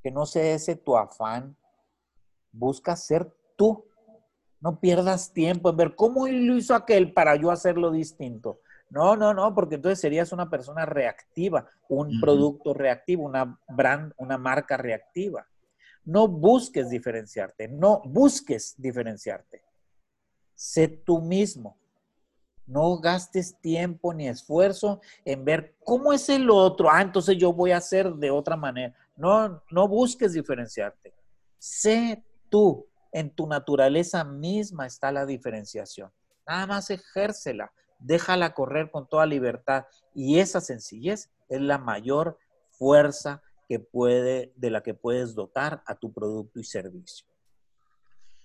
que 0.03 0.11
no 0.11 0.27
sea 0.27 0.55
ese 0.55 0.77
tu 0.77 0.97
afán, 0.97 1.57
busca 2.51 2.97
ser 2.97 3.33
tú. 3.57 3.85
No 4.61 4.79
pierdas 4.79 5.33
tiempo 5.33 5.71
en 5.71 5.77
ver 5.77 5.97
cómo 5.97 6.29
lo 6.29 6.57
hizo 6.57 6.75
aquel 6.75 7.13
para 7.13 7.35
yo 7.35 7.51
hacerlo 7.51 7.91
distinto. 7.91 8.61
No, 8.91 9.17
no, 9.17 9.33
no, 9.35 9.55
porque 9.55 9.77
entonces 9.77 10.01
serías 10.01 10.33
una 10.33 10.51
persona 10.51 10.85
reactiva, 10.87 11.67
un 11.89 12.21
producto 12.21 12.75
reactivo, 12.75 13.25
una 13.25 13.59
brand, 13.69 14.13
una 14.19 14.39
marca 14.39 14.77
reactiva. 14.77 15.47
No 16.05 16.27
busques 16.27 16.91
diferenciarte, 16.91 17.69
no 17.69 18.03
busques 18.05 18.75
diferenciarte. 18.77 19.63
Sé 20.55 20.89
tú 20.89 21.21
mismo. 21.21 21.79
No 22.67 22.99
gastes 22.99 23.61
tiempo 23.61 24.15
ni 24.15 24.29
esfuerzo 24.29 25.01
en 25.25 25.45
ver 25.45 25.77
cómo 25.85 26.13
es 26.13 26.29
el 26.29 26.49
otro. 26.51 26.89
Ah, 26.91 27.03
entonces 27.03 27.37
yo 27.37 27.53
voy 27.53 27.73
a 27.73 27.79
hacer 27.79 28.15
de 28.15 28.31
otra 28.31 28.57
manera. 28.57 28.95
No, 29.17 29.63
no 29.71 29.89
busques 29.89 30.33
diferenciarte. 30.33 31.15
Sé 31.59 32.25
tú. 32.49 32.87
En 33.15 33.29
tu 33.29 33.47
naturaleza 33.47 34.25
misma 34.25 34.87
está 34.87 35.13
la 35.13 35.27
diferenciación. 35.27 36.11
Nada 36.47 36.67
más 36.67 36.91
ejércela. 36.91 37.71
Déjala 37.99 38.55
correr 38.55 38.91
con 38.91 39.07
toda 39.07 39.27
libertad. 39.27 39.85
Y 40.15 40.39
esa 40.39 40.61
sencillez 40.61 41.31
es 41.49 41.61
la 41.61 41.77
mayor 41.77 42.39
fuerza 42.71 43.43
puede, 43.79 44.53
de 44.57 44.71
la 44.71 44.83
que 44.83 44.95
puedes 44.95 45.35
dotar 45.35 45.83
a 45.87 45.95
tu 45.95 46.13
producto 46.13 46.61
y 46.61 46.65
servicio. 46.65 47.27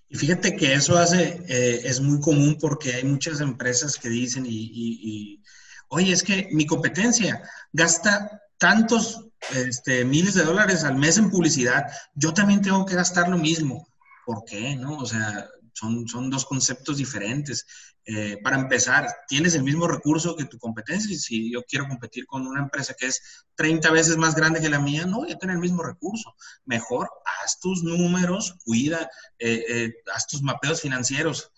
Y 0.10 0.16
fíjate 0.16 0.56
que 0.56 0.74
eso 0.74 0.98
hace, 0.98 1.44
eh, 1.48 1.82
es 1.84 2.00
muy 2.00 2.20
común 2.22 2.58
porque 2.60 2.94
hay 2.94 3.04
muchas 3.04 3.42
empresas 3.42 3.98
que 3.98 4.10
dicen 4.10 4.46
y, 4.48 5.42
oye, 5.90 6.14
es 6.14 6.24
que 6.24 6.48
mi 6.52 6.66
competencia 6.66 7.42
gasta 7.74 8.42
tantos 8.58 9.26
este, 9.54 10.06
miles 10.06 10.34
de 10.34 10.44
dólares 10.44 10.84
al 10.84 10.96
mes 10.96 11.18
en 11.18 11.30
publicidad, 11.30 11.86
yo 12.16 12.34
también 12.34 12.62
tengo 12.62 12.86
que 12.86 12.96
gastar 12.96 13.30
lo 13.30 13.38
mismo. 13.38 13.88
¿Por 14.26 14.44
qué? 14.46 14.76
¿No? 14.76 14.98
O 14.98 15.06
sea, 15.06 15.50
son, 15.78 16.08
son 16.08 16.30
dos 16.30 16.46
conceptos 16.46 16.98
diferentes. 16.98 17.66
Eh, 18.06 18.38
para 18.42 18.58
empezar, 18.58 19.08
tienes 19.28 19.54
el 19.56 19.64
mismo 19.64 19.88
recurso 19.88 20.36
que 20.36 20.46
tu 20.46 20.58
competencia. 20.58 21.14
Y 21.14 21.18
si 21.18 21.52
yo 21.52 21.64
quiero 21.64 21.88
competir 21.88 22.26
con 22.26 22.48
una 22.48 22.62
empresa 22.62 22.96
que 22.98 23.08
es 23.08 23.46
30 23.56 23.92
veces 23.92 24.18
más 24.18 24.36
grande 24.36 24.60
que 24.60 24.70
la 24.70 24.80
mía, 24.80 25.06
no 25.06 25.18
voy 25.18 25.32
a 25.32 25.38
el 25.40 25.60
mismo 25.60 25.84
recurso. 25.84 26.36
Mejor 26.66 27.10
haz 27.44 27.60
tus 27.60 27.84
números, 27.84 28.56
cuida, 28.64 29.10
eh, 29.40 29.64
eh, 29.70 29.94
haz 30.14 30.28
tus 30.28 30.42
mapeos 30.42 30.82
financieros, 30.82 31.52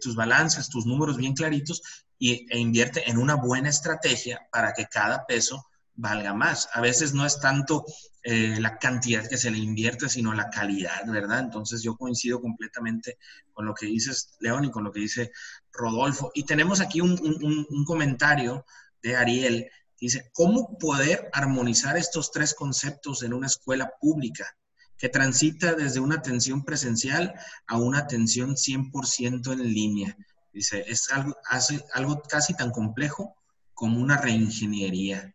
tus 0.00 0.14
balances, 0.14 0.68
tus 0.68 0.86
números 0.86 1.16
bien 1.16 1.34
claritos 1.34 1.82
y, 2.16 2.46
e 2.48 2.58
invierte 2.58 3.10
en 3.10 3.18
una 3.18 3.34
buena 3.34 3.70
estrategia 3.70 4.46
para 4.52 4.72
que 4.72 4.86
cada 4.86 5.26
peso 5.26 5.66
valga 5.96 6.34
más. 6.34 6.68
A 6.72 6.80
veces 6.80 7.14
no 7.14 7.24
es 7.24 7.40
tanto 7.40 7.84
eh, 8.22 8.56
la 8.58 8.78
cantidad 8.78 9.28
que 9.28 9.36
se 9.36 9.50
le 9.50 9.58
invierte, 9.58 10.08
sino 10.08 10.32
la 10.32 10.50
calidad, 10.50 11.04
¿verdad? 11.06 11.40
Entonces 11.40 11.82
yo 11.82 11.96
coincido 11.96 12.40
completamente 12.40 13.18
con 13.52 13.66
lo 13.66 13.74
que 13.74 13.86
dices, 13.86 14.34
León, 14.40 14.64
y 14.64 14.70
con 14.70 14.84
lo 14.84 14.92
que 14.92 15.00
dice 15.00 15.30
Rodolfo. 15.72 16.30
Y 16.34 16.44
tenemos 16.44 16.80
aquí 16.80 17.00
un, 17.00 17.84
comentario 17.86 18.64
de 19.02 19.16
Ariel. 19.16 19.70
Dice, 20.00 20.30
¿cómo 20.32 20.78
poder 20.78 21.28
armonizar 21.32 21.96
estos 21.96 22.30
tres 22.30 22.54
conceptos 22.54 23.22
en 23.22 23.34
una 23.34 23.46
escuela 23.46 23.92
pública 24.00 24.56
que 24.96 25.08
transita 25.08 25.74
desde 25.74 26.00
una 26.00 26.16
atención 26.16 26.64
presencial 26.64 27.34
a 27.66 27.76
una 27.76 27.98
atención 27.98 28.56
100% 28.56 29.52
en 29.52 29.62
línea? 29.62 30.16
Dice, 30.52 30.84
es 30.86 31.10
algo, 31.10 31.36
hace, 31.48 31.84
algo 31.92 32.22
casi 32.22 32.54
tan 32.54 32.70
complejo 32.70 33.36
como 33.74 34.00
una 34.00 34.16
reingeniería. 34.16 35.33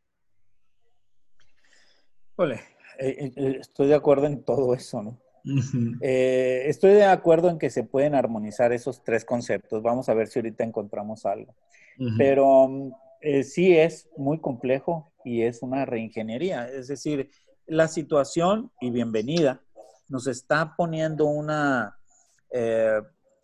Ole, 2.40 2.62
eh, 2.98 3.34
eh, 3.36 3.58
estoy 3.60 3.88
de 3.88 3.96
acuerdo 3.96 4.26
en 4.26 4.44
todo 4.44 4.74
eso, 4.74 5.04
¿no? 5.04 5.18
Eh, 6.02 6.64
estoy 6.68 6.92
de 6.92 7.04
acuerdo 7.04 7.50
en 7.50 7.60
que 7.60 7.70
se 7.70 7.84
pueden 7.84 8.16
armonizar 8.16 8.72
esos 8.72 9.04
tres 9.04 9.26
conceptos. 9.26 9.84
Vamos 9.84 10.08
a 10.08 10.14
ver 10.14 10.30
si 10.30 10.40
ahorita 10.40 10.64
encontramos 10.64 11.26
algo. 11.26 11.54
Pero 12.18 12.94
sí 13.44 13.76
es 13.76 14.08
muy 14.16 14.40
complejo 14.40 15.12
y 15.26 15.42
es 15.42 15.62
una 15.64 15.84
reingeniería. 15.84 16.70
Es 16.70 16.88
decir, 16.88 17.30
la 17.68 17.90
situación, 17.90 18.72
y 18.80 18.90
bienvenida, 18.90 19.62
nos 20.08 20.26
está 20.28 20.76
poniendo 20.78 21.26
una, 21.26 21.98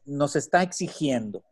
nos 0.06 0.38
está 0.38 0.64
exigiendo 0.64 1.44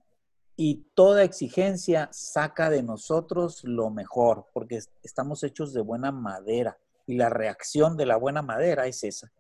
y 0.56 0.86
toda 0.94 1.24
exigencia 1.24 2.08
saca 2.14 2.70
de 2.70 2.84
nosotros 2.84 3.66
lo 3.66 3.90
mejor, 3.90 4.46
porque 4.54 4.80
estamos 5.04 5.44
hechos 5.44 5.74
de 5.74 5.82
buena 5.82 6.14
madera 6.14 6.78
y 7.06 7.16
la 7.16 7.30
reacción 7.30 7.98
de 7.98 8.06
la 8.06 8.18
buena 8.18 8.42
madera 8.42 8.88
es 8.88 9.04
esa. 9.04 9.32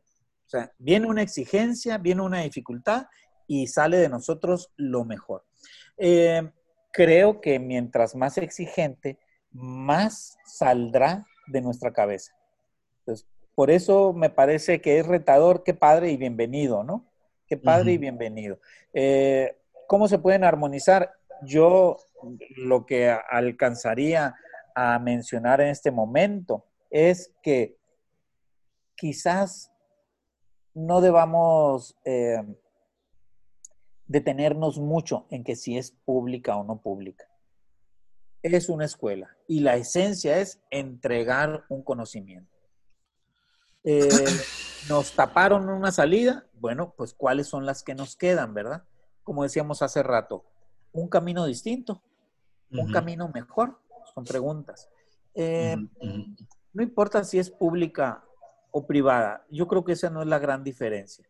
O 0.46 0.50
sea, 0.50 0.72
viene 0.78 1.08
una 1.08 1.22
exigencia, 1.22 1.98
viene 1.98 2.22
una 2.22 2.42
dificultad 2.42 3.08
y 3.48 3.68
sale 3.68 3.98
de 3.98 4.10
nosotros 4.10 4.72
lo 4.76 5.06
mejor. 5.06 5.46
Eh, 5.98 6.52
creo 6.92 7.42
que 7.42 7.60
mientras 7.60 8.16
más 8.16 8.38
exigente, 8.38 9.18
más 9.52 10.38
saldrá 10.46 11.26
de 11.48 11.62
nuestra 11.62 11.94
cabeza. 11.94 12.34
Entonces, 13.00 13.28
por 13.56 13.70
eso 13.70 14.14
me 14.14 14.30
parece 14.30 14.82
que 14.82 15.00
es 15.00 15.06
retador, 15.06 15.64
qué 15.64 15.74
padre 15.74 16.12
y 16.12 16.18
bienvenido, 16.18 16.84
¿no? 16.84 17.12
Qué 17.48 17.58
padre 17.58 17.94
y 17.94 17.98
bienvenido. 17.98 18.60
Eh, 18.94 19.58
¿Cómo 19.88 20.08
se 20.08 20.18
pueden 20.18 20.44
armonizar? 20.44 21.12
Yo 21.44 21.98
lo 22.56 22.86
que 22.86 23.10
alcanzaría 23.10 24.36
a 24.76 24.98
mencionar 24.98 25.62
en 25.62 25.68
este 25.68 25.92
momento 25.92 26.66
es 26.94 27.34
que 27.42 27.76
quizás 28.96 29.72
no 30.76 31.02
debamos 31.02 31.98
eh, 32.06 32.38
detenernos 34.06 34.78
mucho 34.78 35.26
en 35.32 35.44
que 35.44 35.56
si 35.56 35.76
es 35.76 35.92
pública 36.06 36.56
o 36.56 36.64
no 36.64 36.82
pública. 36.82 37.26
Es 38.44 38.70
una 38.70 38.86
escuela 38.86 39.36
y 39.48 39.62
la 39.62 39.76
esencia 39.76 40.38
es 40.38 40.62
entregar 40.70 41.66
un 41.68 41.82
conocimiento. 41.82 42.54
Eh, 43.84 44.08
nos 44.88 45.14
taparon 45.14 45.70
una 45.70 45.92
salida, 45.92 46.46
bueno, 46.54 46.94
pues 46.96 47.16
cuáles 47.16 47.48
son 47.48 47.66
las 47.66 47.82
que 47.82 47.96
nos 47.96 48.16
quedan, 48.16 48.54
¿verdad? 48.54 48.84
Como 49.24 49.42
decíamos 49.42 49.82
hace 49.82 50.04
rato, 50.04 50.46
un 50.92 51.10
camino 51.10 51.46
distinto, 51.46 52.04
un 52.70 52.92
camino 52.92 53.30
mejor, 53.30 53.80
son 54.14 54.26
preguntas. 54.26 54.90
Eh, 55.34 55.76
no 56.74 56.84
importa 56.84 57.24
si 57.24 57.40
es 57.40 57.50
pública 57.50 58.24
o 58.72 58.86
privada, 58.86 59.46
yo 59.50 59.68
creo 59.68 59.84
que 59.84 59.94
esa 59.94 60.10
no 60.10 60.22
es 60.22 60.28
la 60.28 60.40
gran 60.40 60.64
diferencia. 60.64 61.26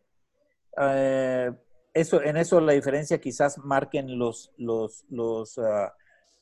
Eh, 0.78 1.52
eso, 1.94 2.22
en 2.22 2.38
eso 2.38 2.60
la 2.60 2.74
diferencia 2.74 3.20
quizás 3.20 3.58
marquen 3.60 4.18
los, 4.18 4.52
los, 4.58 5.06
los, 5.10 5.60
ah, 5.60 5.94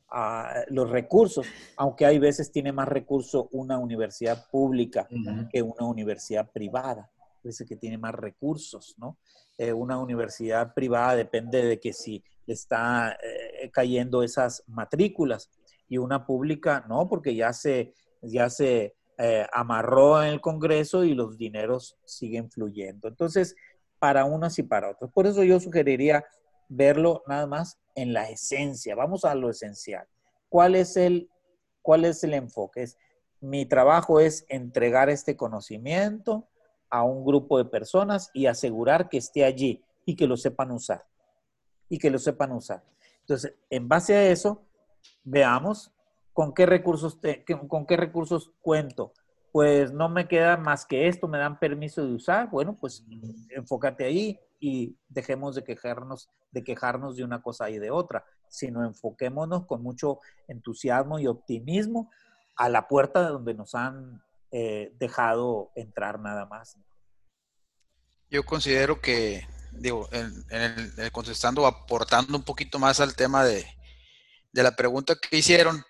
ah, 0.10 0.62
los 0.70 0.90
recursos, 0.90 1.48
aunque 1.76 2.06
hay 2.06 2.20
veces 2.20 2.52
tiene 2.52 2.72
más 2.72 2.88
recursos 2.88 3.48
una 3.52 3.78
universidad 3.78 4.48
pública 4.50 5.08
que 5.52 5.62
una 5.62 5.86
universidad 5.86 6.50
privada. 6.52 7.10
Parece 7.44 7.66
que 7.66 7.76
tiene 7.76 7.98
más 7.98 8.14
recursos, 8.14 8.96
¿no? 9.00 9.18
Eh, 9.58 9.74
una 9.74 10.00
universidad 10.00 10.74
privada 10.74 11.16
depende 11.16 11.66
de 11.66 11.80
que 11.80 11.92
si 11.92 12.24
le 12.46 12.54
está 12.54 13.18
eh, 13.22 13.70
cayendo 13.72 14.22
esas 14.24 14.64
matrículas 14.68 15.50
y 15.90 15.98
una 15.98 16.26
pública 16.26 16.86
no, 16.88 17.10
porque 17.10 17.36
ya 17.36 17.52
se 17.52 17.94
ya 18.22 18.50
se 18.50 18.96
eh, 19.18 19.46
amarró 19.54 20.24
en 20.24 20.30
el 20.30 20.42
Congreso 20.42 21.04
y 21.04 21.14
los 21.14 21.38
dineros 21.38 21.98
siguen 22.06 22.50
fluyendo. 22.50 23.08
Entonces, 23.08 23.56
para 24.00 24.26
unos 24.26 24.58
y 24.58 24.64
para 24.64 24.90
otros. 24.90 25.12
Por 25.12 25.28
eso 25.28 25.44
yo 25.44 25.60
sugeriría 25.60 26.26
verlo 26.70 27.24
nada 27.28 27.46
más 27.46 27.78
en 27.94 28.14
la 28.14 28.30
esencia. 28.30 28.96
Vamos 28.96 29.26
a 29.26 29.36
lo 29.36 29.50
esencial. 29.50 30.08
¿Cuál 30.50 30.76
es 30.76 30.98
el, 30.98 31.30
cuál 31.82 32.06
es 32.06 32.24
el 32.24 32.34
enfoque? 32.34 32.84
Es, 32.84 32.98
mi 33.42 33.66
trabajo 33.66 34.20
es 34.20 34.46
entregar 34.50 35.10
este 35.10 35.36
conocimiento 35.36 36.48
a 36.90 37.04
un 37.04 37.24
grupo 37.24 37.58
de 37.58 37.66
personas 37.66 38.32
y 38.34 38.48
asegurar 38.48 39.08
que 39.08 39.18
esté 39.18 39.46
allí 39.46 39.84
y 40.06 40.16
que 40.16 40.28
lo 40.28 40.36
sepan 40.36 40.72
usar. 40.72 41.06
Y 41.90 42.00
que 42.00 42.10
lo 42.10 42.18
sepan 42.18 42.54
usar. 42.54 42.84
Entonces, 43.20 43.54
en 43.70 43.88
base 43.88 44.16
a 44.16 44.30
eso, 44.30 44.64
veamos 45.24 45.92
¿con 46.34 46.54
qué 46.54 46.66
recursos, 46.66 47.20
con 47.68 47.86
qué 47.86 47.98
recursos 47.98 48.52
cuento? 48.62 49.14
Pues 49.52 49.92
no 49.92 50.08
me 50.08 50.28
queda 50.28 50.58
más 50.58 50.86
que 50.86 51.08
esto, 51.08 51.28
me 51.28 51.38
dan 51.38 51.60
permiso 51.60 52.06
de 52.06 52.14
usar. 52.14 52.50
Bueno, 52.50 52.78
pues 52.80 53.06
enfócate 53.50 54.06
ahí 54.06 54.40
y 54.60 54.96
dejemos 55.10 55.56
de 55.56 55.64
quejarnos, 55.64 56.30
de 56.52 56.64
quejarnos 56.64 57.18
de 57.18 57.24
una 57.26 57.42
cosa 57.42 57.70
y 57.70 57.80
de 57.80 57.92
otra, 57.92 58.24
sino 58.48 58.86
enfoquémonos 58.86 59.66
con 59.66 59.84
mucho 59.84 60.20
entusiasmo 60.48 61.20
y 61.20 61.28
optimismo 61.28 62.10
a 62.56 62.70
la 62.70 62.88
puerta 62.88 63.24
de 63.24 63.30
donde 63.30 63.54
nos 63.54 63.76
han 63.76 64.22
eh, 64.52 64.94
dejado 65.00 65.72
entrar 65.76 66.20
nada 66.20 66.46
más. 66.46 66.78
Yo 68.30 68.46
considero 68.46 69.02
que, 69.02 69.46
digo, 69.72 70.08
en, 70.12 70.46
el, 70.50 71.12
contestando, 71.12 71.66
aportando 71.66 72.38
un 72.38 72.44
poquito 72.44 72.80
más 72.80 73.02
al 73.02 73.16
tema 73.16 73.44
de, 73.44 73.66
de 74.54 74.64
la 74.64 74.76
pregunta 74.76 75.16
que 75.16 75.38
hicieron, 75.38 75.84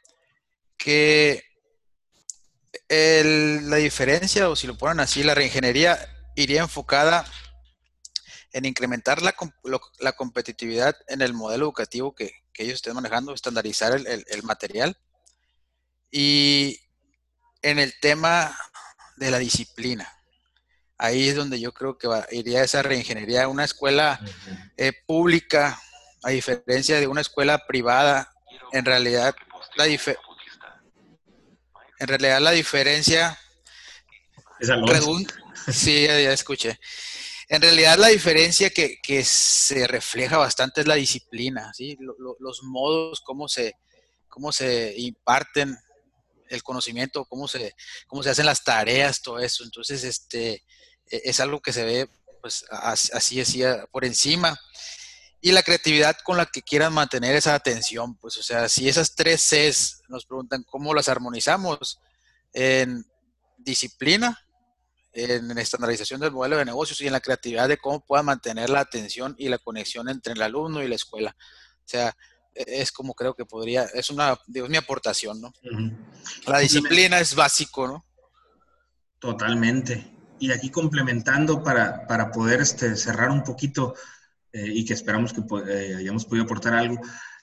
que 0.84 1.44
la 2.90 3.78
diferencia, 3.78 4.50
o 4.50 4.56
si 4.56 4.68
lo 4.68 4.78
ponen 4.78 5.00
así, 5.00 5.24
la 5.24 5.36
reingeniería 5.36 5.98
iría 6.36 6.62
enfocada 6.62 7.26
en 8.52 8.66
incrementar 8.66 9.22
la, 9.22 9.36
la 10.00 10.12
competitividad 10.14 10.98
en 11.08 11.22
el 11.22 11.34
modelo 11.34 11.66
educativo 11.66 12.14
que, 12.14 12.42
ellos 12.58 12.76
estén 12.76 12.94
manejando, 12.94 13.34
estandarizar 13.34 13.94
el, 13.96 14.44
material. 14.44 14.96
Y 16.12 16.80
en 17.64 17.80
el 17.80 18.00
tema 18.00 18.56
de 19.18 19.32
la 19.32 19.40
disciplina. 19.40 20.08
Ahí 21.00 21.30
es 21.30 21.36
donde 21.36 21.60
yo 21.60 21.74
creo 21.74 21.98
que 21.98 22.08
iría 22.30 22.64
esa 22.64 22.84
reingeniería. 22.84 23.48
Una 23.48 23.64
escuela 23.64 24.20
eh, 24.78 24.94
pública, 25.08 25.82
a 26.22 26.30
diferencia 26.30 27.00
de 27.00 27.08
una 27.08 27.22
escuela 27.22 27.66
privada, 27.66 28.32
en 28.74 28.86
realidad 28.86 29.34
la, 29.76 29.86
diferencia 29.86 30.22
en 32.02 32.08
realidad 32.08 32.42
la 32.42 32.52
diferencia... 32.52 33.38
sí, 35.72 36.04
ya, 36.04 36.34
escuché. 36.34 36.80
En 37.48 37.62
realidad 37.62 37.98
la 38.00 38.08
diferencia 38.08 38.72
que, 38.72 39.24
se 39.24 39.86
refleja 39.88 40.38
bastante 40.38 40.82
es 40.82 40.88
la 40.88 40.96
disciplina, 40.96 41.72
¿sí? 41.74 41.98
los 42.40 42.64
modos, 42.64 43.22
cómo 43.22 43.48
se, 43.48 43.74
cómo 44.28 44.52
se 44.52 44.96
imparten 44.98 45.78
el 46.50 46.64
conocimiento, 46.64 47.26
cómo 47.26 47.48
se, 47.48 47.76
cómo 48.08 48.24
se 48.24 48.32
hacen 48.32 48.48
las 48.48 48.64
tareas, 48.64 49.22
todo 49.22 49.38
eso. 49.38 49.64
Entonces, 49.64 50.04
este, 50.04 50.64
e, 51.06 51.22
es 51.26 51.40
algo 51.40 51.62
que 51.62 51.74
se 51.74 51.86
ve 51.86 52.10
pues 52.42 52.66
así, 52.72 53.42
así 53.42 53.62
por 53.92 54.06
encima. 54.06 54.60
Y 55.42 55.52
la 55.52 55.64
creatividad 55.64 56.18
con 56.24 56.38
la 56.38 56.46
que 56.46 56.62
quieran 56.62 56.94
mantener 56.94 57.36
esa 57.36 57.56
atención, 57.56 58.16
pues, 58.16 58.38
o 58.38 58.44
sea, 58.44 58.70
si 58.70 58.88
esas 58.88 59.16
tres 59.16 59.42
Cs 59.42 60.04
nos 60.08 60.26
preguntan 60.26 60.64
cómo 60.64 60.94
las 60.94 61.10
armonizamos 61.10 62.00
en 62.54 63.04
disciplina, 63.58 64.40
en 65.14 65.58
estandarización 65.58 66.22
del 66.22 66.32
modelo 66.32 66.58
de 66.58 66.66
negocios 66.66 67.02
y 67.02 67.08
en 67.08 67.14
la 67.14 67.20
creatividad 67.20 67.68
de 67.68 67.78
cómo 67.78 68.00
pueda 68.06 68.24
mantener 68.24 68.70
la 68.70 68.80
atención 68.80 69.36
y 69.38 69.50
la 69.50 69.58
conexión 69.58 70.08
entre 70.10 70.34
el 70.34 70.42
alumno 70.42 70.82
y 70.84 70.88
la 70.88 70.96
escuela. 70.96 71.36
O 71.84 71.88
sea, 71.88 72.16
e-, 72.56 72.82
es 72.82 72.92
como 72.92 73.14
creo 73.14 73.34
que 73.34 73.46
podría, 73.46 73.86
es 73.94 74.10
una, 74.10 74.40
digo, 74.48 74.68
mi 74.68 74.78
aportación, 74.78 75.42
¿no? 75.42 75.54
La 76.46 76.60
disciplina 76.60 77.20
es 77.20 77.36
básico, 77.36 77.88
¿no? 77.88 78.06
Totalmente. 79.20 80.12
Y 80.40 80.52
aquí 80.52 80.70
complementando 80.70 81.64
para, 81.64 82.08
para 82.08 82.32
poder 82.32 82.62
este, 82.62 82.96
cerrar 82.96 83.30
un 83.30 83.44
poquito 83.44 83.96
eh, 84.54 84.72
y 84.74 84.86
que 84.86 84.94
esperamos 84.94 85.34
que 85.34 85.42
eh, 85.68 85.96
hayamos 85.96 86.26
podido 86.26 86.46
aportar 86.46 86.74
algo. 86.74 87.00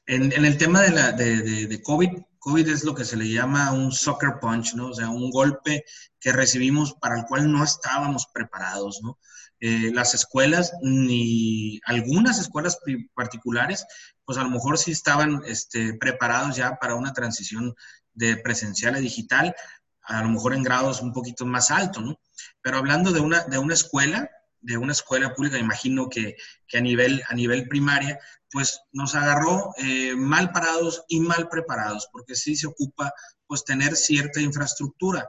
En, 0.06 0.32
en 0.32 0.44
el 0.44 0.56
tema 0.56 0.82
de, 0.82 0.90
la, 0.90 1.12
de, 1.12 1.42
de, 1.42 1.66
de, 1.66 1.82
COVID, 1.82 2.10
COVID 2.38 2.68
es 2.68 2.84
lo 2.84 2.94
que 2.94 3.04
se 3.04 3.16
le 3.16 3.28
llama 3.28 3.72
un 3.72 3.92
soccer 3.92 4.38
punch, 4.40 4.74
¿no? 4.74 4.88
O 4.88 4.94
sea, 4.94 5.10
un 5.10 5.30
golpe 5.30 5.84
que 6.18 6.32
recibimos 6.32 6.94
para 6.94 7.18
el 7.18 7.24
cual 7.24 7.50
no 7.50 7.62
estábamos 7.62 8.26
preparados, 8.32 9.00
¿no? 9.02 9.18
Eh, 9.60 9.90
las 9.92 10.14
escuelas, 10.14 10.72
ni 10.82 11.80
algunas 11.84 12.38
escuelas 12.38 12.78
particulares, 13.14 13.84
pues 14.24 14.38
a 14.38 14.44
lo 14.44 14.50
mejor 14.50 14.78
sí 14.78 14.92
estaban 14.92 15.42
este, 15.46 15.94
preparados 15.94 16.54
ya 16.54 16.76
para 16.76 16.94
una 16.94 17.12
transición 17.12 17.74
de 18.12 18.36
presencial 18.36 18.94
a 18.94 19.00
digital, 19.00 19.54
a 20.02 20.22
lo 20.22 20.28
mejor 20.28 20.54
en 20.54 20.62
grados 20.62 21.02
un 21.02 21.12
poquito 21.12 21.44
más 21.44 21.72
altos, 21.72 22.04
¿no? 22.04 22.20
Pero 22.62 22.78
hablando 22.78 23.10
de 23.12 23.20
una, 23.20 23.44
de 23.44 23.58
una 23.58 23.74
escuela, 23.74 24.30
de 24.60 24.76
una 24.76 24.92
escuela 24.92 25.34
pública, 25.34 25.58
imagino 25.58 26.08
que, 26.08 26.36
que 26.66 26.78
a, 26.78 26.80
nivel, 26.80 27.22
a 27.28 27.34
nivel 27.34 27.68
primaria, 27.68 28.18
pues 28.50 28.80
nos 28.92 29.14
agarró 29.14 29.72
eh, 29.78 30.14
mal 30.16 30.52
parados 30.52 31.04
y 31.08 31.20
mal 31.20 31.48
preparados, 31.48 32.08
porque 32.12 32.34
sí 32.34 32.56
se 32.56 32.66
ocupa 32.66 33.12
pues 33.46 33.64
tener 33.64 33.96
cierta 33.96 34.40
infraestructura 34.40 35.28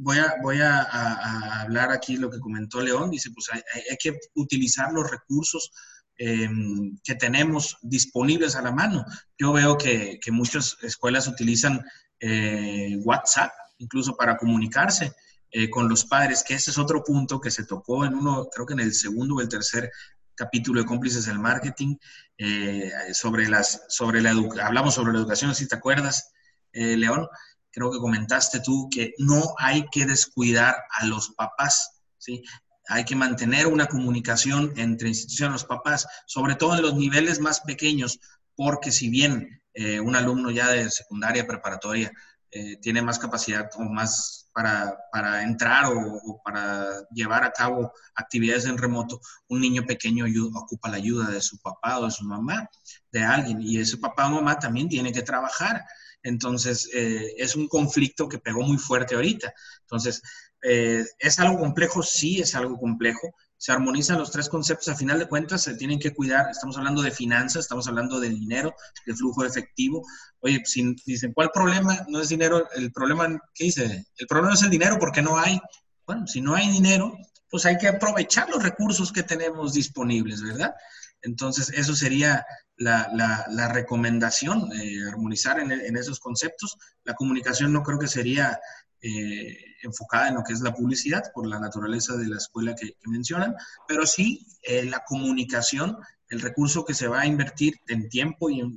voy 0.00 0.18
a, 0.18 0.36
voy 0.42 0.60
a, 0.60 1.62
hablar 1.62 1.90
aquí 1.90 2.16
lo 2.16 2.30
que 2.30 2.40
comentó 2.40 2.80
León, 2.80 3.10
dice, 3.10 3.30
pues 3.30 3.48
hay, 3.52 3.96
que 3.98 4.18
utilizar 4.34 4.92
los 4.92 5.10
recursos 5.10 5.70
em, 6.16 6.96
que 7.02 7.14
tenemos 7.14 7.76
disponibles 7.82 8.56
a 8.56 8.62
la 8.62 8.72
mano. 8.72 9.04
Yo 9.38 9.52
veo 9.52 9.76
que, 9.76 10.18
que 10.22 10.30
muchas 10.30 10.76
escuelas 10.82 11.28
utilizan 11.28 11.84
eh, 12.20 12.96
WhatsApp 13.04 13.52
incluso 13.78 14.16
para 14.16 14.36
comunicarse 14.36 15.12
eh, 15.52 15.70
con 15.70 15.88
los 15.88 16.04
padres, 16.04 16.42
que 16.42 16.54
ese 16.54 16.70
es 16.70 16.78
otro 16.78 17.04
punto 17.04 17.40
que 17.40 17.50
se 17.50 17.64
tocó 17.64 18.04
en 18.04 18.14
uno, 18.14 18.48
creo 18.52 18.66
que 18.66 18.74
en 18.74 18.80
el 18.80 18.94
segundo 18.94 19.36
o 19.36 19.40
el 19.40 19.48
tercer 19.48 19.90
capítulo 20.34 20.80
de 20.80 20.86
cómplices 20.86 21.26
del 21.26 21.38
marketing, 21.38 21.96
eh, 22.38 22.90
sobre 23.12 23.48
las, 23.48 23.84
sobre 23.88 24.20
la 24.20 24.30
hablamos 24.64 24.94
sobre 24.94 25.12
la 25.12 25.18
educación, 25.18 25.54
si 25.54 25.68
te 25.68 25.76
acuerdas, 25.76 26.32
León, 26.74 27.28
creo 27.70 27.90
que 27.90 27.98
comentaste 27.98 28.60
tú 28.60 28.88
que 28.90 29.14
no 29.18 29.54
hay 29.58 29.84
que 29.90 30.06
descuidar 30.06 30.74
a 30.90 31.06
los 31.06 31.30
papás, 31.30 32.00
¿sí? 32.18 32.42
Hay 32.88 33.04
que 33.04 33.16
mantener 33.16 33.66
una 33.66 33.86
comunicación 33.86 34.72
entre 34.76 35.08
instituciones 35.08 35.52
los 35.52 35.64
papás, 35.64 36.06
sobre 36.26 36.54
todo 36.54 36.74
en 36.74 36.82
los 36.82 36.94
niveles 36.94 37.40
más 37.40 37.60
pequeños, 37.60 38.20
porque 38.54 38.90
si 38.90 39.08
bien 39.08 39.62
eh, 39.74 40.00
un 40.00 40.14
alumno 40.14 40.50
ya 40.50 40.68
de 40.68 40.90
secundaria 40.90 41.46
preparatoria 41.46 42.12
eh, 42.52 42.76
tiene 42.76 43.00
más 43.02 43.18
capacidad 43.18 43.68
o 43.76 43.82
más 43.84 44.50
para, 44.52 44.96
para 45.10 45.42
entrar 45.42 45.86
o, 45.86 46.40
para 46.44 46.86
llevar 47.10 47.44
a 47.44 47.52
cabo 47.52 47.92
actividades 48.14 48.66
en 48.66 48.76
remoto, 48.76 49.20
un 49.48 49.62
niño 49.62 49.84
pequeño 49.86 50.26
ocupa 50.54 50.90
la 50.90 50.96
ayuda 50.96 51.30
de 51.30 51.40
su 51.40 51.58
papá 51.60 51.98
o 51.98 52.04
de 52.04 52.10
su 52.10 52.24
mamá, 52.24 52.68
de 53.10 53.22
alguien, 53.22 53.62
y 53.62 53.78
ese 53.78 53.96
papá 53.96 54.26
o 54.26 54.30
mamá 54.30 54.58
también 54.58 54.88
tiene 54.88 55.12
que 55.12 55.22
trabajar. 55.22 55.82
Entonces, 56.22 56.88
eh, 56.94 57.34
es 57.38 57.56
un 57.56 57.66
conflicto 57.68 58.28
que 58.28 58.38
pegó 58.38 58.62
muy 58.62 58.78
fuerte 58.78 59.14
ahorita. 59.14 59.52
Entonces, 59.80 60.22
eh, 60.62 61.04
¿es 61.18 61.38
algo 61.40 61.58
complejo? 61.58 62.02
Sí, 62.02 62.40
es 62.40 62.54
algo 62.54 62.78
complejo. 62.78 63.34
Se 63.62 63.70
armonizan 63.70 64.18
los 64.18 64.32
tres 64.32 64.48
conceptos, 64.48 64.88
a 64.88 64.96
final 64.96 65.20
de 65.20 65.28
cuentas 65.28 65.62
se 65.62 65.76
tienen 65.76 66.00
que 66.00 66.12
cuidar. 66.12 66.50
Estamos 66.50 66.76
hablando 66.76 67.00
de 67.00 67.12
finanzas, 67.12 67.62
estamos 67.62 67.86
hablando 67.86 68.18
de 68.18 68.28
dinero, 68.28 68.74
de 69.06 69.14
flujo 69.14 69.44
efectivo. 69.44 70.04
Oye, 70.40 70.60
si 70.64 70.96
dicen, 71.06 71.32
¿cuál 71.32 71.52
problema? 71.54 72.04
No 72.08 72.20
es 72.20 72.28
dinero, 72.28 72.68
el 72.74 72.90
problema, 72.90 73.38
¿qué 73.54 73.66
dice? 73.66 74.04
El 74.16 74.26
problema 74.26 74.54
es 74.54 74.64
el 74.64 74.70
dinero 74.70 74.98
porque 74.98 75.22
no 75.22 75.38
hay. 75.38 75.60
Bueno, 76.04 76.26
si 76.26 76.40
no 76.40 76.56
hay 76.56 76.72
dinero, 76.72 77.16
pues 77.48 77.64
hay 77.64 77.78
que 77.78 77.86
aprovechar 77.86 78.50
los 78.50 78.64
recursos 78.64 79.12
que 79.12 79.22
tenemos 79.22 79.74
disponibles, 79.74 80.42
¿verdad? 80.42 80.74
Entonces, 81.20 81.70
eso 81.70 81.94
sería 81.94 82.44
la, 82.78 83.70
recomendación, 83.72 84.72
eh, 84.72 85.06
armonizar 85.08 85.60
en, 85.60 85.96
esos 85.96 86.18
conceptos. 86.18 86.76
La 87.04 87.14
comunicación 87.14 87.72
no 87.72 87.84
creo 87.84 88.00
que 88.00 88.08
sería 88.08 88.58
eh, 89.02 89.58
enfocada 89.82 90.28
en 90.28 90.36
lo 90.36 90.44
que 90.44 90.52
es 90.52 90.60
la 90.60 90.72
publicidad, 90.72 91.32
por 91.34 91.46
la 91.46 91.58
naturaleza 91.58 92.16
de 92.16 92.28
la 92.28 92.36
escuela 92.36 92.74
que, 92.74 92.96
mencionan, 93.06 93.56
pero 93.88 94.06
sí 94.06 94.46
eh, 94.62 94.84
la 94.84 95.02
comunicación, 95.04 95.98
el 96.28 96.40
recurso 96.40 96.84
que 96.84 96.94
se 96.94 97.08
va 97.08 97.22
a 97.22 97.26
invertir 97.26 97.74
en 97.88 98.08
tiempo 98.08 98.48
y 98.48 98.60
en, 98.60 98.74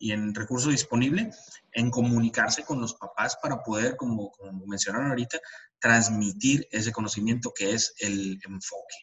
y 0.00 0.12
en, 0.12 0.34
recurso 0.34 0.70
disponible, 0.70 1.30
en 1.72 1.90
comunicarse 1.90 2.64
con 2.64 2.80
los 2.80 2.94
papás 2.94 3.38
para 3.42 3.62
poder, 3.62 3.96
como, 3.96 4.32
como 4.32 4.66
mencionaron 4.66 5.10
ahorita, 5.10 5.38
transmitir 5.78 6.66
ese 6.70 6.92
conocimiento 6.92 7.52
que 7.54 7.72
es 7.72 7.94
el 8.00 8.40
enfoque. 8.44 8.96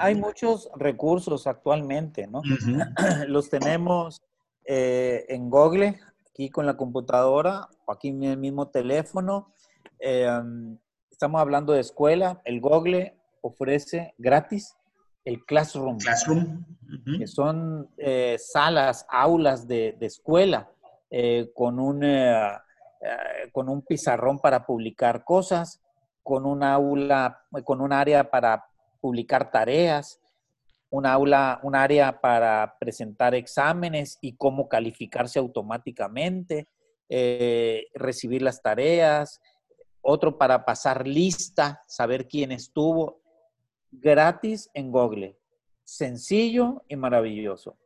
Hay 0.00 0.14
muchos 0.14 0.70
recursos 0.76 1.46
actualmente, 1.46 2.26
¿no? 2.26 2.42
Los 3.26 3.50
tenemos 3.50 4.22
eh, 4.64 5.26
en 5.28 5.50
Google, 5.50 6.00
aquí 6.30 6.48
con 6.48 6.66
la 6.66 6.76
computadora, 6.76 7.68
o 7.88 7.92
aquí 7.92 8.08
en 8.08 8.22
el 8.22 8.36
mismo 8.36 8.68
teléfono. 8.68 9.52
Em, 9.98 10.78
estamos 11.10 11.40
hablando 11.40 11.72
de 11.72 11.80
escuela. 11.80 12.40
El 12.44 12.60
Google 12.60 13.16
ofrece 13.40 14.14
gratis 14.18 14.76
el 15.24 15.44
Classroom. 15.44 15.98
Classroom. 15.98 16.64
Que 17.18 17.26
son 17.26 17.88
eh, 17.96 18.36
salas, 18.38 19.06
aulas 19.08 19.66
de, 19.66 19.96
de 19.98 20.06
escuela 20.06 20.70
eh, 21.10 21.50
con, 21.54 21.78
un, 21.80 22.02
con 23.52 23.68
un 23.68 23.82
pizarrón 23.82 24.38
para 24.38 24.64
publicar 24.64 25.24
cosas, 25.24 25.80
con 26.22 26.46
un 26.46 26.62
aula, 26.62 27.42
con 27.64 27.80
un 27.80 27.92
área 27.92 28.30
para 28.30 28.66
publicar 29.00 29.50
tareas, 29.50 30.20
un 30.90 31.06
aula, 31.06 31.60
un 31.62 31.74
área 31.74 32.20
para 32.20 32.76
presentar 32.78 33.34
exámenes 33.34 34.18
y 34.20 34.36
cómo 34.36 34.68
calificarse 34.68 35.38
automáticamente, 35.38 36.68
eh, 37.08 37.86
recibir 37.94 38.42
las 38.42 38.62
tareas, 38.62 39.40
otro 40.00 40.38
para 40.38 40.64
pasar 40.64 41.06
lista, 41.06 41.82
saber 41.86 42.28
quién 42.28 42.52
estuvo, 42.52 43.20
gratis 43.90 44.70
en 44.74 44.90
Google. 44.90 45.36
Sencillo 45.84 46.84
y 46.88 46.96
maravilloso. 46.96 47.76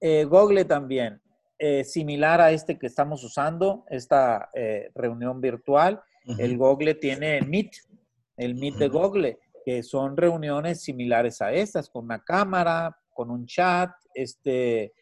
Eh, 0.00 0.24
Google 0.24 0.64
también, 0.64 1.20
eh, 1.58 1.84
similar 1.84 2.40
a 2.40 2.50
este 2.50 2.78
que 2.78 2.86
estamos 2.86 3.24
usando, 3.24 3.84
esta 3.88 4.50
reunión 4.94 5.40
virtual, 5.40 6.02
el 6.38 6.58
Google 6.58 6.94
tiene 6.94 7.40
Meet, 7.40 7.70
el 8.36 8.56
Meet 8.56 8.74
de 8.74 8.88
Google 8.88 9.38
que 9.66 9.82
son 9.82 10.16
reuniones 10.16 10.80
similares 10.80 11.42
a 11.42 11.52
estas, 11.52 11.90
con 11.90 12.04
una 12.04 12.22
cámara, 12.22 12.96
con 13.12 13.32
un 13.32 13.46
chat, 13.46 13.90
este, 14.14 14.92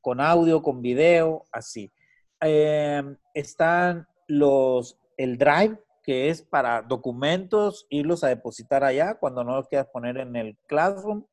con 0.00 0.22
audio, 0.22 0.62
con 0.62 0.80
video, 0.80 1.44
así. 1.52 1.92
Em, 2.40 3.16
están 3.34 4.06
los, 4.26 4.98
el 5.16 5.38
Drive, 5.38 5.78
que 6.02 6.30
es 6.30 6.42
para 6.42 6.82
documentos, 6.82 7.86
irlos 7.90 8.22
a 8.22 8.28
depositar 8.28 8.84
allá 8.84 9.14
cuando 9.14 9.42
no 9.42 9.56
los 9.56 9.68
quieras 9.68 9.88
poner 9.92 10.18
en 10.18 10.36
el 10.36 10.56
Classroom. 10.66 11.24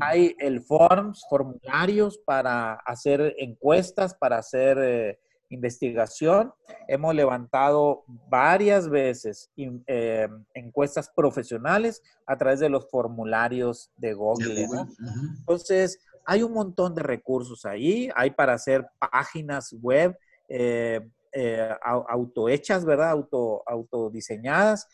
Hay 0.00 0.36
el 0.38 0.60
Forms, 0.60 1.24
formularios 1.28 2.18
para 2.18 2.74
hacer 2.74 3.34
encuestas, 3.38 4.14
para 4.14 4.36
hacer 4.36 4.78
eh, 4.78 5.18
investigación. 5.48 6.52
Hemos 6.86 7.14
levantado 7.14 8.04
varias 8.28 8.88
veces 8.88 9.50
eh, 9.56 10.28
encuestas 10.52 11.10
profesionales 11.16 12.02
a 12.26 12.36
través 12.36 12.60
de 12.60 12.68
los 12.68 12.88
formularios 12.90 13.90
de 13.96 14.12
Google. 14.12 14.68
Entonces, 15.38 15.98
hay 16.26 16.42
un 16.42 16.52
montón 16.52 16.94
de 16.94 17.02
recursos 17.02 17.64
ahí. 17.64 18.10
Hay 18.14 18.30
para 18.30 18.54
hacer 18.54 18.86
páginas 18.98 19.74
web 19.80 20.16
eh, 20.48 21.00
eh, 21.32 21.68
autohechas, 21.82 22.84
¿verdad? 22.84 23.10
Auto, 23.10 23.62
autodiseñadas 23.66 24.88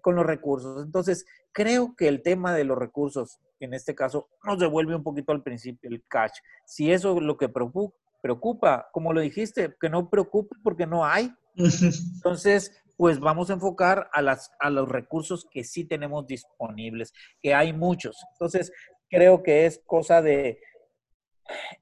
con 0.00 0.16
los 0.16 0.26
recursos. 0.26 0.84
Entonces, 0.84 1.24
creo 1.52 1.94
que 1.96 2.08
el 2.08 2.22
tema 2.22 2.54
de 2.54 2.64
los 2.64 2.76
recursos, 2.76 3.38
en 3.60 3.74
este 3.74 3.94
caso, 3.94 4.28
nos 4.44 4.58
devuelve 4.58 4.94
un 4.94 5.02
poquito 5.02 5.32
al 5.32 5.42
principio 5.42 5.90
el 5.90 6.04
cash. 6.06 6.32
Si 6.64 6.92
eso 6.92 7.16
es 7.16 7.22
lo 7.22 7.36
que 7.36 7.48
preocupa, 7.48 7.96
preocupa, 8.20 8.88
como 8.92 9.12
lo 9.12 9.20
dijiste, 9.20 9.74
que 9.80 9.88
no 9.88 10.10
preocupe 10.10 10.56
porque 10.62 10.86
no 10.86 11.04
hay. 11.04 11.32
Entonces, 11.54 12.72
pues 12.96 13.20
vamos 13.20 13.48
a 13.48 13.54
enfocar 13.54 14.10
a, 14.12 14.22
las, 14.22 14.50
a 14.58 14.70
los 14.70 14.88
recursos 14.88 15.46
que 15.50 15.62
sí 15.62 15.84
tenemos 15.84 16.26
disponibles, 16.26 17.12
que 17.40 17.54
hay 17.54 17.72
muchos. 17.72 18.16
Entonces, 18.32 18.72
creo 19.08 19.42
que 19.42 19.66
es 19.66 19.80
cosa 19.86 20.20
de, 20.20 20.60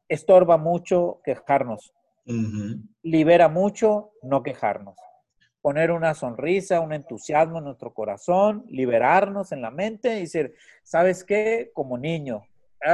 estorba 0.08 0.56
mucho 0.56 1.20
quejarnos, 1.24 1.92
libera 3.02 3.48
mucho 3.48 4.12
no 4.22 4.42
quejarnos. 4.42 4.96
poner 5.62 5.90
una 5.90 6.14
sonrisa, 6.14 6.80
un 6.80 6.92
entusiasmo 6.92 7.58
en 7.58 7.64
nuestro 7.64 7.92
corazón, 7.92 8.64
liberarnos 8.68 9.50
en 9.50 9.62
la 9.62 9.72
mente 9.72 10.16
y 10.16 10.20
decir, 10.20 10.54
¿sabes 10.84 11.24
qué? 11.24 11.72
Como 11.74 11.98
niño, 11.98 12.46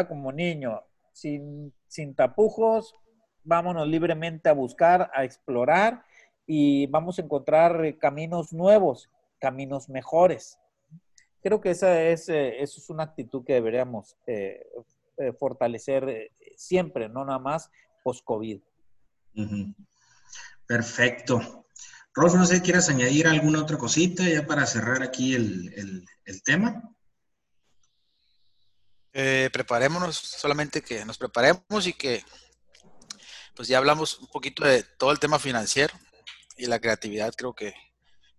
como 0.09 0.33
niño, 0.33 0.81
sin, 1.13 1.73
sin 1.87 2.15
tapujos, 2.15 2.95
vámonos 3.45 3.87
libremente 3.87 4.49
a 4.49 4.55
buscar, 4.55 5.11
a 5.15 5.25
explorar 5.25 6.03
y 6.47 6.87
vamos 6.87 7.19
a 7.19 7.23
encontrar 7.23 7.99
caminos 7.99 8.53
nuevos, 8.53 9.11
caminos 9.39 9.89
mejores. 9.89 10.59
Creo 11.43 11.61
que 11.61 11.71
esa 11.71 12.03
es, 12.03 12.29
eh, 12.29 12.63
eso 12.63 12.81
es 12.81 12.89
una 12.89 13.03
actitud 13.03 13.45
que 13.45 13.55
deberíamos 13.55 14.17
eh, 14.27 14.65
eh, 15.19 15.33
fortalecer 15.33 16.31
siempre, 16.57 17.09
no 17.09 17.25
nada 17.25 17.39
más 17.39 17.71
post-COVID. 18.05 18.61
Perfecto. 20.67 21.67
Rolf, 22.15 22.35
no 22.35 22.45
sé, 22.45 22.61
¿quieres 22.61 22.89
añadir 22.89 23.27
alguna 23.27 23.63
otra 23.63 23.79
cosita 23.79 24.29
ya 24.29 24.47
para 24.47 24.67
cerrar 24.67 25.03
aquí 25.03 25.35
el, 25.35 26.05
tema? 26.45 26.83
preparémonos, 29.13 30.17
solamente 30.17 30.83
que 30.83 31.05
nos 31.05 31.19
preparemos 31.19 31.87
y 31.87 31.93
que 31.93 32.25
pues 33.55 33.69
ya 33.69 33.77
hablamos 33.77 34.19
un 34.19 34.29
poquito 34.29 34.65
de 34.65 34.83
todo 34.83 35.13
el 35.13 35.19
tema 35.19 35.39
financiero 35.39 35.95
y 36.57 36.67
la 36.67 36.79
creatividad, 36.79 37.35
creo 37.37 37.55
que 37.55 37.75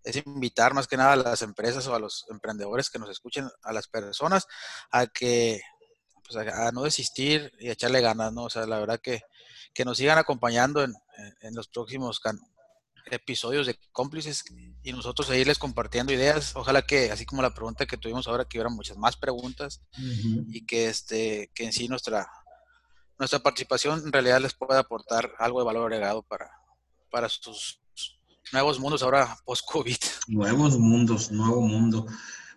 es 0.04 0.16
invitar 0.26 0.74
más 0.74 0.88
que 0.88 0.98
nada 0.98 1.14
a 1.14 1.18
las 1.18 1.42
empresas 1.42 1.88
o 1.88 1.96
a 1.96 2.00
los 2.00 2.26
emprendedores 2.30 2.90
que 2.90 3.00
nos 3.00 3.10
escuchen, 3.10 3.50
a 3.64 3.74
las 3.74 3.88
personas, 3.88 4.48
a 4.92 5.08
que 5.08 5.62
pues 6.24 6.36
a, 6.36 6.72
no 6.72 6.84
desistir 6.84 7.52
y 7.60 7.70
echarle 7.70 8.02
ganas, 8.02 8.34
¿no? 8.34 8.44
O 8.46 8.50
sea, 8.50 8.66
la 8.66 8.80
verdad 8.80 9.00
que, 9.02 9.22
que 9.74 9.86
nos 9.86 9.98
sigan 9.98 10.18
acompañando 10.18 10.84
en, 10.84 10.94
en 11.42 11.56
los 11.56 11.68
próximos 11.68 12.22
episodios 13.12 13.68
de 13.68 13.78
cómplices 13.92 14.44
y 14.84 14.92
nosotros 14.92 15.28
seguirles 15.28 15.58
compartiendo 15.58 16.14
ideas. 16.14 16.56
Ojalá 16.56 16.82
que, 16.84 17.12
así 17.12 17.26
como 17.26 17.42
la 17.42 17.54
pregunta 17.54 17.86
que 17.86 17.98
tuvimos 17.98 18.28
ahora, 18.28 18.46
que 18.46 18.58
hubiera 18.58 18.70
muchas 18.70 18.98
más 18.98 19.18
preguntas 19.18 19.82
y 20.50 20.66
que, 20.66 20.88
este, 20.88 21.52
que 21.54 21.66
en 21.66 21.74
sí 21.74 21.88
nuestra, 21.88 22.28
nuestra 23.20 23.40
participación 23.40 24.02
en 24.06 24.12
realidad 24.12 24.42
les 24.42 24.54
pueda 24.54 24.80
aportar 24.80 25.32
algo 25.40 25.60
de 25.60 25.66
valor 25.66 25.94
agregado 25.94 26.24
para, 26.24 26.50
para 27.10 27.30
sus 27.30 27.80
nuevos 28.52 28.80
mundos 28.80 29.04
ahora 29.04 29.38
post-COVID. 29.46 29.98
Nuevos 30.28 30.78
mundos, 30.78 31.32
nuevo 31.32 31.62
mundo. 31.62 32.08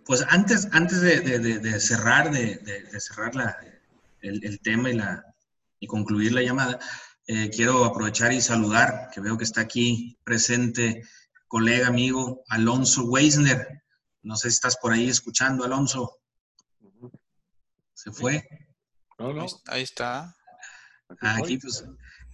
Pues 0.05 0.25
antes, 0.29 0.69
antes 0.73 1.01
de, 1.01 1.81
cerrar, 1.81 2.31
de, 2.31 3.01
cerrar 3.01 3.35
la, 3.35 3.59
el, 4.21 4.61
tema 4.61 4.91
y, 4.91 4.95
la, 4.95 5.35
y 5.81 5.87
concluir 5.87 6.33
la 6.33 6.43
llamada, 6.43 6.79
eh, 7.27 7.51
quiero 7.51 7.85
aprovechar 7.85 8.33
y 8.33 8.41
saludar, 8.41 9.11
que 9.13 9.21
veo 9.21 9.37
que 9.37 9.45
está 9.45 9.63
aquí 9.63 10.19
presente, 10.25 11.03
colega, 11.49 11.89
amigo, 11.89 12.43
Alonso 12.49 13.05
Weisner. 13.05 13.83
No 14.23 14.37
sé 14.37 14.51
si 14.51 14.55
estás 14.55 14.77
por 14.77 14.93
ahí 14.93 15.09
escuchando, 15.09 15.65
Alonso. 15.65 16.19
¿Se 17.95 18.13
fue? 18.13 18.47
No, 19.19 19.33
no. 19.33 19.47
Ahí 19.67 19.83
está. 19.83 20.35
Aquí, 21.21 21.59
pues, 21.59 21.85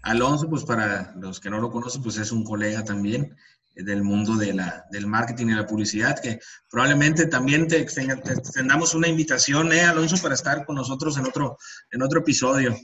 Alonso, 0.03 0.49
pues 0.49 0.64
para 0.64 1.14
los 1.16 1.40
que 1.40 1.51
no 1.51 1.61
lo 1.61 1.70
conocen, 1.70 2.03
pues 2.03 2.16
es 2.16 2.32
un 2.32 2.45
colega 2.45 2.84
también 2.84 3.36
del 3.74 4.03
mundo 4.03 4.36
de 4.36 4.53
la, 4.53 4.84
del 4.90 5.07
marketing 5.07 5.47
y 5.47 5.55
la 5.55 5.66
publicidad, 5.66 6.20
que 6.20 6.40
probablemente 6.70 7.26
también 7.26 7.68
te, 7.68 7.78
extendamos 7.78 8.95
una 8.95 9.09
invitación, 9.09 9.72
¿eh, 9.72 9.82
Alonso, 9.82 10.20
para 10.20 10.34
estar 10.34 10.66
con 10.66 10.76
nosotros 10.76 11.16
en 11.16 11.26
otro, 11.26 11.57
en 11.90 12.03
otro 12.03 12.20
episodio. 12.20 12.76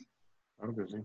Claro 0.58 0.74
que 0.74 0.86
sí. 0.86 1.02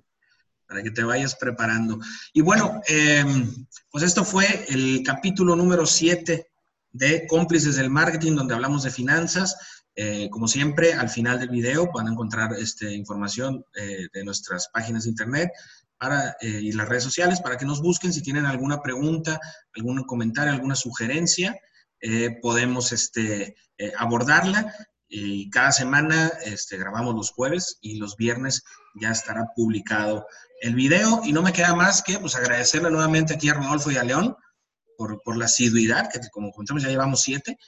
Para 0.67 0.81
que 0.81 0.91
te 0.91 1.03
vayas 1.03 1.35
preparando. 1.35 1.99
Y 2.33 2.41
bueno, 2.41 2.81
em, 2.87 3.67
pues 3.91 4.03
esto 4.03 4.25
fue 4.25 4.65
el 4.69 5.03
capítulo 5.05 5.55
número 5.55 5.85
7 5.85 6.47
de 6.91 7.27
Cómplices 7.27 7.75
del 7.75 7.89
Marketing, 7.89 8.35
donde 8.35 8.55
hablamos 8.55 8.83
de 8.83 8.91
finanzas. 8.91 9.55
Eh, 9.95 10.29
como 10.31 10.47
siempre, 10.47 10.93
al 10.93 11.09
final 11.09 11.39
del 11.39 11.49
video 11.49 11.91
van 11.93 12.07
a 12.07 12.11
encontrar 12.11 12.53
este, 12.53 12.91
información 12.93 13.63
eh, 13.75 14.07
de 14.11 14.23
nuestras 14.23 14.69
páginas 14.73 15.03
de 15.03 15.11
internet 15.11 15.51
para, 15.97 16.35
eh, 16.41 16.59
y 16.61 16.71
las 16.71 16.89
redes 16.89 17.03
sociales 17.03 17.41
para 17.41 17.57
que 17.57 17.65
nos 17.65 17.81
busquen 17.81 18.11
si 18.11 18.23
tienen 18.23 18.47
alguna 18.47 18.81
pregunta, 18.81 19.39
algún 19.75 20.03
comentario, 20.03 20.53
alguna 20.53 20.75
sugerencia. 20.75 21.55
podemos 22.41 22.91
este, 22.91 23.55
abordarla 23.97 24.75
y 25.15 25.47
cada 25.51 25.71
semana 25.71 26.31
este, 26.43 26.75
grabamos 26.75 27.13
los 27.13 27.29
jueves 27.29 27.77
y 27.81 27.97
los 27.97 28.17
viernes 28.17 28.63
ya 28.95 29.11
estará 29.11 29.51
publicado 29.55 30.25
el 30.61 30.73
video 30.73 31.21
y 31.23 31.31
no 31.31 31.43
me 31.43 31.53
queda 31.53 31.75
más 31.75 32.01
que 32.01 32.17
pues 32.17 32.35
agradecerle 32.35 32.89
nuevamente 32.89 33.35
aquí 33.35 33.47
a 33.47 33.53
Rodolfo 33.53 33.91
y 33.91 33.97
a 33.97 34.03
León 34.03 34.35
por, 34.97 35.21
por 35.21 35.37
la 35.37 35.45
asiduidad, 35.45 36.09
que 36.11 36.19
como 36.31 36.51
contamos 36.51 36.81
ya 36.81 36.89
llevamos 36.89 37.21
siete, 37.21 37.59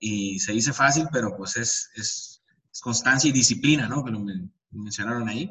y 0.00 0.40
se 0.40 0.50
dice 0.50 0.72
fácil, 0.72 1.06
pero 1.12 1.36
pues 1.36 1.56
es, 1.56 1.90
es, 1.94 2.42
constancia 2.82 3.28
y 3.28 3.32
disciplina, 3.32 3.86
¿no? 3.86 4.02
Que 4.02 4.10
lo 4.10 4.20
mencionaron 4.70 5.28
ahí. 5.28 5.50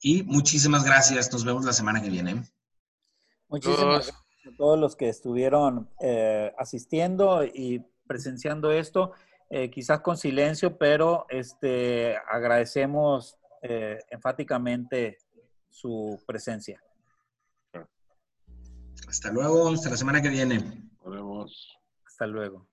Y 0.00 0.24
muchísimas 0.24 0.84
gracias. 0.84 1.32
Nos 1.32 1.44
vemos 1.44 1.64
la 1.64 1.72
semana 1.72 2.02
que 2.02 2.10
viene. 2.10 2.42
Muchísimas 3.48 4.08
gracias 4.08 4.16
a 4.46 4.56
todos 4.58 4.78
los 4.78 4.96
que 4.96 5.08
estuvieron 5.08 5.88
eh, 6.00 6.52
asistiendo 6.58 7.44
y 7.44 7.86
presenciando 8.06 8.72
esto, 8.72 9.12
eh, 9.50 9.70
quizás 9.70 10.00
con 10.00 10.16
silencio, 10.16 10.76
pero 10.76 11.26
este, 11.28 12.16
agradecemos 12.16 13.36
eh, 13.62 13.98
enfáticamente 14.10 15.18
su 15.68 16.22
presencia. 16.26 16.82
Hasta 19.08 19.30
luego, 19.30 19.68
hasta 19.68 19.90
la 19.90 19.96
semana 19.96 20.20
que 20.22 20.28
viene. 20.28 20.56
Hasta 22.06 22.26
luego. 22.26 22.66